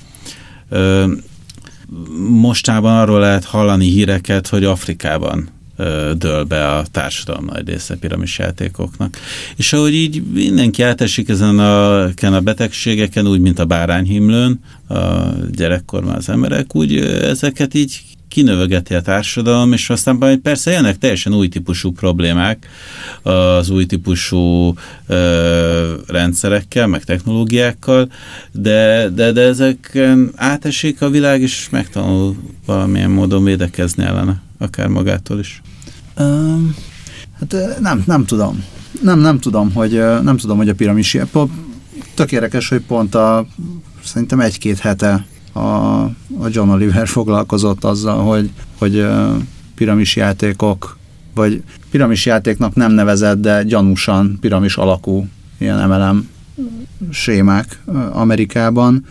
Mostában 2.28 2.96
arról 2.96 3.20
lehet 3.20 3.44
hallani 3.44 3.86
híreket, 3.86 4.48
hogy 4.48 4.64
Afrikában 4.64 5.48
dől 6.16 6.44
be 6.44 6.68
a 6.68 6.84
társadalom 6.90 7.44
nagy 7.44 7.68
része 7.68 7.96
piramis 7.96 8.38
játékoknak. 8.38 9.16
És 9.56 9.72
ahogy 9.72 9.94
így 9.94 10.22
mindenki 10.32 10.82
átesik 10.82 11.28
ezen 11.28 11.58
a, 11.58 12.04
a 12.04 12.40
betegségeken, 12.42 13.26
úgy, 13.26 13.40
mint 13.40 13.58
a 13.58 13.64
bárányhimlőn, 13.64 14.60
a 14.88 14.96
gyerekkorban 15.50 16.14
az 16.14 16.28
emberek, 16.28 16.74
úgy 16.74 16.96
ezeket 16.96 17.74
így 17.74 18.00
kinövögeti 18.30 18.94
a 18.94 19.00
társadalom, 19.00 19.72
és 19.72 19.90
aztán 19.90 20.16
majd 20.16 20.38
persze 20.38 20.70
jönnek 20.70 20.98
teljesen 20.98 21.34
új 21.34 21.48
típusú 21.48 21.92
problémák 21.92 22.66
az 23.22 23.70
új 23.70 23.86
típusú 23.86 24.74
ö, 25.06 25.94
rendszerekkel, 26.06 26.86
meg 26.86 27.04
technológiákkal, 27.04 28.10
de, 28.52 29.08
de, 29.14 29.32
de 29.32 29.40
ezek 29.40 29.98
átesik 30.36 31.02
a 31.02 31.10
világ, 31.10 31.40
és 31.40 31.68
megtanul 31.70 32.36
valamilyen 32.66 33.10
módon 33.10 33.44
védekezni 33.44 34.04
ellene, 34.04 34.42
akár 34.58 34.86
magától 34.86 35.38
is. 35.38 35.62
Um, 36.18 36.74
hát 37.38 37.80
nem, 37.80 38.02
nem 38.06 38.24
tudom. 38.24 38.64
Nem, 39.02 39.18
nem 39.18 39.38
tudom, 39.38 39.72
hogy 39.72 39.92
nem 40.22 40.36
tudom, 40.36 40.56
hogy 40.56 40.68
a 40.68 40.74
piramis 40.74 41.16
tök 42.14 42.32
érdekes, 42.32 42.68
hogy 42.68 42.80
pont 42.80 43.14
a 43.14 43.46
szerintem 44.04 44.40
egy-két 44.40 44.78
hete 44.78 45.26
a, 45.52 45.60
a 46.38 46.48
John 46.48 46.70
Oliver 46.70 47.08
foglalkozott 47.08 47.84
azzal, 47.84 48.24
hogy, 48.24 48.50
hogy 48.78 49.06
piramis 49.74 50.16
játékok, 50.16 50.98
vagy 51.34 51.62
piramis 51.90 52.26
játéknak 52.26 52.74
nem 52.74 52.92
nevezett, 52.92 53.40
de 53.40 53.62
gyanúsan 53.62 54.38
piramis 54.40 54.76
alakú 54.76 55.26
ilyen 55.58 55.88
MLM 55.88 56.28
sémák 57.10 57.82
Amerikában. 58.12 59.04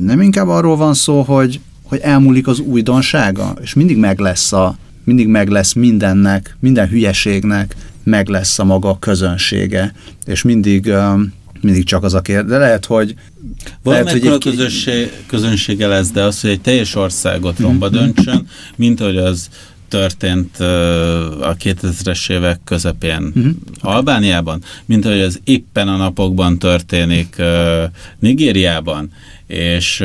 Nem 0.00 0.20
inkább 0.20 0.48
arról 0.48 0.76
van 0.76 0.94
szó, 0.94 1.22
hogy, 1.22 1.60
hogy 1.82 1.98
elmúlik 1.98 2.46
az 2.46 2.58
újdonsága, 2.58 3.52
és 3.60 3.74
mindig 3.74 3.96
meg 3.96 4.18
lesz 4.18 4.52
a, 4.52 4.76
mindig 5.04 5.28
meg 5.28 5.48
lesz 5.48 5.72
mindennek, 5.72 6.56
minden 6.60 6.88
hülyeségnek 6.88 7.76
meg 8.02 8.28
lesz 8.28 8.58
a 8.58 8.64
maga 8.64 8.98
közönsége, 8.98 9.92
és 10.24 10.42
mindig 10.42 10.92
mindig 11.60 11.84
csak 11.84 12.02
az 12.02 12.14
a 12.14 12.20
kérdés. 12.20 12.50
De 12.50 12.58
lehet, 12.58 12.84
hogy 12.84 13.14
lehet, 13.82 14.10
hogy 14.10 14.26
egy 14.26 14.38
közösség, 14.38 15.10
közönsége 15.26 15.86
lesz, 15.86 16.10
de 16.10 16.22
az, 16.22 16.40
hogy 16.40 16.50
egy 16.50 16.60
teljes 16.60 16.94
országot 16.94 17.58
mhm. 17.58 17.62
romba 17.62 17.88
döntsön, 17.88 18.46
mint 18.76 19.00
ahogy 19.00 19.16
az 19.16 19.48
történt 19.88 20.60
a 21.40 21.56
2000-es 21.64 22.30
évek 22.30 22.60
közepén 22.64 23.32
uh-huh. 23.34 23.52
Albániában, 23.80 24.62
mint 24.84 25.04
ahogy 25.04 25.20
az 25.20 25.40
éppen 25.44 25.88
a 25.88 25.96
napokban 25.96 26.58
történik 26.58 27.36
Nigériában, 28.18 29.10
és 29.46 29.96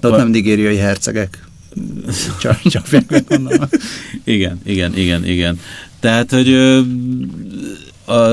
de 0.00 0.08
ott 0.08 0.16
nem 0.16 0.28
nigériai 0.28 0.76
hercegek 0.76 1.48
csak, 2.40 2.60
csak 2.62 2.86
Igen, 4.24 4.60
igen, 4.64 4.96
igen, 4.96 5.26
igen. 5.26 5.58
Tehát, 6.00 6.30
hogy 6.30 6.48
a, 8.10 8.28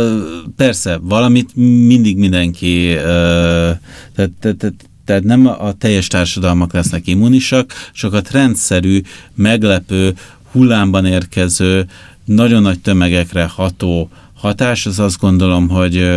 persze, 0.55 0.99
valamit 1.01 1.55
mindig 1.85 2.17
mindenki, 2.17 2.93
tehát, 2.95 4.31
tehát, 4.39 4.73
tehát 5.05 5.23
nem 5.23 5.47
a 5.47 5.73
teljes 5.73 6.07
társadalmak 6.07 6.73
lesznek 6.73 7.07
immunisak, 7.07 7.73
csak 7.93 8.13
a 8.13 8.21
rendszerű, 8.31 9.01
meglepő, 9.35 10.13
hullámban 10.51 11.05
érkező, 11.05 11.87
nagyon 12.25 12.61
nagy 12.61 12.79
tömegekre 12.79 13.45
ható 13.45 14.09
hatás, 14.33 14.85
az 14.85 14.99
azt 14.99 15.19
gondolom, 15.19 15.69
hogy 15.69 16.09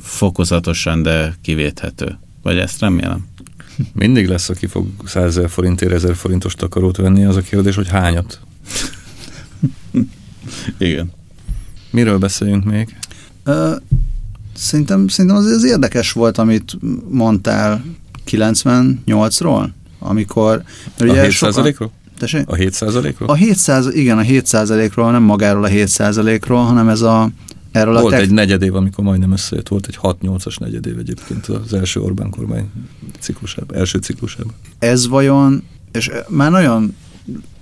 fokozatosan, 0.00 1.02
de 1.02 1.34
kivéthető. 1.42 2.18
Vagy 2.42 2.58
ezt 2.58 2.80
remélem. 2.80 3.26
Mindig 3.92 4.28
lesz, 4.28 4.48
aki 4.48 4.66
fog 4.66 4.86
100 5.04 5.24
ezer 5.24 5.50
forintért, 5.50 5.92
1000 5.92 6.14
forintos 6.14 6.54
takarót 6.54 6.96
venni, 6.96 7.24
az 7.24 7.36
a 7.36 7.40
kérdés, 7.40 7.74
hogy 7.74 7.88
hányat. 7.88 8.40
Igen. 10.78 11.12
Miről 11.92 12.18
beszéljünk 12.18 12.64
még? 12.64 12.96
Uh, 13.46 13.76
szerintem, 14.54 15.08
szerintem 15.08 15.40
az, 15.40 15.46
az 15.46 15.64
érdekes 15.64 16.12
volt, 16.12 16.38
amit 16.38 16.78
mondtál 17.08 17.84
98-ról, 18.30 19.68
amikor... 19.98 20.62
A 20.98 21.02
7 21.02 21.38
ról 21.38 21.92
Tessék? 22.18 22.48
A 22.48 22.54
7% 22.54 23.14
ról 23.18 23.28
A 23.28 23.34
7% 23.34 23.90
igen, 23.94 24.18
a 24.18 24.22
7% 24.22 24.90
ról 24.94 25.10
nem 25.10 25.22
magáról 25.22 25.64
a 25.64 25.68
7% 25.68 26.42
ról 26.46 26.64
hanem 26.64 26.88
ez 26.88 27.00
a 27.00 27.30
Erről 27.72 27.92
volt 27.92 28.06
a 28.06 28.10
tek... 28.10 28.20
egy 28.20 28.30
negyedév, 28.30 28.74
amikor 28.74 29.04
majdnem 29.04 29.32
összejött, 29.32 29.68
volt 29.68 29.86
egy 29.86 29.98
6-8-as 30.02 30.58
negyedév 30.58 30.98
egyébként 30.98 31.46
az 31.46 31.72
első 31.72 32.00
Orbán 32.00 32.30
kormány 32.30 32.70
ciklusában, 33.18 33.76
első 33.76 33.98
ciklusában. 33.98 34.52
Ez 34.78 35.08
vajon, 35.08 35.62
és 35.92 36.10
már 36.28 36.50
nagyon, 36.50 36.96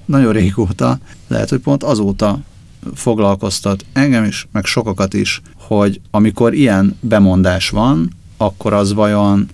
nagyon 0.04 0.32
régóta, 0.32 0.98
lehet, 1.28 1.48
hogy 1.48 1.58
pont 1.58 1.82
azóta 1.82 2.40
foglalkoztat 2.94 3.84
engem 3.92 4.24
is, 4.24 4.48
meg 4.52 4.64
sokakat 4.64 5.14
is, 5.14 5.40
hogy 5.54 6.00
amikor 6.10 6.54
ilyen 6.54 6.96
bemondás 7.00 7.70
van, 7.70 8.10
akkor 8.36 8.72
az 8.72 8.92
vajon 8.92 9.48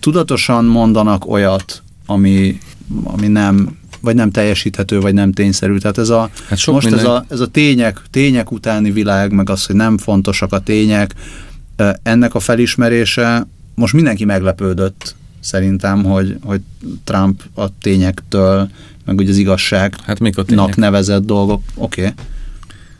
tudatosan 0.00 0.64
mondanak 0.64 1.26
olyat, 1.26 1.82
ami, 2.06 2.58
ami 3.04 3.26
nem 3.26 3.82
vagy 4.00 4.14
nem 4.14 4.30
teljesíthető, 4.30 5.00
vagy 5.00 5.14
nem 5.14 5.32
tényszerű. 5.32 5.76
Tehát 5.76 5.98
ez 5.98 6.08
a, 6.08 6.30
hát 6.48 6.58
sok 6.58 6.74
most 6.74 6.86
minden... 6.86 7.04
ez, 7.04 7.10
a, 7.10 7.24
ez 7.28 7.40
a 7.40 7.46
tények, 7.46 8.02
tények 8.10 8.52
utáni 8.52 8.90
világ, 8.90 9.32
meg 9.32 9.50
az, 9.50 9.66
hogy 9.66 9.76
nem 9.76 9.98
fontosak 9.98 10.52
a 10.52 10.58
tények, 10.58 11.14
ennek 12.02 12.34
a 12.34 12.40
felismerése, 12.40 13.46
most 13.74 13.92
mindenki 13.92 14.24
meglepődött 14.24 15.14
szerintem, 15.40 16.04
hogy, 16.04 16.36
hogy 16.42 16.60
Trump 17.04 17.42
a 17.54 17.78
tényektől, 17.78 18.68
meg 19.04 19.18
ugye 19.18 19.30
az 19.30 19.36
igazságnak 19.36 20.06
hát 20.06 20.20
nevezett 20.76 21.24
dolgok, 21.24 21.62
oké. 21.74 22.12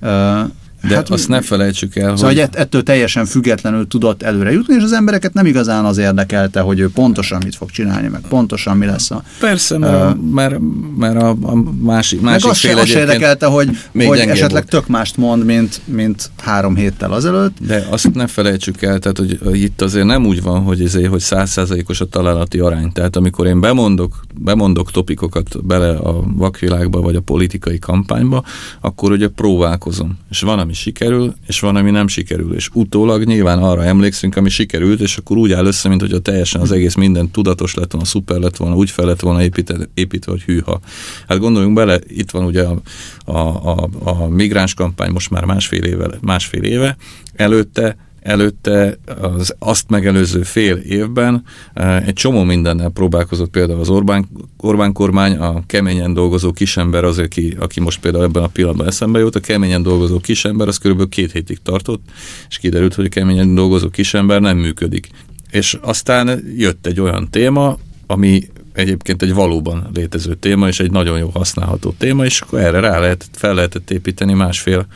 Okay. 0.00 0.50
De 0.88 0.94
hát, 0.94 1.10
azt 1.10 1.28
ne 1.28 1.40
felejtsük 1.40 1.96
el, 1.96 2.16
szóval, 2.16 2.32
hogy... 2.32 2.40
hogy 2.40 2.48
ettől 2.52 2.82
teljesen 2.82 3.26
függetlenül 3.26 3.88
tudott 3.88 4.22
előre 4.22 4.52
jutni, 4.52 4.74
és 4.74 4.82
az 4.82 4.92
embereket 4.92 5.32
nem 5.32 5.46
igazán 5.46 5.84
az 5.84 5.98
érdekelte, 5.98 6.60
hogy 6.60 6.78
ő 6.78 6.90
pontosan 6.90 7.40
mit 7.44 7.56
fog 7.56 7.70
csinálni, 7.70 8.08
meg 8.08 8.20
pontosan 8.28 8.76
mi 8.76 8.86
lesz 8.86 9.10
a... 9.10 9.22
Persze, 9.40 9.78
mert, 9.78 10.14
uh, 10.14 10.20
mert, 10.30 10.58
mert 10.98 11.16
a, 11.16 11.28
a 11.28 11.54
másik, 11.80 12.20
másik 12.20 12.46
meg 12.46 12.54
fél 12.54 12.78
azt 12.78 12.88
érdekelte, 12.88 13.46
hogy, 13.46 13.78
hogy 13.92 14.18
esetleg 14.18 14.50
volt. 14.50 14.68
tök 14.68 14.86
mást 14.86 15.16
mond, 15.16 15.44
mint, 15.44 15.80
mint 15.84 16.30
három 16.42 16.76
héttel 16.76 17.12
azelőtt. 17.12 17.56
De 17.66 17.86
azt 17.90 18.14
ne 18.14 18.26
felejtsük 18.26 18.82
el, 18.82 18.98
tehát, 18.98 19.18
hogy 19.44 19.62
itt 19.62 19.82
azért 19.82 20.06
nem 20.06 20.26
úgy 20.26 20.42
van, 20.42 20.62
hogy 20.62 20.82
ezért, 20.82 21.10
hogy 21.10 21.20
százszázalékos 21.20 22.00
a 22.00 22.04
találati 22.04 22.58
arány. 22.58 22.92
Tehát 22.92 23.16
amikor 23.16 23.46
én 23.46 23.60
bemondok, 23.60 24.20
bemondok 24.40 24.90
topikokat 24.90 25.66
bele 25.66 25.96
a 25.96 26.22
vakvilágba, 26.26 27.00
vagy 27.00 27.16
a 27.16 27.20
politikai 27.20 27.78
kampányba, 27.78 28.44
akkor 28.80 29.12
ugye 29.12 29.28
próbálkozom. 29.28 30.18
És 30.30 30.40
van, 30.40 30.58
ami 30.58 30.73
sikerül, 30.74 31.34
és 31.46 31.60
van, 31.60 31.76
ami 31.76 31.90
nem 31.90 32.06
sikerül. 32.06 32.54
És 32.54 32.68
utólag 32.72 33.24
nyilván 33.24 33.58
arra 33.58 33.84
emlékszünk, 33.84 34.36
ami 34.36 34.48
sikerült, 34.48 35.00
és 35.00 35.16
akkor 35.16 35.36
úgy 35.36 35.52
áll 35.52 35.66
össze, 35.66 35.88
mint 35.88 36.00
hogy 36.00 36.12
a 36.12 36.18
teljesen 36.18 36.60
az 36.60 36.72
egész 36.72 36.94
minden 36.94 37.30
tudatos 37.30 37.74
lett 37.74 37.92
volna, 37.92 38.06
szuper 38.06 38.38
lett 38.38 38.56
volna, 38.56 38.76
úgy 38.76 38.90
fel 38.90 39.06
lett 39.06 39.20
volna 39.20 39.42
építve, 39.42 39.76
építve 39.94 40.32
hogy 40.32 40.42
hűha. 40.42 40.80
Hát 41.28 41.38
gondoljunk 41.38 41.74
bele, 41.74 41.98
itt 42.06 42.30
van 42.30 42.44
ugye 42.44 42.62
a, 42.62 42.80
a, 43.24 43.38
a, 43.38 43.88
a 44.04 44.28
migráns 44.28 44.74
kampány 44.74 45.10
most 45.10 45.30
már 45.30 45.44
másfél 45.44 45.82
éve, 45.82 46.10
másfél 46.20 46.62
éve, 46.62 46.96
előtte 47.34 47.96
előtte 48.24 48.98
az 49.20 49.54
azt 49.58 49.90
megelőző 49.90 50.42
fél 50.42 50.76
évben 50.76 51.44
eh, 51.74 52.06
egy 52.06 52.12
csomó 52.12 52.42
mindennel 52.42 52.88
próbálkozott 52.88 53.50
például 53.50 53.80
az 53.80 53.88
Orbán, 53.88 54.28
Orbán 54.56 54.92
kormány, 54.92 55.36
a 55.36 55.62
keményen 55.66 56.14
dolgozó 56.14 56.52
kisember 56.52 57.04
az, 57.04 57.18
aki, 57.18 57.56
aki 57.60 57.80
most 57.80 58.00
például 58.00 58.24
ebben 58.24 58.42
a 58.42 58.46
pillanatban 58.46 58.86
eszembe 58.86 59.18
jut, 59.18 59.34
a 59.34 59.40
keményen 59.40 59.82
dolgozó 59.82 60.18
kisember 60.18 60.68
az 60.68 60.78
körülbelül 60.78 61.10
két 61.10 61.32
hétig 61.32 61.58
tartott, 61.62 62.02
és 62.48 62.58
kiderült, 62.58 62.94
hogy 62.94 63.04
a 63.04 63.08
keményen 63.08 63.54
dolgozó 63.54 63.88
kisember 63.88 64.40
nem 64.40 64.56
működik. 64.56 65.08
És 65.50 65.78
aztán 65.80 66.44
jött 66.56 66.86
egy 66.86 67.00
olyan 67.00 67.30
téma, 67.30 67.78
ami 68.06 68.48
egyébként 68.72 69.22
egy 69.22 69.34
valóban 69.34 69.90
létező 69.94 70.34
téma, 70.34 70.68
és 70.68 70.80
egy 70.80 70.90
nagyon 70.90 71.18
jó 71.18 71.28
használható 71.28 71.94
téma, 71.98 72.24
és 72.24 72.40
akkor 72.40 72.60
erre 72.60 72.80
rá 72.80 72.98
lehet, 72.98 73.28
fel 73.32 73.54
lehetett 73.54 73.90
építeni 73.90 74.32
másfél, 74.32 74.86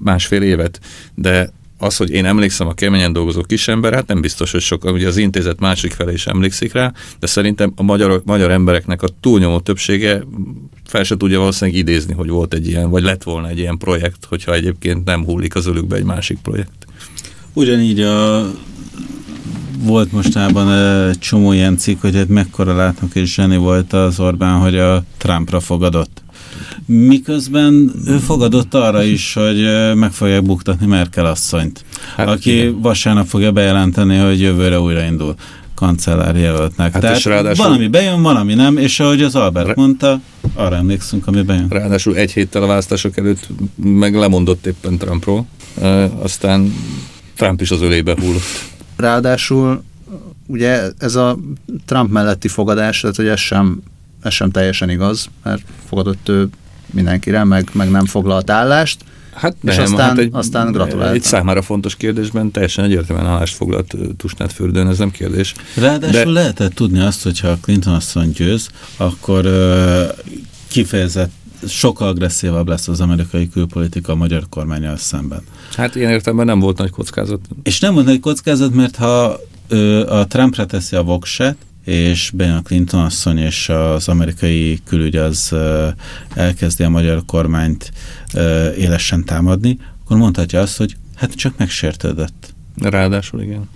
másfél 0.00 0.42
évet. 0.42 0.80
De 1.14 1.52
az, 1.78 1.96
hogy 1.96 2.10
én 2.10 2.24
emlékszem 2.24 2.66
a 2.66 2.74
keményen 2.74 3.12
dolgozó 3.12 3.42
kisember, 3.42 3.94
hát 3.94 4.06
nem 4.06 4.20
biztos, 4.20 4.50
hogy 4.50 4.60
sokan, 4.60 4.92
ugye 4.92 5.06
az 5.06 5.16
intézet 5.16 5.60
másik 5.60 5.92
fele 5.92 6.12
is 6.12 6.26
emlékszik 6.26 6.72
rá, 6.72 6.92
de 7.18 7.26
szerintem 7.26 7.72
a 7.76 7.82
magyar, 7.82 8.22
magyar 8.24 8.50
embereknek 8.50 9.02
a 9.02 9.08
túlnyomó 9.20 9.60
többsége 9.60 10.22
fel 10.86 11.04
se 11.04 11.16
tudja 11.16 11.38
valószínűleg 11.38 11.80
idézni, 11.80 12.14
hogy 12.14 12.28
volt 12.28 12.54
egy 12.54 12.68
ilyen, 12.68 12.90
vagy 12.90 13.02
lett 13.02 13.22
volna 13.22 13.48
egy 13.48 13.58
ilyen 13.58 13.78
projekt, 13.78 14.24
hogyha 14.24 14.54
egyébként 14.54 15.04
nem 15.04 15.24
hullik 15.24 15.54
az 15.54 15.66
ölükbe 15.66 15.96
egy 15.96 16.04
másik 16.04 16.38
projekt. 16.38 16.86
Ugyanígy 17.52 18.00
a 18.00 18.50
volt 19.78 20.12
mostában 20.12 20.72
egy 21.08 21.18
csomó 21.18 21.52
ilyen 21.52 21.76
cikk, 21.76 22.00
hogy 22.00 22.14
hát 22.14 22.28
mekkora 22.28 22.76
látnak 22.76 23.14
és 23.14 23.34
zseni 23.34 23.56
volt 23.56 23.92
az 23.92 24.20
Orbán, 24.20 24.60
hogy 24.60 24.76
a 24.76 25.04
Trumpra 25.18 25.60
fogadott. 25.60 26.23
Miközben 26.86 27.92
ő 28.06 28.16
fogadott 28.18 28.74
arra 28.74 29.02
is, 29.02 29.34
hogy 29.34 29.66
meg 29.94 30.12
fogják 30.12 30.42
buktatni 30.42 30.86
Merkel 30.86 31.26
asszonyt, 31.26 31.84
hát, 32.16 32.28
aki 32.28 32.56
igen. 32.56 32.80
vasárnap 32.80 33.26
fogja 33.26 33.52
bejelenteni, 33.52 34.16
hogy 34.16 34.40
jövőre 34.40 34.80
újraindul 34.80 35.34
kancellár 35.74 36.36
jelöltnek. 36.36 36.92
Hát 36.92 37.00
Tehát 37.00 37.22
ráadásul... 37.22 37.64
valami 37.64 37.88
bejön, 37.88 38.22
valami 38.22 38.54
nem, 38.54 38.76
és 38.76 39.00
ahogy 39.00 39.22
az 39.22 39.34
Albert 39.34 39.74
mondta, 39.76 40.20
arra 40.54 40.76
emlékszünk, 40.76 41.26
ami 41.26 41.42
bejön. 41.42 41.68
Ráadásul 41.68 42.16
egy 42.16 42.32
héttel 42.32 42.62
a 42.62 42.66
választások 42.66 43.16
előtt 43.16 43.48
meg 43.76 44.14
lemondott 44.14 44.66
éppen 44.66 44.98
Trumpról, 44.98 45.46
e, 45.80 46.04
aztán 46.04 46.74
Trump 47.36 47.60
is 47.60 47.70
az 47.70 47.82
ölébe 47.82 48.16
hullott. 48.20 48.72
Ráadásul 48.96 49.82
ugye 50.46 50.90
ez 50.98 51.14
a 51.14 51.38
Trump 51.86 52.10
melletti 52.10 52.48
fogadás, 52.48 53.00
tehát 53.00 53.16
hogy 53.16 53.26
ez 53.26 53.40
sem, 53.40 53.82
ez 54.22 54.32
sem 54.32 54.50
teljesen 54.50 54.90
igaz, 54.90 55.28
mert 55.42 55.62
fogadott 55.88 56.28
ő 56.28 56.48
mindenkire, 56.94 57.44
meg, 57.44 57.68
meg 57.72 57.90
nem 57.90 58.06
foglalt 58.06 58.50
állást. 58.50 59.04
Hát 59.34 59.56
és 59.62 59.76
nem, 59.76 59.84
aztán, 59.84 60.08
hát 60.08 60.18
egy, 60.18 60.28
aztán 60.32 60.72
gratuláltam. 60.72 61.14
Egy 61.14 61.22
számára 61.22 61.62
fontos 61.62 61.96
kérdésben 61.96 62.50
teljesen 62.50 62.84
egyértelműen 62.84 63.30
állást 63.30 63.54
foglalt 63.54 63.94
Tusnát 64.16 64.52
Fürdőn, 64.52 64.88
ez 64.88 64.98
nem 64.98 65.10
kérdés. 65.10 65.54
Ráadásul 65.74 66.32
De... 66.32 66.40
lehetett 66.40 66.74
tudni 66.74 67.00
azt, 67.00 67.22
hogyha 67.22 67.56
Clinton 67.60 67.94
asszony 67.94 68.30
győz, 68.30 68.68
akkor 68.96 69.46
uh, 69.46 69.52
kifejezett 70.68 71.30
sokkal 71.68 72.08
agresszívabb 72.08 72.68
lesz 72.68 72.88
az 72.88 73.00
amerikai 73.00 73.48
külpolitika 73.48 74.12
a 74.12 74.14
magyar 74.14 74.46
kormányal 74.48 74.96
szemben. 74.96 75.42
Hát 75.76 75.94
ilyen 75.94 76.10
értelemben 76.10 76.46
nem 76.46 76.60
volt 76.60 76.78
nagy 76.78 76.90
kockázat. 76.90 77.40
És 77.62 77.80
nem 77.80 77.94
volt 77.94 78.06
nagy 78.06 78.20
kockázat, 78.20 78.74
mert 78.74 78.96
ha 78.96 79.40
ö, 79.68 80.06
a 80.06 80.26
Trumpra 80.26 80.66
teszi 80.66 80.96
a 80.96 81.02
voksát, 81.02 81.56
és 81.84 82.32
a 82.38 82.62
Clinton 82.62 83.04
asszony, 83.04 83.38
és 83.38 83.68
az 83.68 84.08
amerikai 84.08 84.80
külügy 84.84 85.16
az 85.16 85.54
elkezdi 86.34 86.84
a 86.84 86.88
magyar 86.88 87.22
kormányt 87.26 87.92
élesen 88.76 89.24
támadni, 89.24 89.78
akkor 90.04 90.16
mondhatja 90.16 90.60
azt, 90.60 90.76
hogy 90.76 90.96
hát 91.16 91.34
csak 91.34 91.54
megsértődött. 91.56 92.54
Ráadásul 92.80 93.40
igen. 93.40 93.68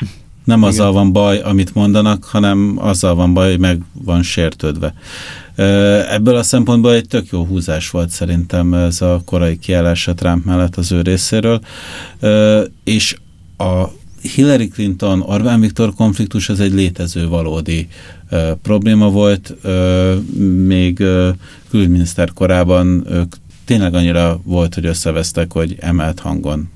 nem 0.45 0.59
Igen. 0.59 0.71
azzal 0.71 0.93
van 0.93 1.13
baj, 1.13 1.39
amit 1.39 1.75
mondanak, 1.75 2.25
hanem 2.25 2.75
azzal 2.79 3.15
van 3.15 3.35
baj, 3.35 3.51
hogy 3.51 3.59
meg 3.59 3.83
van 3.93 4.23
sértődve. 4.23 4.95
Ebből 6.11 6.37
a 6.37 6.43
szempontból 6.43 6.93
egy 6.93 7.07
tök 7.07 7.27
jó 7.31 7.45
húzás 7.45 7.91
volt 7.91 8.11
szerintem 8.11 8.75
ez 8.75 9.01
a 9.01 9.23
korai 9.25 9.59
kiállása 9.59 10.15
Trump 10.15 10.45
mellett 10.45 10.77
az 10.77 10.93
ő 10.93 11.01
részéről, 11.01 11.61
és 12.85 13.17
a 13.57 13.85
Hillary 14.23 14.69
Clinton, 14.69 15.21
Orbán 15.21 15.61
Viktor 15.61 15.95
konfliktus 15.95 16.49
az 16.49 16.61
egy 16.61 16.73
létező 16.73 17.29
valódi 17.29 17.89
uh, 18.31 18.51
probléma 18.62 19.11
volt, 19.11 19.55
uh, 19.64 20.23
még 20.64 20.99
uh, 21.01 21.29
külügyminiszter 21.71 22.33
korában 22.33 23.07
ők 23.11 23.35
tényleg 23.64 23.95
annyira 23.95 24.41
volt, 24.45 24.75
hogy 24.75 24.87
összevesztek, 24.87 25.53
hogy 25.53 25.77
emelt 25.81 26.21
hangon 26.21 26.71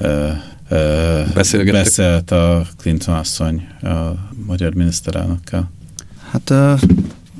uh, 0.00 0.30
uh, 0.70 1.32
beszélt 1.34 2.30
a 2.30 2.66
Clinton 2.76 3.14
asszony 3.14 3.66
a 3.82 4.14
magyar 4.46 4.74
miniszterelnökkel. 4.74 5.70
Hát 6.30 6.50
uh, 6.50 6.80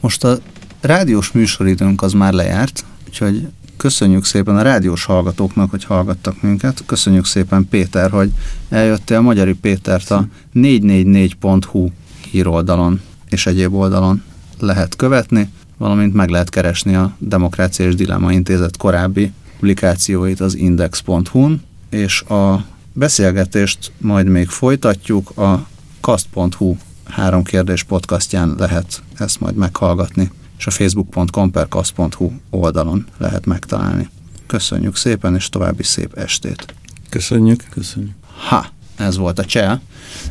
most 0.00 0.24
a 0.24 0.38
rádiós 0.80 1.32
műsoridőnk 1.32 2.02
az 2.02 2.12
már 2.12 2.32
lejárt, 2.32 2.84
úgyhogy 3.06 3.46
köszönjük 3.82 4.24
szépen 4.24 4.56
a 4.56 4.62
rádiós 4.62 5.04
hallgatóknak, 5.04 5.70
hogy 5.70 5.84
hallgattak 5.84 6.42
minket. 6.42 6.82
Köszönjük 6.86 7.24
szépen 7.24 7.68
Péter, 7.70 8.10
hogy 8.10 8.30
eljöttél. 8.68 9.20
Magyari 9.20 9.54
Pétert 9.54 10.10
a 10.10 10.26
444.hu 10.54 11.88
híroldalon 12.30 13.00
és 13.28 13.46
egyéb 13.46 13.74
oldalon 13.74 14.22
lehet 14.58 14.96
követni, 14.96 15.48
valamint 15.78 16.14
meg 16.14 16.28
lehet 16.28 16.48
keresni 16.48 16.94
a 16.94 17.12
Demokrácia 17.18 17.86
és 17.86 17.94
Dilemma 17.94 18.32
Intézet 18.32 18.76
korábbi 18.76 19.32
publikációit 19.52 20.40
az 20.40 20.56
index.hu-n, 20.56 21.62
és 21.90 22.20
a 22.20 22.64
beszélgetést 22.92 23.92
majd 23.98 24.26
még 24.26 24.48
folytatjuk. 24.48 25.38
A 25.38 25.66
kast.hu 26.00 26.76
három 27.04 27.42
kérdés 27.42 27.82
podcastján 27.82 28.54
lehet 28.58 29.02
ezt 29.18 29.40
majd 29.40 29.54
meghallgatni 29.54 30.30
és 30.62 30.68
a 30.68 30.70
facebook.com 30.70 31.50
per 31.50 31.68
oldalon 32.50 33.06
lehet 33.18 33.46
megtalálni. 33.46 34.08
Köszönjük 34.46 34.96
szépen, 34.96 35.34
és 35.34 35.48
további 35.48 35.82
szép 35.82 36.14
estét. 36.18 36.74
Köszönjük. 37.08 37.64
Köszönjük. 37.70 38.12
Ha, 38.48 38.66
ez 38.96 39.16
volt 39.16 39.38
a 39.38 39.44
cseh, 39.44 39.78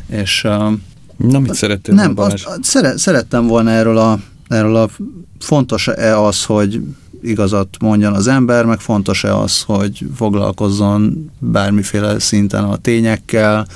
és... 0.06 0.44
Uh, 0.44 0.72
Na, 1.16 1.38
mit 1.38 1.54
szerettél? 1.54 1.94
Nem, 1.94 2.12
azt, 2.16 2.46
szere, 2.60 2.98
szerettem 2.98 3.46
volna 3.46 3.70
erről 3.70 3.98
a, 3.98 4.18
erről 4.48 4.76
a 4.76 4.88
fontos-e 5.38 6.18
az, 6.18 6.44
hogy 6.44 6.82
igazat 7.22 7.76
mondjon 7.80 8.12
az 8.12 8.26
ember, 8.26 8.64
meg 8.64 8.80
fontos-e 8.80 9.36
az, 9.36 9.62
hogy 9.62 10.06
foglalkozzon 10.14 11.30
bármiféle 11.38 12.18
szinten 12.18 12.64
a 12.64 12.76
tényekkel, 12.76 13.66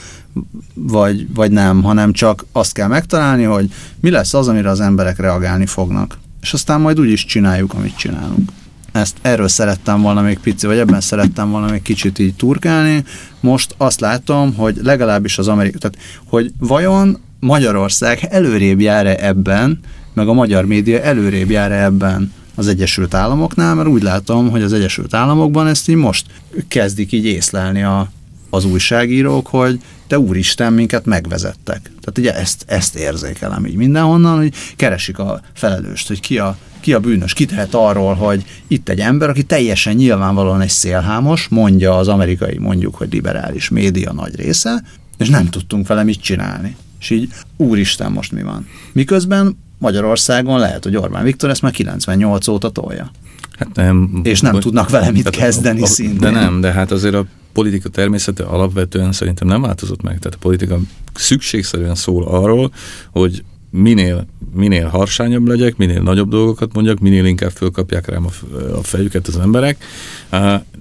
vagy, 0.75 1.35
vagy 1.35 1.51
nem, 1.51 1.83
hanem 1.83 2.13
csak 2.13 2.45
azt 2.53 2.73
kell 2.73 2.89
megtalálni, 2.89 3.43
hogy 3.43 3.73
mi 4.01 4.11
lesz 4.11 4.35
az, 4.35 4.49
amire 4.49 4.71
az 4.71 4.81
emberek 4.81 5.19
reagálni 5.19 5.67
fognak 5.67 6.19
és 6.47 6.53
aztán 6.53 6.81
majd 6.81 7.01
úgy 7.01 7.11
is 7.11 7.25
csináljuk, 7.25 7.75
amit 7.75 7.97
csinálunk. 7.97 8.51
Ezt, 8.93 9.17
erről 9.23 9.49
szerettem 9.49 10.03
volna 10.03 10.21
még 10.21 10.39
pici, 10.39 10.67
vagy 10.67 10.79
ebben 10.79 11.01
szerettem 11.01 11.51
volna 11.51 11.71
még 11.71 11.83
kicsit 11.83 12.19
így 12.19 12.35
turkálni. 12.35 13.05
Most 13.41 13.75
azt 13.77 14.01
látom, 14.01 14.55
hogy 14.55 14.79
legalábbis 14.83 15.39
az 15.39 15.49
amerikai, 15.49 15.81
tehát 15.81 15.99
hogy 16.27 16.53
vajon 16.59 17.19
Magyarország 17.41 18.27
előrébb 18.31 18.81
jár-e 18.81 19.27
ebben, 19.27 19.79
meg 20.15 20.29
a 20.29 20.33
magyar 20.33 20.65
média 20.65 21.01
előrébb 21.01 21.51
jár-e 21.51 21.85
ebben 21.85 22.33
az 22.55 22.69
Egyesült 22.69 23.15
Államoknál, 23.15 23.75
mert 23.75 23.89
úgy 23.89 24.03
látom, 24.03 24.51
hogy 24.51 24.63
az 24.63 24.73
Egyesült 24.73 25.15
Államokban 25.15 25.67
ezt 25.67 25.89
így 25.89 25.97
most 25.97 26.27
kezdik 26.69 27.13
így 27.13 27.25
észlelni 27.25 27.83
a, 27.83 28.11
az 28.57 28.65
újságírók, 28.65 29.47
hogy 29.47 29.81
te 30.07 30.19
úristen, 30.19 30.73
minket 30.73 31.05
megvezettek. 31.05 31.81
Tehát 31.83 32.19
ugye 32.19 32.35
ezt, 32.35 32.65
ezt 32.67 32.97
érzékelem 32.97 33.67
így 33.67 33.75
mindenhonnan, 33.75 34.37
hogy 34.37 34.53
keresik 34.77 35.19
a 35.19 35.41
felelőst, 35.55 36.09
hogy 36.09 36.21
ki 36.21 36.39
a, 36.39 36.57
ki 36.81 36.93
a 36.93 37.01
bűnös, 37.01 37.33
ki 37.33 37.45
tehet 37.45 37.75
arról, 37.75 38.15
hogy 38.15 38.45
itt 38.67 38.89
egy 38.89 39.01
ember, 39.01 39.29
aki 39.29 39.43
teljesen 39.43 39.95
nyilvánvalóan 39.95 40.61
egy 40.61 40.69
szélhámos, 40.69 41.49
mondja 41.49 41.97
az 41.97 42.09
amerikai, 42.09 42.59
mondjuk, 42.59 42.95
hogy 42.95 43.13
liberális 43.13 43.69
média 43.69 44.13
nagy 44.13 44.37
része, 44.37 44.83
és 45.19 45.29
nem 45.29 45.49
tudtunk 45.49 45.87
vele 45.87 46.03
mit 46.03 46.21
csinálni. 46.21 46.77
És 47.01 47.11
így, 47.11 47.33
úristen, 47.57 48.13
most 48.13 48.33
mi 48.33 48.43
van? 48.43 48.67
Miközben 48.93 49.57
Magyarországon 49.79 50.59
lehet, 50.59 50.85
hogy 50.85 50.97
Orbán 50.97 51.25
Viktor 51.25 51.51
ezt 51.51 51.63
már 51.63 51.73
98 51.73 52.49
óta 52.49 52.71
tolja. 52.71 53.11
Hát 53.59 53.75
nem. 53.75 54.21
És 54.23 54.41
nem 54.41 54.61
tudnak 54.61 54.91
vele 54.91 55.11
mit 55.11 55.31
kezdeni 55.31 55.87
szintén. 55.87 56.19
De 56.19 56.31
nem, 56.31 56.61
de 56.61 56.73
hát 56.73 56.91
azért 56.91 57.15
a 57.15 57.27
politika 57.57 57.89
természete 57.89 58.45
alapvetően 58.45 59.13
szerintem 59.13 59.49
nem 59.49 59.61
változott 59.61 60.03
meg. 60.03 60.19
Tehát 60.19 60.35
a 60.35 60.41
politika 60.41 60.79
szükségszerűen 61.15 61.95
szól 61.95 62.25
arról, 62.25 62.73
hogy 63.11 63.45
minél, 63.71 64.27
minél 64.55 64.87
harsányabb 64.87 65.47
legyek, 65.47 65.77
minél 65.77 66.03
nagyobb 66.03 66.29
dolgokat 66.31 66.73
mondjak, 66.73 66.99
minél 66.99 67.25
inkább 67.25 67.51
fölkapják 67.51 68.09
rám 68.09 68.27
a 68.75 68.83
fejüket 68.83 69.27
az 69.27 69.39
emberek, 69.39 69.85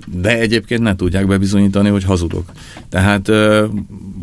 de 0.08 0.40
egyébként 0.40 0.82
ne 0.82 0.96
tudják 0.96 1.28
bebizonyítani, 1.28 1.90
hogy 1.90 2.04
hazudok. 2.04 2.52
Tehát, 2.90 3.32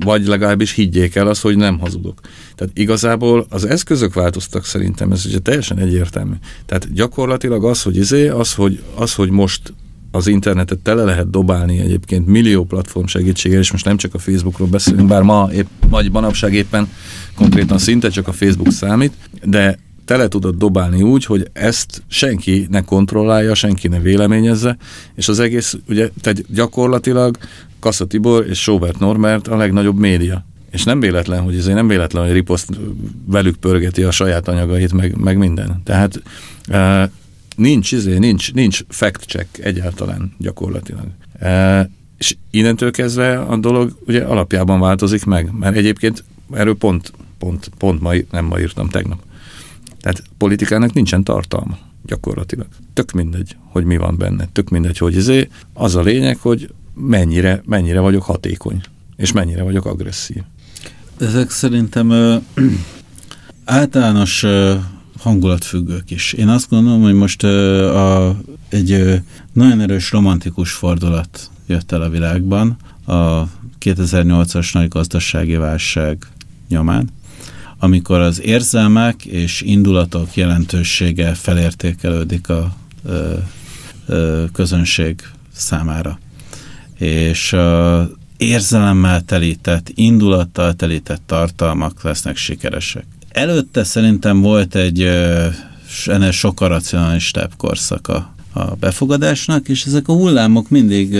vagy 0.01 0.27
legalábbis 0.27 0.73
higgyék 0.73 1.15
el 1.15 1.27
azt, 1.27 1.43
hogy 1.43 1.57
nem 1.57 1.79
hazudok. 1.79 2.21
Tehát 2.55 2.79
igazából 2.79 3.47
az 3.49 3.65
eszközök 3.65 4.15
változtak 4.15 4.65
szerintem, 4.65 5.13
ez 5.13 5.27
ugye 5.27 5.39
teljesen 5.39 5.79
egyértelmű. 5.79 6.35
Tehát 6.67 6.93
gyakorlatilag 6.93 7.65
az, 7.65 7.83
hogy 7.83 7.97
izé, 7.97 8.29
az, 8.29 8.55
hogy, 8.55 8.83
az, 8.95 9.15
hogy 9.15 9.31
most 9.31 9.73
az 10.15 10.27
internetet 10.27 10.79
tele 10.79 11.05
lehet 11.05 11.31
dobálni 11.31 11.79
egyébként 11.79 12.27
millió 12.27 12.65
platform 12.65 13.07
segítségével, 13.07 13.63
és 13.63 13.73
most 13.73 13.85
nem 13.85 13.97
csak 13.97 14.15
a 14.15 14.19
Facebookról 14.19 14.69
beszélünk, 14.69 15.09
bár 15.09 15.23
ma 15.23 15.49
épp, 15.53 15.67
vagy 15.89 16.11
manapság 16.11 16.55
éppen 16.55 16.89
konkrétan 17.35 17.79
szinte 17.79 18.09
csak 18.09 18.29
a 18.29 18.33
Facebook 18.33 18.73
számít, 18.73 19.13
de 19.45 19.79
tele 20.05 20.29
tudod 20.29 20.57
dobálni 20.57 21.03
úgy, 21.03 21.25
hogy 21.25 21.49
ezt 21.53 22.03
senki 22.07 22.67
ne 22.71 22.81
kontrollálja, 22.81 23.55
senki 23.55 23.89
ne 23.89 23.99
véleményezze, 23.99 24.77
és 25.15 25.29
az 25.29 25.41
egész, 25.41 25.77
ugye, 25.89 26.11
tehát 26.21 26.53
gyakorlatilag 26.55 27.37
Kassa 27.81 28.07
Tibor 28.07 28.47
és 28.49 28.63
Sobert 28.63 28.99
Norbert 28.99 29.49
a 29.49 29.57
legnagyobb 29.57 29.99
média. 29.99 30.45
És 30.71 30.85
nem 30.85 31.01
véletlen, 31.01 31.43
hogy 31.43 31.57
ezért 31.57 31.77
nem 31.77 31.89
véletlen, 31.89 32.25
hogy 32.25 32.33
Riposzt 32.33 32.69
velük 33.27 33.57
pörgeti 33.57 34.03
a 34.03 34.11
saját 34.11 34.49
anyagait, 34.49 34.93
meg, 34.93 35.17
meg 35.17 35.37
minden. 35.37 35.83
Tehát 35.85 36.23
nincs, 37.57 37.93
izé, 37.93 38.19
nincs, 38.19 38.53
nincs 38.53 38.81
fact 38.89 39.25
check 39.25 39.59
egyáltalán 39.59 40.35
gyakorlatilag. 40.39 41.07
E, 41.39 41.91
és 42.19 42.37
innentől 42.51 42.91
kezdve 42.91 43.41
a 43.41 43.57
dolog 43.57 43.99
ugye 44.07 44.25
alapjában 44.25 44.81
változik 44.81 45.25
meg, 45.25 45.53
mert 45.59 45.77
egyébként 45.77 46.25
erről 46.51 46.77
pont, 46.77 47.13
pont, 47.39 47.71
pont 47.79 48.01
ma, 48.01 48.13
nem 48.31 48.45
ma 48.45 48.61
írtam 48.61 48.89
tegnap. 48.89 49.23
Tehát 50.01 50.23
politikának 50.39 50.93
nincsen 50.93 51.25
tartalma 51.25 51.79
gyakorlatilag. 52.07 52.67
Tök 52.93 53.13
mindegy, 53.13 53.57
hogy 53.65 53.85
mi 53.85 53.97
van 53.97 54.17
benne. 54.17 54.49
Tök 54.53 54.69
mindegy, 54.69 54.99
hogy 54.99 55.17
izé. 55.17 55.49
Az 55.75 55.95
a 55.95 56.01
lényeg, 56.01 56.39
hogy 56.39 56.73
mennyire, 56.95 57.63
mennyire 57.67 58.01
vagyok 58.01 58.23
hatékony, 58.23 58.81
és 59.17 59.33
mennyire 59.33 59.63
vagyok 59.63 59.85
agresszív. 59.85 60.43
Ezek 61.21 61.51
szerintem 61.51 62.11
ö, 62.11 62.37
általános 63.65 64.43
ö, 64.43 64.75
hangulatfüggők 65.23 66.11
is. 66.11 66.33
Én 66.33 66.49
azt 66.49 66.69
gondolom, 66.69 67.03
hogy 67.03 67.15
most 67.15 67.43
ö, 67.43 67.89
a, 67.97 68.37
egy 68.69 68.93
ö, 68.93 69.15
nagyon 69.53 69.81
erős 69.81 70.11
romantikus 70.11 70.73
fordulat 70.73 71.51
jött 71.67 71.93
el 71.93 72.03
a 72.03 72.09
világban 72.09 72.77
a 73.07 73.45
2008-as 73.81 74.73
nagy 74.73 74.89
gazdasági 74.89 75.57
válság 75.57 76.27
nyomán, 76.69 77.09
amikor 77.79 78.21
az 78.21 78.43
érzelmek 78.43 79.25
és 79.25 79.61
indulatok 79.61 80.35
jelentősége 80.35 81.35
felértékelődik 81.35 82.49
a 82.49 82.77
ö, 83.05 83.35
ö, 84.07 84.45
közönség 84.53 85.23
számára. 85.53 86.19
És 86.99 87.53
a 87.53 88.11
érzelemmel 88.37 89.23
telített, 89.23 89.91
indulattal 89.95 90.75
telített 90.75 91.23
tartalmak 91.27 92.03
lesznek 92.03 92.37
sikeresek. 92.37 93.05
Előtte 93.33 93.85
szerintem 93.85 94.41
volt 94.41 94.75
egy 94.75 95.01
ennél 96.07 96.31
sokkal 96.31 96.69
racionalistább 96.69 97.53
korszaka 97.57 98.35
a 98.53 98.65
befogadásnak, 98.65 99.69
és 99.69 99.85
ezek 99.85 100.09
a 100.09 100.13
hullámok 100.13 100.69
mindig 100.69 101.15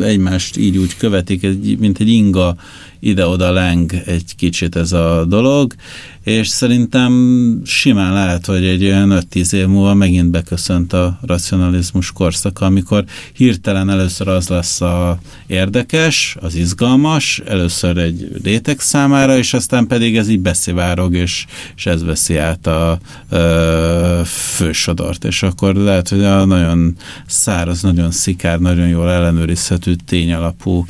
egymást 0.00 0.56
így 0.56 0.76
úgy 0.76 0.96
követik, 0.96 1.46
mint 1.78 1.98
egy 1.98 2.08
inga 2.08 2.56
ide-oda 2.98 3.52
leng 3.52 3.92
egy 4.06 4.36
kicsit 4.36 4.76
ez 4.76 4.92
a 4.92 5.24
dolog, 5.28 5.74
és 6.24 6.48
szerintem 6.48 7.12
simán 7.64 8.12
lehet, 8.12 8.46
hogy 8.46 8.64
egy 8.64 8.84
olyan 8.84 9.22
5-10 9.32 9.52
év 9.52 9.66
múlva 9.66 9.94
megint 9.94 10.30
beköszönt 10.30 10.92
a 10.92 11.18
racionalizmus 11.22 12.12
korszaka, 12.12 12.64
amikor 12.64 13.04
hirtelen 13.32 13.90
először 13.90 14.28
az 14.28 14.48
lesz 14.48 14.80
a 14.80 15.18
érdekes, 15.46 16.36
az 16.40 16.54
izgalmas, 16.54 17.42
először 17.46 17.96
egy 17.96 18.40
réteg 18.42 18.80
számára, 18.80 19.36
és 19.36 19.54
aztán 19.54 19.86
pedig 19.86 20.16
ez 20.16 20.28
így 20.28 20.40
beszivárog, 20.40 21.14
és, 21.14 21.46
és 21.76 21.86
ez 21.86 22.04
veszi 22.04 22.36
át 22.36 22.66
a, 22.66 22.90
a 22.90 24.24
fősodort, 24.24 25.24
és 25.24 25.42
akkor 25.42 25.74
lehet, 25.74 26.08
hogy 26.08 26.24
a 26.24 26.44
nagyon 26.44 26.96
száraz, 27.26 27.82
nagyon 27.82 28.10
szikár, 28.10 28.58
nagyon 28.58 28.88
jól 28.88 29.10
ellenőrizhető 29.10 29.96
tényalapú 30.06 30.86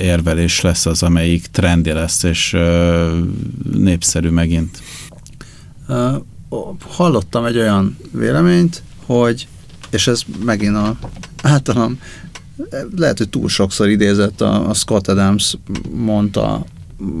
érvelés 0.00 0.60
lesz 0.60 0.86
az, 0.86 1.02
amely 1.02 1.24
valamelyik 1.24 1.46
trendi 1.46 1.92
lesz, 1.92 2.22
és 2.22 2.52
ö, 2.52 3.18
népszerű 3.72 4.28
megint. 4.44 4.82
Hallottam 6.88 7.44
egy 7.44 7.56
olyan 7.56 7.96
véleményt, 8.10 8.82
hogy, 9.06 9.48
és 9.90 10.06
ez 10.06 10.22
megint 10.44 10.76
a 10.76 10.98
általam, 11.42 11.98
lehet, 12.96 13.18
hogy 13.18 13.28
túl 13.28 13.48
sokszor 13.48 13.88
idézett 13.88 14.40
a, 14.40 14.68
a 14.68 14.74
Scott 14.74 15.08
Adams 15.08 15.56
mondta 15.90 16.64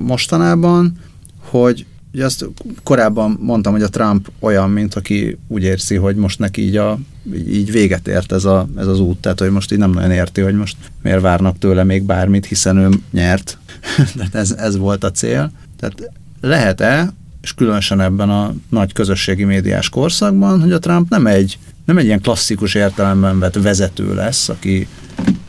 mostanában, 0.04 0.98
hogy 1.38 1.86
ugye 2.12 2.24
azt 2.24 2.46
korábban 2.82 3.38
mondtam, 3.40 3.72
hogy 3.72 3.82
a 3.82 3.88
Trump 3.88 4.30
olyan, 4.38 4.70
mint 4.70 4.94
aki 4.94 5.38
úgy 5.48 5.62
érzi, 5.62 5.94
hogy 5.94 6.16
most 6.16 6.38
neki 6.38 6.62
így, 6.62 6.76
a, 6.76 6.98
így 7.34 7.70
véget 7.70 8.08
ért 8.08 8.32
ez, 8.32 8.44
a, 8.44 8.68
ez 8.76 8.86
az 8.86 9.00
út, 9.00 9.18
tehát 9.18 9.40
hogy 9.40 9.50
most 9.50 9.72
így 9.72 9.78
nem 9.78 9.90
nagyon 9.90 10.10
érti, 10.10 10.40
hogy 10.40 10.54
most 10.54 10.76
miért 11.02 11.20
várnak 11.20 11.58
tőle 11.58 11.84
még 11.84 12.02
bármit, 12.02 12.46
hiszen 12.46 12.76
ő 12.76 12.88
nyert. 13.10 13.58
tehát 14.16 14.34
ez, 14.34 14.50
ez 14.50 14.76
volt 14.76 15.04
a 15.04 15.10
cél. 15.10 15.52
Tehát 15.80 16.12
lehet-e, 16.44 17.12
és 17.42 17.54
különösen 17.54 18.00
ebben 18.00 18.30
a 18.30 18.54
nagy 18.68 18.92
közösségi 18.92 19.44
médiás 19.44 19.88
korszakban, 19.88 20.60
hogy 20.60 20.72
a 20.72 20.78
Trump 20.78 21.10
nem 21.10 21.26
egy, 21.26 21.58
nem 21.84 21.98
egy 21.98 22.04
ilyen 22.04 22.20
klasszikus 22.20 22.74
értelemben 22.74 23.38
vett 23.38 23.54
vezető 23.54 24.14
lesz, 24.14 24.48
aki 24.48 24.88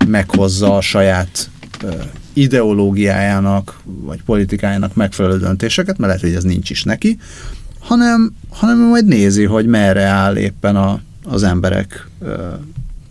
meghozza 0.07 0.75
a 0.75 0.81
saját 0.81 1.49
ideológiájának, 2.33 3.79
vagy 3.83 4.23
politikájának 4.23 4.95
megfelelő 4.95 5.37
döntéseket, 5.37 5.97
mert 5.97 6.07
lehet, 6.07 6.21
hogy 6.21 6.35
ez 6.35 6.43
nincs 6.43 6.69
is 6.69 6.83
neki, 6.83 7.19
hanem, 7.79 8.33
hanem 8.49 8.77
majd 8.77 9.05
nézi, 9.05 9.43
hogy 9.43 9.65
merre 9.65 10.03
áll 10.03 10.35
éppen 10.35 10.75
a, 10.75 11.01
az 11.23 11.43
emberek, 11.43 12.07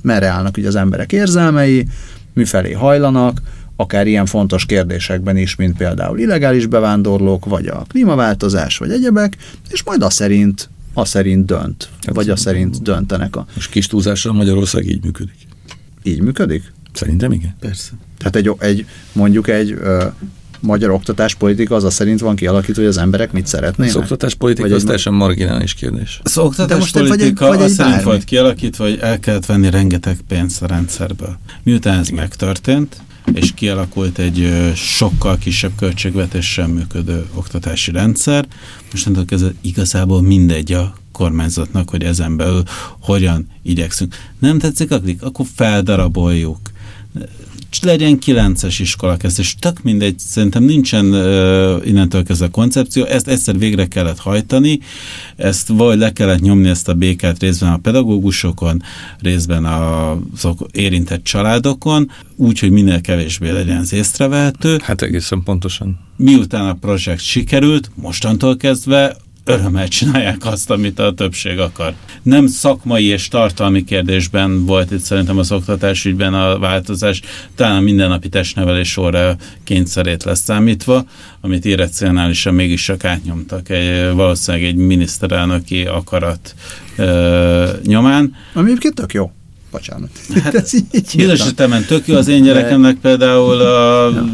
merre 0.03 0.27
állnak 0.27 0.57
ugye 0.57 0.69
az 0.69 0.77
emberek 0.77 1.13
érzelmei, 1.13 1.87
mifelé 2.33 2.73
hajlanak, 2.73 3.41
akár 3.77 4.07
ilyen 4.07 4.27
fontos 4.27 4.67
kérdésekben 4.67 5.37
is, 5.37 5.57
mint 5.57 5.77
például 5.77 6.19
illegális 6.19 6.67
bevándorlók, 6.67 7.45
vagy 7.45 7.67
a 7.67 7.85
klímaváltozás, 7.89 8.79
vagy 8.79 8.91
egyebek, 8.91 9.37
és 9.71 9.83
majd 9.83 10.03
azt 10.03 10.17
szerint, 10.17 10.69
azt 10.93 11.11
szerint 11.11 11.47
dönt, 11.47 11.89
hát, 12.07 12.15
vagy 12.15 12.31
azt 12.31 12.43
szerint 12.43 12.83
döntenek. 12.83 13.37
A... 13.37 13.47
Most 13.55 13.71
kis 13.71 13.87
túlzással 13.87 14.33
Magyarország 14.33 14.87
így 14.87 15.03
működik. 15.03 15.37
Így 16.03 16.21
működik? 16.21 16.73
Szerintem 16.93 17.33
igen. 17.33 17.57
Persze. 17.61 17.91
Tehát 18.19 18.37
egy, 18.37 18.53
egy 18.59 18.87
mondjuk 19.13 19.49
egy 19.49 19.71
ö, 19.71 20.05
magyar 20.61 20.91
oktatáspolitika 20.91 21.75
az 21.75 21.85
a 21.85 21.91
szerint 21.91 22.21
van 22.21 22.37
kialakítva, 22.37 22.81
hogy 22.81 22.91
az 22.91 22.97
emberek 22.97 23.33
mit 23.33 23.47
szeretnének? 23.47 23.95
Az 23.95 24.01
oktatáspolitika 24.01 24.75
az 24.75 24.83
teljesen 24.83 25.13
marginális 25.13 25.75
kérdés. 25.75 26.21
Az 26.23 26.39
oktatáspolitika 26.39 27.49
az 27.49 27.73
szerint 27.73 28.03
volt 28.03 28.25
kialakítva, 28.25 28.85
hogy 28.85 28.99
el 29.01 29.21
kellett 29.21 29.47
venni 29.47 29.71
rengeteg 29.71 30.17
pénzt 30.29 30.63
a 30.63 30.67
rendszerből. 30.67 31.39
Miután 31.63 31.99
ez 31.99 32.09
megtörtént, 32.09 33.03
és 33.33 33.55
kialakult 33.55 34.19
egy 34.19 34.73
sokkal 34.75 35.39
kisebb 35.39 35.73
költségvetéssel 35.77 36.67
működő 36.67 37.27
oktatási 37.35 37.91
rendszer. 37.91 38.47
Mostantól 38.93 39.25
kezdve 39.25 39.53
igazából 39.61 40.23
mindegy 40.23 40.73
a 40.73 40.95
kormányzatnak, 41.13 41.91
hogy 41.91 42.03
ezen 42.03 42.37
belül 42.37 42.63
hogyan 43.01 43.49
igyekszünk. 43.63 44.15
Nem 44.39 44.59
tetszik, 44.59 44.91
akik? 44.91 45.23
Akkor 45.23 45.47
feldaraboljuk 45.55 46.59
legyen 47.83 48.19
kilences 48.19 48.79
iskolakezdés, 48.79 49.55
tök 49.59 49.83
mindegy, 49.83 50.19
szerintem 50.19 50.63
nincsen 50.63 51.07
uh, 51.07 51.87
innentől 51.87 52.25
kezdve 52.25 52.49
koncepció, 52.49 53.05
ezt 53.05 53.29
egyszer 53.29 53.59
végre 53.59 53.87
kellett 53.87 54.19
hajtani, 54.19 54.79
ezt 55.37 55.69
vagy 55.69 55.99
le 55.99 56.13
kellett 56.13 56.41
nyomni 56.41 56.69
ezt 56.69 56.89
a 56.89 56.95
békát 56.95 57.39
részben 57.39 57.73
a 57.73 57.77
pedagógusokon, 57.77 58.83
részben 59.21 59.65
azok 59.65 60.67
érintett 60.73 61.25
családokon, 61.25 62.11
úgy, 62.37 62.59
hogy 62.59 62.71
minél 62.71 63.01
kevésbé 63.01 63.51
legyen 63.51 63.79
az 63.79 63.93
észrevehető. 63.93 64.79
Hát 64.83 65.03
egészen 65.03 65.43
pontosan. 65.43 65.99
Miután 66.17 66.67
a 66.67 66.75
projekt 66.75 67.21
sikerült, 67.21 67.91
mostantól 67.95 68.57
kezdve 68.57 69.17
örömmel 69.45 69.89
csinálják 69.89 70.45
azt, 70.45 70.71
amit 70.71 70.99
a 70.99 71.13
többség 71.13 71.59
akar. 71.59 71.95
Nem 72.23 72.47
szakmai 72.47 73.05
és 73.05 73.29
tartalmi 73.29 73.85
kérdésben 73.85 74.67
volt 74.67 74.91
itt 74.91 75.01
szerintem 75.01 75.39
az 75.39 75.53
oktatásügyben 75.53 76.35
a 76.35 76.59
változás, 76.59 77.21
talán 77.55 77.77
a 77.77 77.81
mindennapi 77.81 78.29
testnevelés 78.29 78.97
óra 78.97 79.37
kényszerét 79.65 80.25
lesz 80.25 80.43
számítva, 80.43 81.05
amit 81.41 81.65
irracionálisan 81.65 82.55
mégis 82.55 82.83
csak 82.83 83.05
átnyomtak 83.05 83.69
egy, 83.69 84.15
valószínűleg 84.15 84.67
egy 84.67 84.77
miniszterelnöki 84.77 85.85
akarat 85.85 86.55
ö, 86.97 87.69
nyomán. 87.85 88.35
Ami 88.53 88.69
egyébként 88.69 88.95
tök 88.95 89.13
jó 89.13 89.33
bocsánat. 89.71 90.11
Hát, 90.43 90.55
ez 90.65 90.75
így 90.75 91.31
esetemben 91.31 91.85
tök 91.85 92.07
jó, 92.07 92.17
az 92.17 92.29
én 92.29 92.43
gyerekemnek 92.43 92.97
például 92.97 93.61
a 93.61 94.11
ja. 94.11 94.25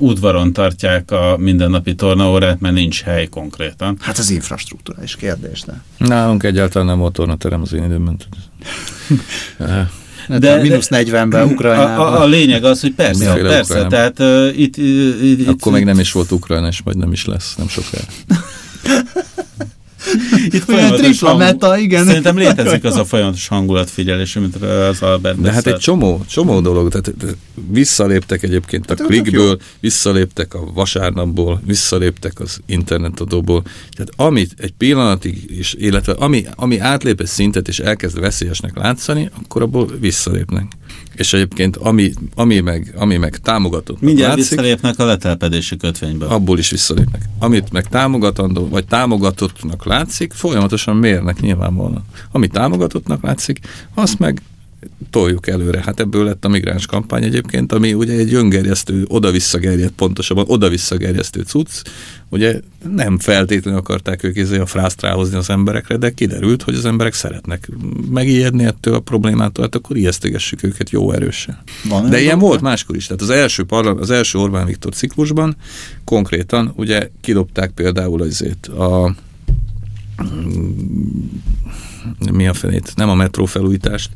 Udvaron 0.00 0.52
tartják 0.52 1.10
a 1.10 1.36
mindennapi 1.38 1.94
tornaórát, 1.94 2.60
mert 2.60 2.74
nincs 2.74 3.02
hely 3.02 3.26
konkrétan. 3.26 3.96
Hát 4.00 4.18
az 4.18 4.30
infrastruktúrális 4.30 5.16
kérdés, 5.16 5.62
de. 5.62 5.82
Nálunk 5.98 6.42
egyáltalán 6.42 6.86
nem 6.86 6.98
volt 6.98 7.12
tornaterem 7.12 7.60
az 7.60 7.72
én 7.72 7.84
időmben. 7.84 8.16
De, 10.28 10.38
de 10.38 10.56
mínusz 10.56 10.88
40-ben 10.90 11.48
Ukrajnában. 11.48 12.06
A, 12.06 12.18
a, 12.18 12.20
a 12.20 12.26
lényeg 12.26 12.64
az, 12.64 12.80
hogy 12.80 12.92
persze, 12.92 13.28
Miféle 13.28 13.48
persze, 13.48 13.72
Ukrajnában? 13.80 14.14
tehát 14.14 14.48
uh, 14.48 14.58
itt, 14.58 14.76
itt... 14.76 15.48
Akkor 15.48 15.72
itt, 15.72 15.78
még 15.78 15.84
nem 15.84 15.98
is 15.98 16.12
volt 16.12 16.30
Ukrajna, 16.30 16.66
és 16.66 16.82
majd 16.82 16.96
nem 16.96 17.12
is 17.12 17.24
lesz, 17.24 17.54
nem 17.56 17.68
sokára. 17.68 18.04
Itt 20.56 20.68
Olyan 20.68 20.92
tripla 20.92 21.36
meta, 21.36 21.78
igen. 21.78 22.04
Szerintem 22.04 22.36
létezik 22.36 22.84
az 22.84 22.96
a 22.96 23.04
folyamatos 23.04 23.48
hangulatfigyelés, 23.48 24.36
amit 24.36 24.56
az 24.56 25.02
Albert 25.02 25.40
De 25.40 25.52
hát 25.52 25.66
egy 25.66 25.76
csomó, 25.76 26.24
csomó 26.28 26.60
dolog, 26.60 26.88
tehát 26.88 27.36
visszaléptek 27.70 28.42
egyébként 28.42 28.88
hát 28.88 29.00
a 29.00 29.04
klikből, 29.04 29.58
visszaléptek 29.80 30.54
a 30.54 30.72
vasárnapból, 30.74 31.60
visszaléptek 31.66 32.40
az 32.40 32.58
internetadóból. 32.66 33.62
Tehát 33.96 34.12
amit 34.16 34.54
egy 34.56 34.72
pillanatig 34.78 35.58
is, 35.58 35.74
illetve 35.78 36.12
ami, 36.12 36.44
ami 36.54 36.78
átlép 36.78 37.20
egy 37.20 37.26
szintet 37.26 37.68
és 37.68 37.78
elkezd 37.78 38.20
veszélyesnek 38.20 38.76
látszani, 38.76 39.30
akkor 39.42 39.62
abból 39.62 39.88
visszalépnek. 40.00 40.66
És 41.14 41.32
egyébként 41.32 41.76
ami, 41.76 42.12
ami, 42.34 42.60
meg, 42.60 42.94
ami 42.96 43.16
meg 43.16 43.36
támogatott. 43.36 44.00
Mindjárt 44.00 44.36
látszik, 44.36 44.48
visszalépnek 44.50 44.98
a 44.98 45.04
letelpedési 45.04 45.76
kötvényből. 45.76 46.28
Abból 46.28 46.58
is 46.58 46.70
visszalépnek. 46.70 47.22
Amit 47.38 47.72
meg 47.72 47.88
támogatandó, 47.88 48.68
vagy 48.68 48.84
támogatottnak 48.86 49.84
látszik, 49.84 49.99
folyamatosan 50.32 50.96
mérnek 50.96 51.40
nyilvánvalóan. 51.40 52.04
Ami 52.32 52.48
támogatottnak 52.48 53.22
látszik, 53.22 53.58
azt 53.94 54.18
meg 54.18 54.42
toljuk 55.10 55.46
előre. 55.46 55.82
Hát 55.84 56.00
ebből 56.00 56.24
lett 56.24 56.44
a 56.44 56.48
migráns 56.48 56.86
kampány 56.86 57.24
egyébként, 57.24 57.72
ami 57.72 57.94
ugye 57.94 58.12
egy 58.12 58.34
öngerjesztő, 58.34 59.04
oda-visszagerjedt, 59.08 59.92
pontosabban 59.92 60.44
oda-visszagerjesztő 60.48 61.40
cucc. 61.40 61.70
Ugye 62.28 62.60
nem 62.94 63.18
feltétlenül 63.18 63.80
akarták 63.80 64.22
ők 64.22 64.36
izé 64.36 64.58
a 64.58 64.66
frászt 64.66 65.02
ráhozni 65.02 65.36
az 65.36 65.50
emberekre, 65.50 65.96
de 65.96 66.10
kiderült, 66.10 66.62
hogy 66.62 66.74
az 66.74 66.84
emberek 66.84 67.12
szeretnek 67.12 67.68
megijedni 68.10 68.64
ettől 68.64 68.94
a 68.94 69.00
problémától, 69.00 69.64
hát 69.64 69.74
akkor 69.74 69.96
ijesztegessük 69.96 70.62
őket 70.62 70.90
jó 70.90 71.12
erősen. 71.12 71.58
Van 71.88 72.10
de 72.10 72.20
ilyen 72.20 72.38
van? 72.38 72.48
volt 72.48 72.60
máskor 72.60 72.96
is. 72.96 73.06
Tehát 73.06 73.22
az 73.22 73.30
első, 73.30 73.64
az 73.68 74.10
első 74.10 74.38
Orbán 74.38 74.66
Viktor 74.66 74.94
ciklusban 74.94 75.56
konkrétan 76.04 76.72
ugye 76.76 77.08
kidobták 77.20 77.70
például 77.70 78.22
azért 78.22 78.66
a 78.66 79.14
mi 82.32 82.46
a 82.46 82.54
fenét, 82.54 82.92
nem 82.96 83.08
a 83.08 83.14
metró 83.14 83.44
felújítást, 83.44 84.10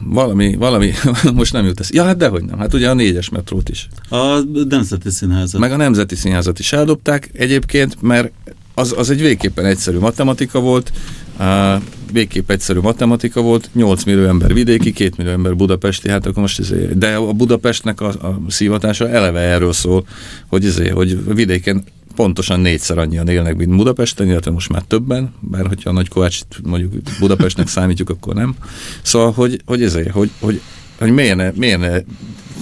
valami, 0.00 0.54
valami, 0.54 0.92
most 1.34 1.52
nem 1.52 1.64
jut 1.64 1.80
ez. 1.80 1.92
Ja, 1.92 2.04
hát 2.04 2.16
dehogy 2.16 2.44
nem. 2.44 2.58
Hát 2.58 2.74
ugye 2.74 2.90
a 2.90 2.94
négyes 2.94 3.28
metrót 3.28 3.68
is. 3.68 3.88
A 4.08 4.38
Nemzeti 4.68 5.10
Színházat. 5.10 5.60
Meg 5.60 5.72
a 5.72 5.76
Nemzeti 5.76 6.14
Színházat 6.14 6.58
is 6.58 6.72
eldobták 6.72 7.30
egyébként, 7.32 8.02
mert 8.02 8.32
az, 8.74 8.94
az 8.96 9.10
egy 9.10 9.20
végképpen 9.20 9.64
egyszerű 9.64 9.98
matematika 9.98 10.60
volt, 10.60 10.92
uh, 11.38 11.82
végképp 12.12 12.50
egyszerű 12.50 12.80
matematika 12.80 13.40
volt, 13.40 13.70
8 13.72 14.04
millió 14.04 14.26
ember 14.26 14.54
vidéki, 14.54 14.92
2 14.92 15.12
millió 15.16 15.32
ember 15.32 15.56
budapesti, 15.56 16.08
hát 16.08 16.26
akkor 16.26 16.42
most 16.42 16.60
ezért, 16.60 16.98
de 16.98 17.14
a 17.14 17.32
Budapestnek 17.32 18.00
a, 18.00 18.08
a 18.08 18.40
szívatása 18.48 19.08
eleve 19.08 19.40
erről 19.40 19.72
szól, 19.72 20.06
hogy, 20.46 20.64
ezért, 20.64 20.92
hogy 20.92 21.34
vidéken 21.34 21.84
pontosan 22.14 22.60
négyszer 22.60 22.98
annyian 22.98 23.28
élnek, 23.28 23.56
mint 23.56 23.76
Budapesten, 23.76 24.26
illetve 24.26 24.50
most 24.50 24.68
már 24.68 24.82
többen, 24.82 25.34
bár 25.40 25.66
hogyha 25.66 25.90
a 25.90 25.92
Nagykovács 25.92 26.40
mondjuk 26.64 26.92
Budapestnek 27.18 27.68
számítjuk, 27.76 28.10
akkor 28.10 28.34
nem. 28.34 28.56
Szóval, 29.02 29.32
hogy, 29.32 29.62
hogy 29.66 29.82
ezért, 29.82 30.10
hogy, 30.10 30.30
hogy, 30.40 30.60
hogy 30.98 31.10
miért 31.10 31.36
ne, 31.36 31.50
miért 31.54 31.80
ne 31.80 32.00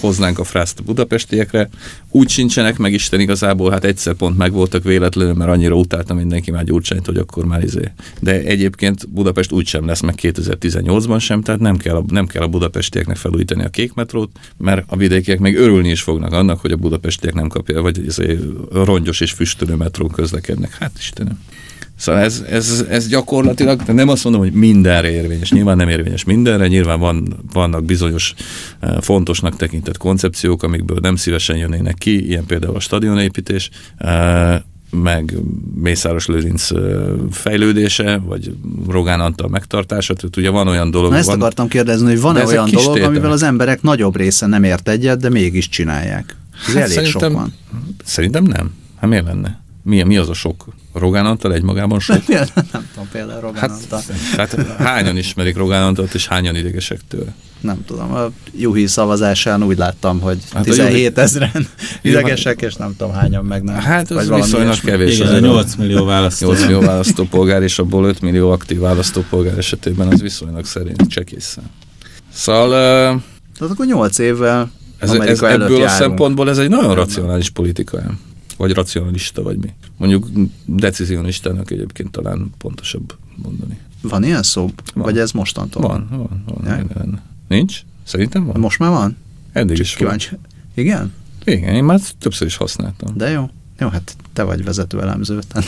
hoznánk 0.02 0.38
a 0.38 0.44
frászt 0.44 0.78
a 0.78 0.82
budapestiekre. 0.82 1.68
Úgy 2.10 2.28
sincsenek 2.28 2.78
meg 2.78 2.92
Isten 2.92 3.20
igazából, 3.20 3.70
hát 3.70 3.84
egyszer 3.84 4.14
pont 4.14 4.36
megvoltak 4.36 4.82
véletlenül, 4.82 5.34
mert 5.34 5.50
annyira 5.50 5.74
utálta 5.74 6.14
mindenki 6.14 6.50
már 6.50 6.64
Gyurcsányt, 6.64 7.06
hogy 7.06 7.16
akkor 7.16 7.44
már 7.44 7.62
izé. 7.62 7.92
De 8.20 8.40
egyébként 8.40 9.08
Budapest 9.08 9.52
úgy 9.52 9.66
sem 9.66 9.86
lesz 9.86 10.00
meg 10.00 10.14
2018-ban 10.22 11.20
sem, 11.20 11.42
tehát 11.42 11.60
nem 11.60 11.76
kell, 11.76 11.96
a, 11.96 12.04
nem 12.08 12.26
kell 12.26 12.42
a 12.42 12.48
budapestieknek 12.48 13.16
felújítani 13.16 13.64
a 13.64 13.68
kék 13.68 13.94
metrót, 13.94 14.30
mert 14.56 14.84
a 14.86 14.96
vidékiek 14.96 15.38
még 15.38 15.56
örülni 15.56 15.90
is 15.90 16.02
fognak 16.02 16.32
annak, 16.32 16.60
hogy 16.60 16.72
a 16.72 16.76
budapestiek 16.76 17.34
nem 17.34 17.48
kapja, 17.48 17.82
vagy 17.82 18.04
izé, 18.04 18.38
rongyos 18.72 19.20
és 19.20 19.32
füstölő 19.32 19.74
metrón 19.74 20.10
közlekednek. 20.10 20.74
Hát 20.74 20.92
Istenem. 20.98 21.38
Szóval 21.96 22.20
ez, 22.20 22.44
ez, 22.48 22.84
ez 22.88 23.08
gyakorlatilag, 23.08 23.82
nem 23.82 24.08
azt 24.08 24.24
mondom, 24.24 24.42
hogy 24.42 24.52
mindenre 24.52 25.10
érvényes, 25.10 25.50
nyilván 25.50 25.76
nem 25.76 25.88
érvényes 25.88 26.24
mindenre, 26.24 26.66
nyilván 26.66 27.00
van, 27.00 27.40
vannak 27.52 27.84
bizonyos 27.84 28.34
eh, 28.80 28.96
fontosnak 29.00 29.56
tekintett 29.56 29.96
koncepciók, 29.96 30.62
amikből 30.62 30.98
nem 31.00 31.16
szívesen 31.16 31.56
jönnének 31.56 31.94
ki, 31.94 32.26
ilyen 32.26 32.46
például 32.46 32.76
a 32.76 32.80
stadionépítés, 32.80 33.70
eh, 33.96 34.60
meg 34.90 35.34
Mészáros 35.74 36.26
Lőrinc 36.26 36.70
eh, 36.70 36.80
fejlődése, 37.30 38.16
vagy 38.24 38.54
Rogán 38.88 39.20
Antal 39.20 39.48
megtartása, 39.48 40.14
tehát 40.14 40.36
ugye 40.36 40.50
van 40.50 40.68
olyan 40.68 40.90
dolog. 40.90 41.10
Na 41.10 41.16
ezt 41.16 41.26
van, 41.26 41.40
akartam 41.40 41.68
kérdezni, 41.68 42.06
hogy 42.06 42.20
van-e 42.20 42.44
olyan 42.44 42.70
dolog, 42.70 42.94
tétemek. 42.94 43.08
amivel 43.08 43.32
az 43.32 43.42
emberek 43.42 43.82
nagyobb 43.82 44.16
része 44.16 44.46
nem 44.46 44.64
ért 44.64 44.88
egyet, 44.88 45.20
de 45.20 45.28
mégis 45.28 45.68
csinálják. 45.68 46.36
Ez 46.66 46.74
hát 46.74 46.82
elég 46.82 46.94
szerintem, 46.94 47.30
sok 47.30 47.32
van. 47.32 47.54
Szerintem 48.04 48.44
nem. 48.44 48.70
Hát 48.96 49.10
miért 49.10 49.24
lenne? 49.24 49.61
Mi, 49.82 50.02
mi 50.02 50.16
az 50.16 50.28
a 50.28 50.34
sok? 50.34 50.64
Rogán 50.92 51.26
Antal 51.26 51.54
egymagában 51.54 52.00
sok? 52.00 52.26
nem, 52.28 52.46
nem 52.72 52.88
tudom, 52.92 53.08
például 53.12 53.40
Rogán 53.40 53.60
hát, 53.60 53.70
Antal. 53.70 54.00
Hát 54.36 54.54
hányan 54.76 55.16
ismerik 55.16 55.56
Rogán 55.56 55.82
Antalt, 55.82 56.14
és 56.14 56.26
hányan 56.26 56.56
idegesek 56.56 57.00
tőle? 57.08 57.34
Nem 57.60 57.84
tudom, 57.86 58.14
a 58.14 58.30
Juhi 58.56 58.86
szavazásán 58.86 59.62
úgy 59.62 59.78
láttam, 59.78 60.20
hogy 60.20 60.38
hát 60.52 60.64
17 60.64 61.18
ezeren 61.18 61.68
idegesek, 62.02 62.62
és 62.62 62.74
nem 62.74 62.94
tudom 62.96 63.12
hányan 63.12 63.44
meg 63.44 63.62
nem. 63.62 63.74
Hát 63.74 64.10
ez 64.10 64.28
viszonylag 64.28 64.80
kevés. 64.80 65.18
Igen, 65.18 65.42
8 65.42 65.74
millió 65.74 66.04
választó. 66.04 66.46
8 66.46 66.60
millió 66.60 66.80
választópolgár, 66.80 67.62
és 67.62 67.78
abból 67.78 68.04
5 68.04 68.20
millió 68.20 68.50
aktív 68.50 68.78
választópolgár 68.78 69.58
esetében 69.58 70.08
az 70.08 70.20
viszonylag 70.20 70.64
szerint 70.64 71.08
csekészen. 71.08 71.64
Szóval... 72.32 72.68
Uh, 72.68 73.20
Tehát 73.58 73.72
akkor 73.72 73.86
8 73.86 74.18
évvel 74.18 74.70
ez, 74.98 75.10
ez 75.10 75.42
ebből 75.42 75.70
járunk. 75.70 75.84
a 75.84 75.88
szempontból 75.88 76.48
ez 76.48 76.58
egy 76.58 76.68
nagyon 76.68 76.94
racionális 76.94 77.50
politika 77.50 77.98
vagy 78.62 78.72
racionalista, 78.72 79.42
vagy 79.42 79.58
mi. 79.58 79.72
Mondjuk 79.96 80.28
decizionistának 80.64 81.70
egyébként 81.70 82.10
talán 82.10 82.50
pontosabb 82.58 83.14
mondani. 83.36 83.78
Van 84.00 84.24
ilyen 84.24 84.42
szó? 84.42 84.70
Van. 84.94 85.04
Vagy 85.04 85.18
ez 85.18 85.32
mostantól? 85.32 85.82
Van, 85.82 86.06
van, 86.10 86.42
van. 86.46 86.86
van 86.94 87.10
ja? 87.12 87.22
Nincs? 87.48 87.80
Szerintem 88.04 88.44
van. 88.44 88.60
Most 88.60 88.78
már 88.78 88.90
van? 88.90 89.16
Eddig 89.52 89.76
Csak 89.76 89.86
is 89.86 89.94
kíváncsi. 89.94 90.28
van. 90.30 90.40
Igen? 90.74 91.12
Igen, 91.44 91.74
én 91.74 91.84
már 91.84 92.00
többször 92.18 92.46
is 92.46 92.56
használtam. 92.56 93.16
De 93.16 93.30
jó. 93.30 93.50
Jó, 93.78 93.88
hát 93.88 94.16
te 94.32 94.42
vagy 94.42 94.64
vezető 94.64 95.00
elemző. 95.00 95.38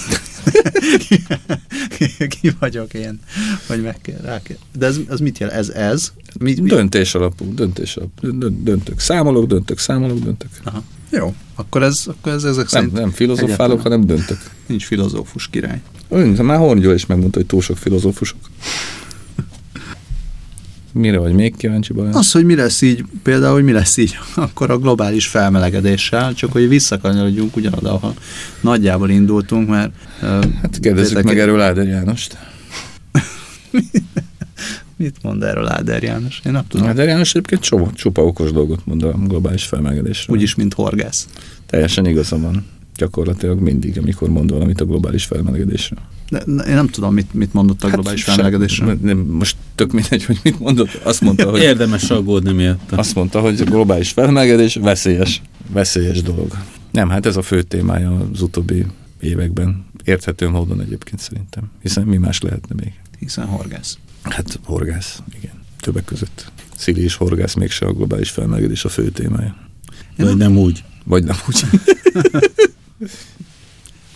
Ki 2.41 2.53
vagyok 2.59 2.95
én, 2.95 3.21
hogy 3.67 3.83
meg 3.83 4.01
kell 4.01 4.21
rá 4.21 4.43
kell. 4.43 4.57
De 4.79 4.87
ez, 4.87 4.99
ez 5.09 5.21
mit 5.21 5.39
jelent? 5.39 5.59
Ez 5.59 5.69
ez? 5.69 6.13
Mi, 6.39 6.61
mi? 6.61 6.69
Döntés 6.69 7.15
alapú, 7.15 7.55
döntés 7.55 7.97
alapú. 7.97 8.39
Döntök, 8.63 8.99
számolok, 8.99 9.47
döntök, 9.47 9.79
számolok, 9.79 10.19
döntök. 10.19 10.49
Aha. 10.65 10.83
Jó, 11.17 11.35
akkor 11.55 11.83
ez, 11.83 12.05
akkor 12.07 12.33
ez 12.33 12.45
ezek 12.45 12.71
nem, 12.71 12.83
szerint... 12.83 12.93
Nem 12.93 13.11
filozofálok, 13.11 13.81
hanem 13.83 14.07
döntök. 14.07 14.39
Nincs 14.67 14.85
filozófus 14.85 15.49
király. 15.49 15.81
Ön, 16.09 16.29
már 16.29 16.59
Horngyó 16.59 16.91
is 16.91 17.07
megmondta, 17.07 17.39
hogy 17.39 17.47
túl 17.47 17.61
sok 17.61 17.77
filozófusok. 17.77 18.39
Mire 20.93 21.19
vagy 21.19 21.33
még 21.33 21.57
kíváncsi 21.57 21.93
baj? 21.93 22.09
Az, 22.13 22.33
hogy 22.33 22.45
mi 22.45 22.55
lesz 22.55 22.81
így, 22.81 23.05
például, 23.23 23.55
hogy 23.55 23.65
mi 23.65 23.73
lesz 23.73 23.97
így 23.97 24.19
akkor 24.35 24.71
a 24.71 24.79
globális 24.79 25.27
felmelegedéssel, 25.27 26.35
csak 26.35 26.53
hogy 26.53 26.69
visszakanyarodjunk 26.69 27.57
ugyanoda, 27.57 27.93
ahol 27.93 28.15
nagyjából 28.61 29.11
indultunk, 29.11 29.69
mert... 29.69 29.93
Hát 30.21 30.79
kérdezzük 30.81 31.23
meg 31.23 31.39
erről 31.39 31.61
Áder 31.61 31.87
Jánost. 31.87 32.37
Mit 35.05 35.23
mond 35.23 35.43
erről 35.43 35.69
Áder 35.69 36.03
János? 36.03 36.41
Én 36.45 36.53
nem 36.53 36.67
tudom. 36.69 36.87
Áder 36.87 37.07
János 37.07 37.31
egyébként 37.31 37.61
csupa, 37.61 37.91
csupa 37.95 38.25
okos 38.25 38.53
dolgot 38.53 38.87
mond 38.87 39.03
a 39.03 39.13
globális 39.13 39.65
felmelegedésről. 39.65 40.37
Úgyis, 40.37 40.55
mint 40.55 40.75
horgász. 40.75 41.29
Teljesen 41.67 42.07
igaza 42.07 42.39
van. 42.39 42.65
Gyakorlatilag 42.97 43.61
mindig, 43.61 43.99
amikor 43.99 44.29
mond 44.29 44.51
valamit 44.51 44.81
a 44.81 44.85
globális 44.85 45.25
felmelegedésről. 45.25 45.99
De, 46.31 46.39
én 46.47 46.75
nem 46.75 46.89
tudom, 46.89 47.15
mit, 47.15 47.35
mit 47.35 47.53
mondott 47.53 47.83
a 47.83 47.87
hát 47.87 47.95
globális 47.95 48.25
felmelegedésről. 48.25 48.99
Nem, 49.03 49.19
most 49.19 49.57
tök 49.75 49.93
mindegy, 49.93 50.25
hogy 50.25 50.39
mit 50.43 50.59
mondott. 50.59 51.01
Azt 51.03 51.21
mondta, 51.21 51.51
hogy... 51.51 51.61
Érdemes 51.61 52.11
aggódni 52.11 52.53
miatt. 52.53 52.93
Azt 52.93 53.15
mondta, 53.15 53.41
hogy 53.41 53.61
a 53.61 53.65
globális 53.65 54.11
felmelegedés 54.11 54.75
veszélyes, 54.75 55.43
veszélyes 55.73 56.23
dolog. 56.23 56.57
Nem, 56.91 57.09
hát 57.09 57.27
ez 57.27 57.37
a 57.37 57.43
fő 57.43 57.63
témája 57.63 58.29
az 58.33 58.43
utóbbi 58.43 58.87
években. 59.21 59.85
Érthető 60.05 60.49
módon 60.49 60.81
egyébként 60.81 61.21
szerintem. 61.21 61.71
Hiszen 61.83 62.05
mi 62.05 62.17
más 62.17 62.41
lehetne 62.41 62.75
még? 62.83 62.93
Hiszen 63.19 63.47
horgász. 63.47 63.99
Hát 64.25 64.61
horgász, 64.65 65.23
igen. 65.37 65.53
Többek 65.81 66.05
között. 66.05 66.53
Szili 66.77 67.03
és 67.03 67.15
horgász 67.15 67.55
mégse 67.55 67.87
a 67.87 67.93
globális 67.93 68.31
felmelegedés 68.31 68.85
a 68.85 68.89
fő 68.89 69.09
témája. 69.09 69.57
Vagy 70.17 70.37
nem 70.37 70.57
úgy. 70.57 70.85
Vagy 71.05 71.25
nem 71.25 71.37
úgy. 71.49 71.65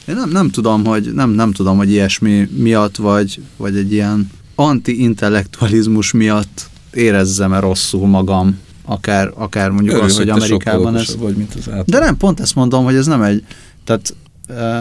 Én 0.08 0.14
nem, 0.14 0.30
nem 0.30 0.50
tudom, 0.50 0.84
hogy 0.84 1.12
nem, 1.14 1.30
nem 1.30 1.52
tudom, 1.52 1.76
hogy 1.76 1.90
ilyesmi 1.90 2.48
miatt, 2.56 2.96
vagy, 2.96 3.40
vagy 3.56 3.76
egy 3.76 3.92
ilyen 3.92 4.30
anti-intellektualizmus 4.54 6.12
miatt 6.12 6.70
érezzem-e 6.92 7.60
rosszul 7.60 8.06
magam, 8.06 8.58
akár, 8.84 9.32
akár 9.34 9.70
mondjuk 9.70 9.94
Örül, 9.94 10.06
az, 10.06 10.16
hogy, 10.16 10.30
hogy 10.30 10.40
Amerikában 10.40 10.96
ez... 10.96 11.16
Vagy, 11.16 11.36
mint 11.36 11.54
az 11.54 11.70
De 11.86 11.98
nem, 11.98 12.16
pont 12.16 12.40
ezt 12.40 12.54
mondom, 12.54 12.84
hogy 12.84 12.94
ez 12.94 13.06
nem 13.06 13.22
egy, 13.22 13.44
tehát 13.84 14.14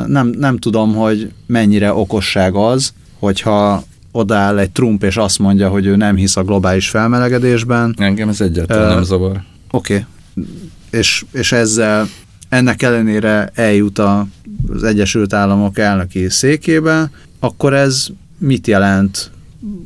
nem, 0.07 0.27
nem 0.27 0.57
tudom, 0.57 0.95
hogy 0.95 1.31
mennyire 1.45 1.93
okosság 1.93 2.55
az, 2.55 2.93
hogyha 3.19 3.83
odaáll 4.17 4.57
egy 4.57 4.71
Trump, 4.71 5.03
és 5.03 5.17
azt 5.17 5.39
mondja, 5.39 5.69
hogy 5.69 5.85
ő 5.85 5.95
nem 5.95 6.15
hisz 6.15 6.35
a 6.35 6.43
globális 6.43 6.89
felmelegedésben. 6.89 7.95
Engem 7.97 8.29
ez 8.29 8.41
egyáltalán 8.41 8.87
uh, 8.87 8.93
nem 8.93 9.03
zavar. 9.03 9.43
Oké. 9.71 9.93
Okay. 9.93 10.05
És, 10.89 11.25
és 11.31 11.51
ezzel 11.51 12.07
ennek 12.49 12.81
ellenére 12.81 13.51
eljut 13.53 13.99
az 13.99 14.83
Egyesült 14.83 15.33
Államok 15.33 15.77
elnöki 15.77 16.29
székébe, 16.29 17.11
akkor 17.39 17.73
ez 17.73 18.07
mit 18.37 18.67
jelent 18.67 19.31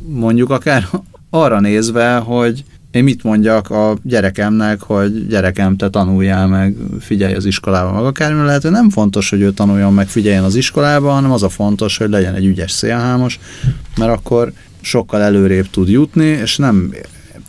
mondjuk 0.08 0.50
akár 0.50 0.88
arra 1.30 1.60
nézve, 1.60 2.16
hogy 2.16 2.64
én 2.92 3.04
mit 3.04 3.24
mondjak 3.24 3.70
a 3.70 3.98
gyerekemnek, 4.04 4.82
hogy 4.82 5.28
gyerekem, 5.28 5.78
te 5.78 5.90
tanuljál 5.90 6.48
meg, 6.48 6.76
figyelj 7.00 7.34
az 7.34 7.46
iskolában, 7.46 7.94
meg 7.94 8.04
akármi 8.04 8.46
lehet, 8.46 8.62
hogy 8.62 8.72
nem 8.72 8.90
fontos, 8.90 9.30
hogy 9.30 9.42
ő 9.42 9.52
tanuljon 9.52 9.94
meg, 9.94 10.08
figyeljen 10.08 10.44
az 10.44 10.56
iskolában, 10.56 11.14
hanem 11.14 11.32
az 11.32 11.44
a 11.44 11.50
fontos, 11.50 11.98
hogy 11.98 12.10
legyen 12.10 12.36
egy 12.36 12.46
ügyes 12.46 12.72
szélhámos, 12.72 13.40
mert 13.98 14.12
akkor 14.12 14.52
sokkal 14.82 15.22
előrébb 15.22 15.70
tud 15.70 15.90
jutni, 15.90 16.26
és 16.26 16.58
nem 16.58 16.94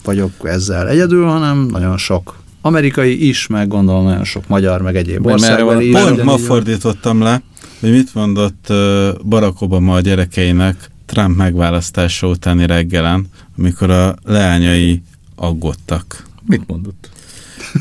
vagyok 0.04 0.32
ezzel 0.42 0.88
egyedül, 0.88 1.26
hanem 1.26 1.66
nagyon 1.70 1.98
sok 1.98 2.40
amerikai 2.60 3.28
is, 3.28 3.46
meg 3.46 3.68
gondolom 3.68 4.04
nagyon 4.04 4.24
sok 4.24 4.48
magyar, 4.48 4.82
meg 4.82 4.96
egyéb 4.96 5.26
országban 5.26 5.80
is. 5.80 5.92
Pont 5.92 6.22
ma 6.22 6.36
fordítottam 6.36 7.22
le, 7.22 7.42
hogy 7.80 7.90
mit 7.90 8.14
mondott 8.14 8.72
Barack 9.24 9.60
Obama 9.60 9.94
a 9.94 10.00
gyerekeinek 10.00 10.90
Trump 11.06 11.36
megválasztása 11.36 12.26
utáni 12.26 12.66
reggelen, 12.66 13.26
amikor 13.58 13.90
a 13.90 14.14
leányai 14.24 15.02
aggódtak. 15.42 16.24
Mit 16.46 16.66
mondott? 16.66 17.08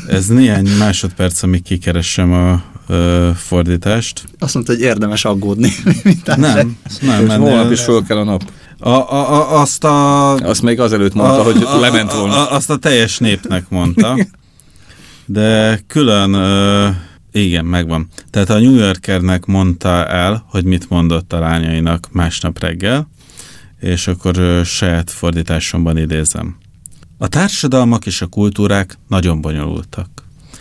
Ez 0.08 0.26
néhány 0.26 0.68
másodperc, 0.78 1.42
amíg 1.42 1.62
kikeresem 1.62 2.32
a 2.32 2.62
ö, 2.88 3.30
fordítást. 3.36 4.24
Azt 4.38 4.54
mondta, 4.54 4.72
hogy 4.72 4.80
érdemes 4.80 5.24
aggódni. 5.24 5.72
nem, 6.24 6.76
nem. 7.00 7.24
nem 7.24 7.40
holnap 7.40 7.70
is 7.70 7.80
föl 7.80 8.02
kell 8.02 8.16
a 8.16 8.24
nap. 8.24 8.50
A, 8.78 8.88
a, 8.88 9.32
a, 9.32 9.60
azt 9.60 9.84
a... 9.84 10.34
Azt 10.34 10.62
még 10.62 10.80
azelőtt 10.80 11.14
mondta, 11.14 11.40
a, 11.40 11.42
hogy 11.42 11.62
a, 11.62 11.78
lement 11.78 12.12
volna. 12.12 12.34
A, 12.34 12.50
a, 12.50 12.54
azt 12.54 12.70
a 12.70 12.76
teljes 12.76 13.18
népnek 13.18 13.68
mondta. 13.68 14.16
De 15.26 15.80
külön, 15.86 16.32
ö, 16.32 16.88
igen, 17.32 17.64
megvan. 17.64 18.08
Tehát 18.30 18.50
a 18.50 18.58
New 18.58 18.74
Yorkernek 18.74 19.44
mondta 19.44 20.06
el, 20.06 20.44
hogy 20.48 20.64
mit 20.64 20.88
mondott 20.88 21.32
a 21.32 21.38
lányainak 21.38 22.08
másnap 22.10 22.58
reggel, 22.58 23.08
és 23.80 24.06
akkor 24.06 24.38
ö, 24.38 24.60
saját 24.64 25.10
fordításomban 25.10 25.98
idézem. 25.98 26.56
A 27.22 27.28
társadalmak 27.28 28.06
és 28.06 28.22
a 28.22 28.26
kultúrák 28.26 28.98
nagyon 29.08 29.40
bonyolultak. 29.40 30.08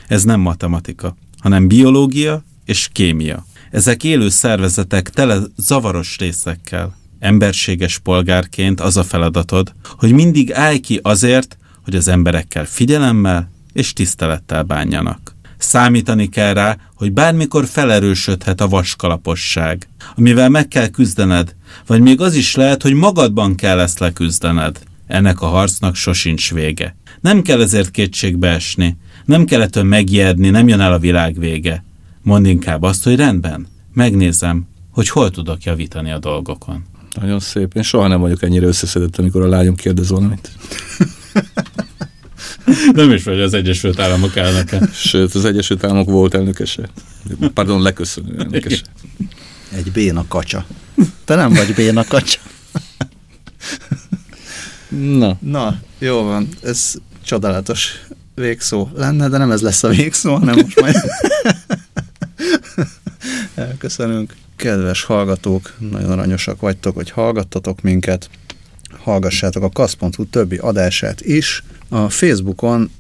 Ez 0.08 0.24
nem 0.24 0.40
matematika, 0.40 1.16
hanem 1.40 1.68
biológia 1.68 2.44
és 2.66 2.90
kémia. 2.92 3.46
Ezek 3.72 4.04
élő 4.04 4.30
szervezetek 4.30 5.10
tele 5.10 5.40
zavaros 5.58 6.18
részekkel. 6.18 6.98
Emberséges 7.20 7.98
polgárként 7.98 8.82
az 8.82 8.98
a 8.98 9.04
feladatod, 9.04 9.74
hogy 9.98 10.12
mindig 10.12 10.54
állj 10.54 10.80
ki 10.80 11.00
azért, 11.04 11.58
hogy 11.84 11.96
az 11.96 12.08
emberekkel 12.08 12.66
figyelemmel 12.66 13.52
és 13.74 13.94
tisztelettel 13.94 14.64
bánjanak. 14.64 15.36
Számítani 15.58 16.30
kell 16.30 16.54
rá, 16.54 16.78
hogy 16.96 17.12
bármikor 17.12 17.66
felerősödhet 17.66 18.62
a 18.62 18.68
vaskalaposság, 18.68 19.88
amivel 20.16 20.50
meg 20.50 20.68
kell 20.68 20.88
küzdened, 20.88 21.56
vagy 21.86 22.02
még 22.02 22.22
az 22.22 22.36
is 22.36 22.56
lehet, 22.56 22.82
hogy 22.82 22.94
magadban 22.94 23.56
kell 23.56 23.80
ezt 23.80 24.00
leküzdened. 24.00 24.80
Ennek 25.12 25.42
a 25.42 25.46
harcnak 25.46 25.96
sosincs 25.96 26.54
vége. 26.54 26.96
Nem 27.22 27.42
kell 27.42 27.62
ezért 27.62 27.92
kétségbe 27.92 28.48
esni, 28.48 28.98
nem 29.26 29.46
kell 29.46 29.62
ettől 29.62 29.84
megijedni, 29.84 30.50
nem 30.50 30.68
jön 30.68 30.80
el 30.80 30.94
a 30.94 31.00
világ 31.00 31.40
vége. 31.40 31.84
Mondd 32.22 32.46
inkább 32.46 32.84
azt, 32.84 33.04
hogy 33.04 33.16
rendben, 33.16 33.68
megnézem, 33.94 34.68
hogy 34.92 35.10
hol 35.10 35.30
tudok 35.30 35.64
javítani 35.64 36.12
a 36.12 36.20
dolgokon. 36.20 36.84
Nagyon 37.20 37.40
szép. 37.40 37.74
Én 37.74 37.84
soha 37.84 38.08
nem 38.08 38.20
vagyok 38.20 38.44
ennyire 38.44 38.66
összeszedett, 38.66 39.18
amikor 39.18 39.42
a 39.42 39.48
lányom 39.48 39.76
kérdez 39.76 40.10
valamit. 40.10 40.52
Nem 42.94 43.12
is 43.12 43.24
vagy 43.24 43.40
az 43.40 43.54
Egyesült 43.54 44.00
Államok 44.00 44.36
elnöke. 44.36 44.90
Sőt, 44.94 45.36
az 45.36 45.46
Egyesült 45.46 45.84
Államok 45.84 46.10
volt 46.10 46.34
elnökese. 46.34 46.90
Pardon, 47.54 47.82
leköszönő 47.82 48.36
elnökese. 48.40 48.84
Egy 49.72 49.92
béna 49.92 50.26
kacsa. 50.28 50.66
Te 51.26 51.36
nem 51.36 51.54
vagy 51.54 51.74
béna 51.76 52.04
kacsa. 52.04 52.40
Na. 54.92 55.38
Na, 55.40 55.80
jó 56.00 56.24
van, 56.24 56.48
ez 56.64 56.94
csodálatos 57.24 58.06
végszó 58.36 58.90
lenne, 58.96 59.28
de 59.28 59.38
nem 59.38 59.52
ez 59.52 59.62
lesz 59.62 59.84
a 59.84 59.88
végszó, 59.88 60.36
hanem 60.36 60.56
most 60.56 60.82
majd 60.82 60.96
elköszönünk. 63.56 64.36
Kedves 64.56 65.04
hallgatók, 65.04 65.74
nagyon 65.80 66.12
aranyosak 66.12 66.62
vagytok, 66.62 66.96
hogy 66.96 67.10
hallgattatok 67.10 67.82
minket. 67.82 68.30
Hallgassátok 69.04 69.64
a 69.64 69.70
kasz.hu 69.70 70.26
többi 70.26 70.58
adását 70.58 71.22
is. 71.22 71.64
A 71.90 72.10
Facebookon 72.10 72.92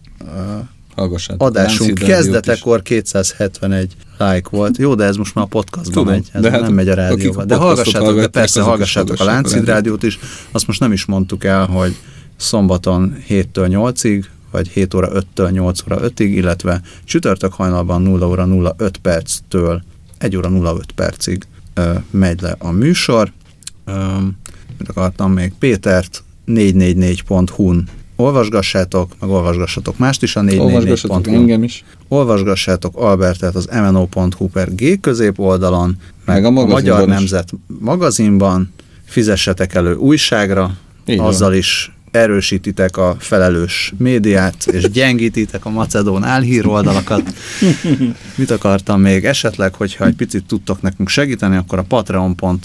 Hallgassátok. 0.96 1.48
adásunk 1.48 1.98
kezdetekor 1.98 2.82
271 2.82 3.96
like 4.18 4.50
volt. 4.50 4.78
Jó, 4.78 4.96
de 4.96 5.04
ez 5.04 5.16
most 5.16 5.36
már 5.36 5.46
a 5.46 5.48
podcastban 5.48 5.94
Tudom, 5.94 6.14
megy, 6.14 6.30
ez 6.32 6.42
de 6.42 6.50
nem 6.50 6.62
hát 6.62 6.72
megy 6.72 6.90
a 6.90 6.94
rádióba. 6.94 7.46
De 7.46 7.56
hallgassátok, 7.56 8.20
de 8.20 8.28
persze 8.28 8.62
hallgassátok 8.62 9.20
a 9.20 9.24
Láncid 9.24 9.66
rádiót 9.66 10.04
is. 10.04 10.20
Azt 10.52 10.68
most 10.68 10.80
nem 10.80 10.92
is 10.92 11.06
mondtuk 11.06 11.44
el, 11.44 11.66
hogy 11.66 11.96
szombaton 12.36 13.16
7-től 13.30 13.46
8-ig, 13.54 14.24
vagy 14.52 14.68
7 14.68 14.94
óra 14.94 15.10
5-től 15.36 15.52
8 15.52 15.82
óra 15.86 16.00
5-ig, 16.02 16.20
illetve 16.20 16.82
csütörtök 17.04 17.54
hajnalban 17.54 18.02
0 18.02 18.28
óra 18.28 18.48
05 18.78 18.98
perctől 18.98 19.84
1 20.18 20.36
óra 20.36 20.50
05 20.50 20.92
percig 20.92 21.44
ö, 21.74 21.94
megy 22.10 22.42
le 22.42 22.56
a 22.60 22.72
műsor. 22.72 23.32
Ö, 23.86 23.94
mit 24.78 24.90
akartam 24.90 25.32
még? 25.32 25.54
Pétert 25.60 26.24
444.hu-n 26.48 27.90
olvasgassátok, 28.22 29.12
meg 29.20 29.30
olvasgassatok 29.30 29.98
mást 29.98 30.24
is 30.24 30.36
a 30.36 30.44
Olvasgassatok 30.58 31.22
444.hu-n. 31.26 31.36
engem 31.36 31.64
is. 31.64 31.84
Olvasgassátok 32.08 32.96
Albertet 32.98 33.56
az 33.56 33.70
mno.hu 33.72 34.48
per 34.48 34.76
G 34.76 35.00
közép 35.00 35.40
oldalon, 35.40 35.96
meg, 36.26 36.42
Meg 36.42 36.58
a 36.58 36.60
a, 36.62 36.66
Magyar 36.66 37.02
is. 37.02 37.08
Nemzet 37.08 37.50
magazinban, 37.80 38.74
fizessetek 39.06 39.74
elő 39.74 39.96
újságra, 39.96 40.78
Így 41.06 41.18
van. 41.18 41.28
azzal 41.28 41.54
is 41.54 41.92
erősítitek 42.12 42.98
a 42.98 43.16
felelős 43.20 43.94
médiát, 43.98 44.68
és 44.68 44.90
gyengítitek 44.90 45.66
a 45.66 45.70
macedón 45.70 46.24
álhír 46.24 46.68
oldalakat. 46.68 47.34
Mit 48.38 48.52
akartam 48.52 49.02
még? 49.02 49.26
Esetleg, 49.26 49.76
hogyha 49.76 50.06
egy 50.06 50.16
picit 50.16 50.46
tudtok 50.46 50.82
nekünk 50.82 51.10
segíteni, 51.10 51.56
akkor 51.56 51.80
a 51.80 51.86
patreon.com 51.88 52.60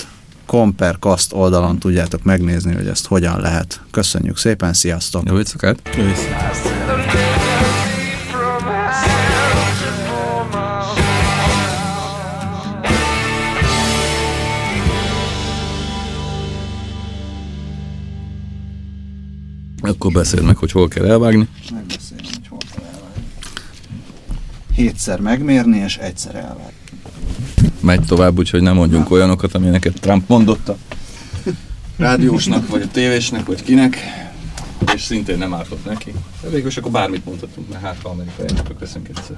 per 0.76 0.98
kaszt 0.98 1.32
oldalon 1.32 1.78
tudjátok 1.78 2.22
megnézni, 2.22 2.74
hogy 2.74 2.86
ezt 2.86 3.06
hogyan 3.06 3.40
lehet. 3.40 3.80
Köszönjük 3.90 4.36
szépen, 4.36 4.72
sziasztok! 4.72 5.22
Jó 5.28 5.38
éjszakát! 5.38 5.82
Akkor 19.80 20.12
beszéld 20.12 20.44
meg, 20.44 20.56
hogy 20.56 20.72
hol 20.72 20.88
kell 20.88 21.06
elvágni. 21.06 21.48
Megbeszélni, 21.72 22.26
hogy 22.26 22.48
hol 22.48 22.58
kell 22.74 22.84
elvágni. 22.84 23.24
Hétszer 24.74 25.20
megmérni, 25.20 25.78
és 25.78 25.96
egyszer 25.96 26.34
elvágni. 26.34 26.75
Megy 27.86 28.06
tovább, 28.06 28.38
úgyhogy 28.38 28.62
nem 28.62 28.74
mondjunk 28.74 29.10
olyanokat, 29.10 29.54
amilyeneket 29.54 30.00
Trump 30.00 30.28
mondott 30.28 30.68
a 30.68 30.76
rádiósnak, 31.96 32.68
vagy 32.68 32.82
a 32.82 32.88
tévésnek, 32.88 33.46
vagy 33.46 33.62
kinek, 33.62 33.96
és 34.94 35.02
szintén 35.02 35.38
nem 35.38 35.54
ártott 35.54 35.84
neki. 35.84 36.12
De 36.42 36.48
végül 36.48 36.66
is 36.66 36.76
akkor 36.76 36.90
bármit 36.90 37.24
mondhatunk, 37.24 37.68
mert 37.68 37.82
hát 37.82 37.96
ha 38.02 38.08
amerikai, 38.08 38.46
akkor 38.58 38.76
köszönjük 38.78 39.16
egyszer. 39.16 39.36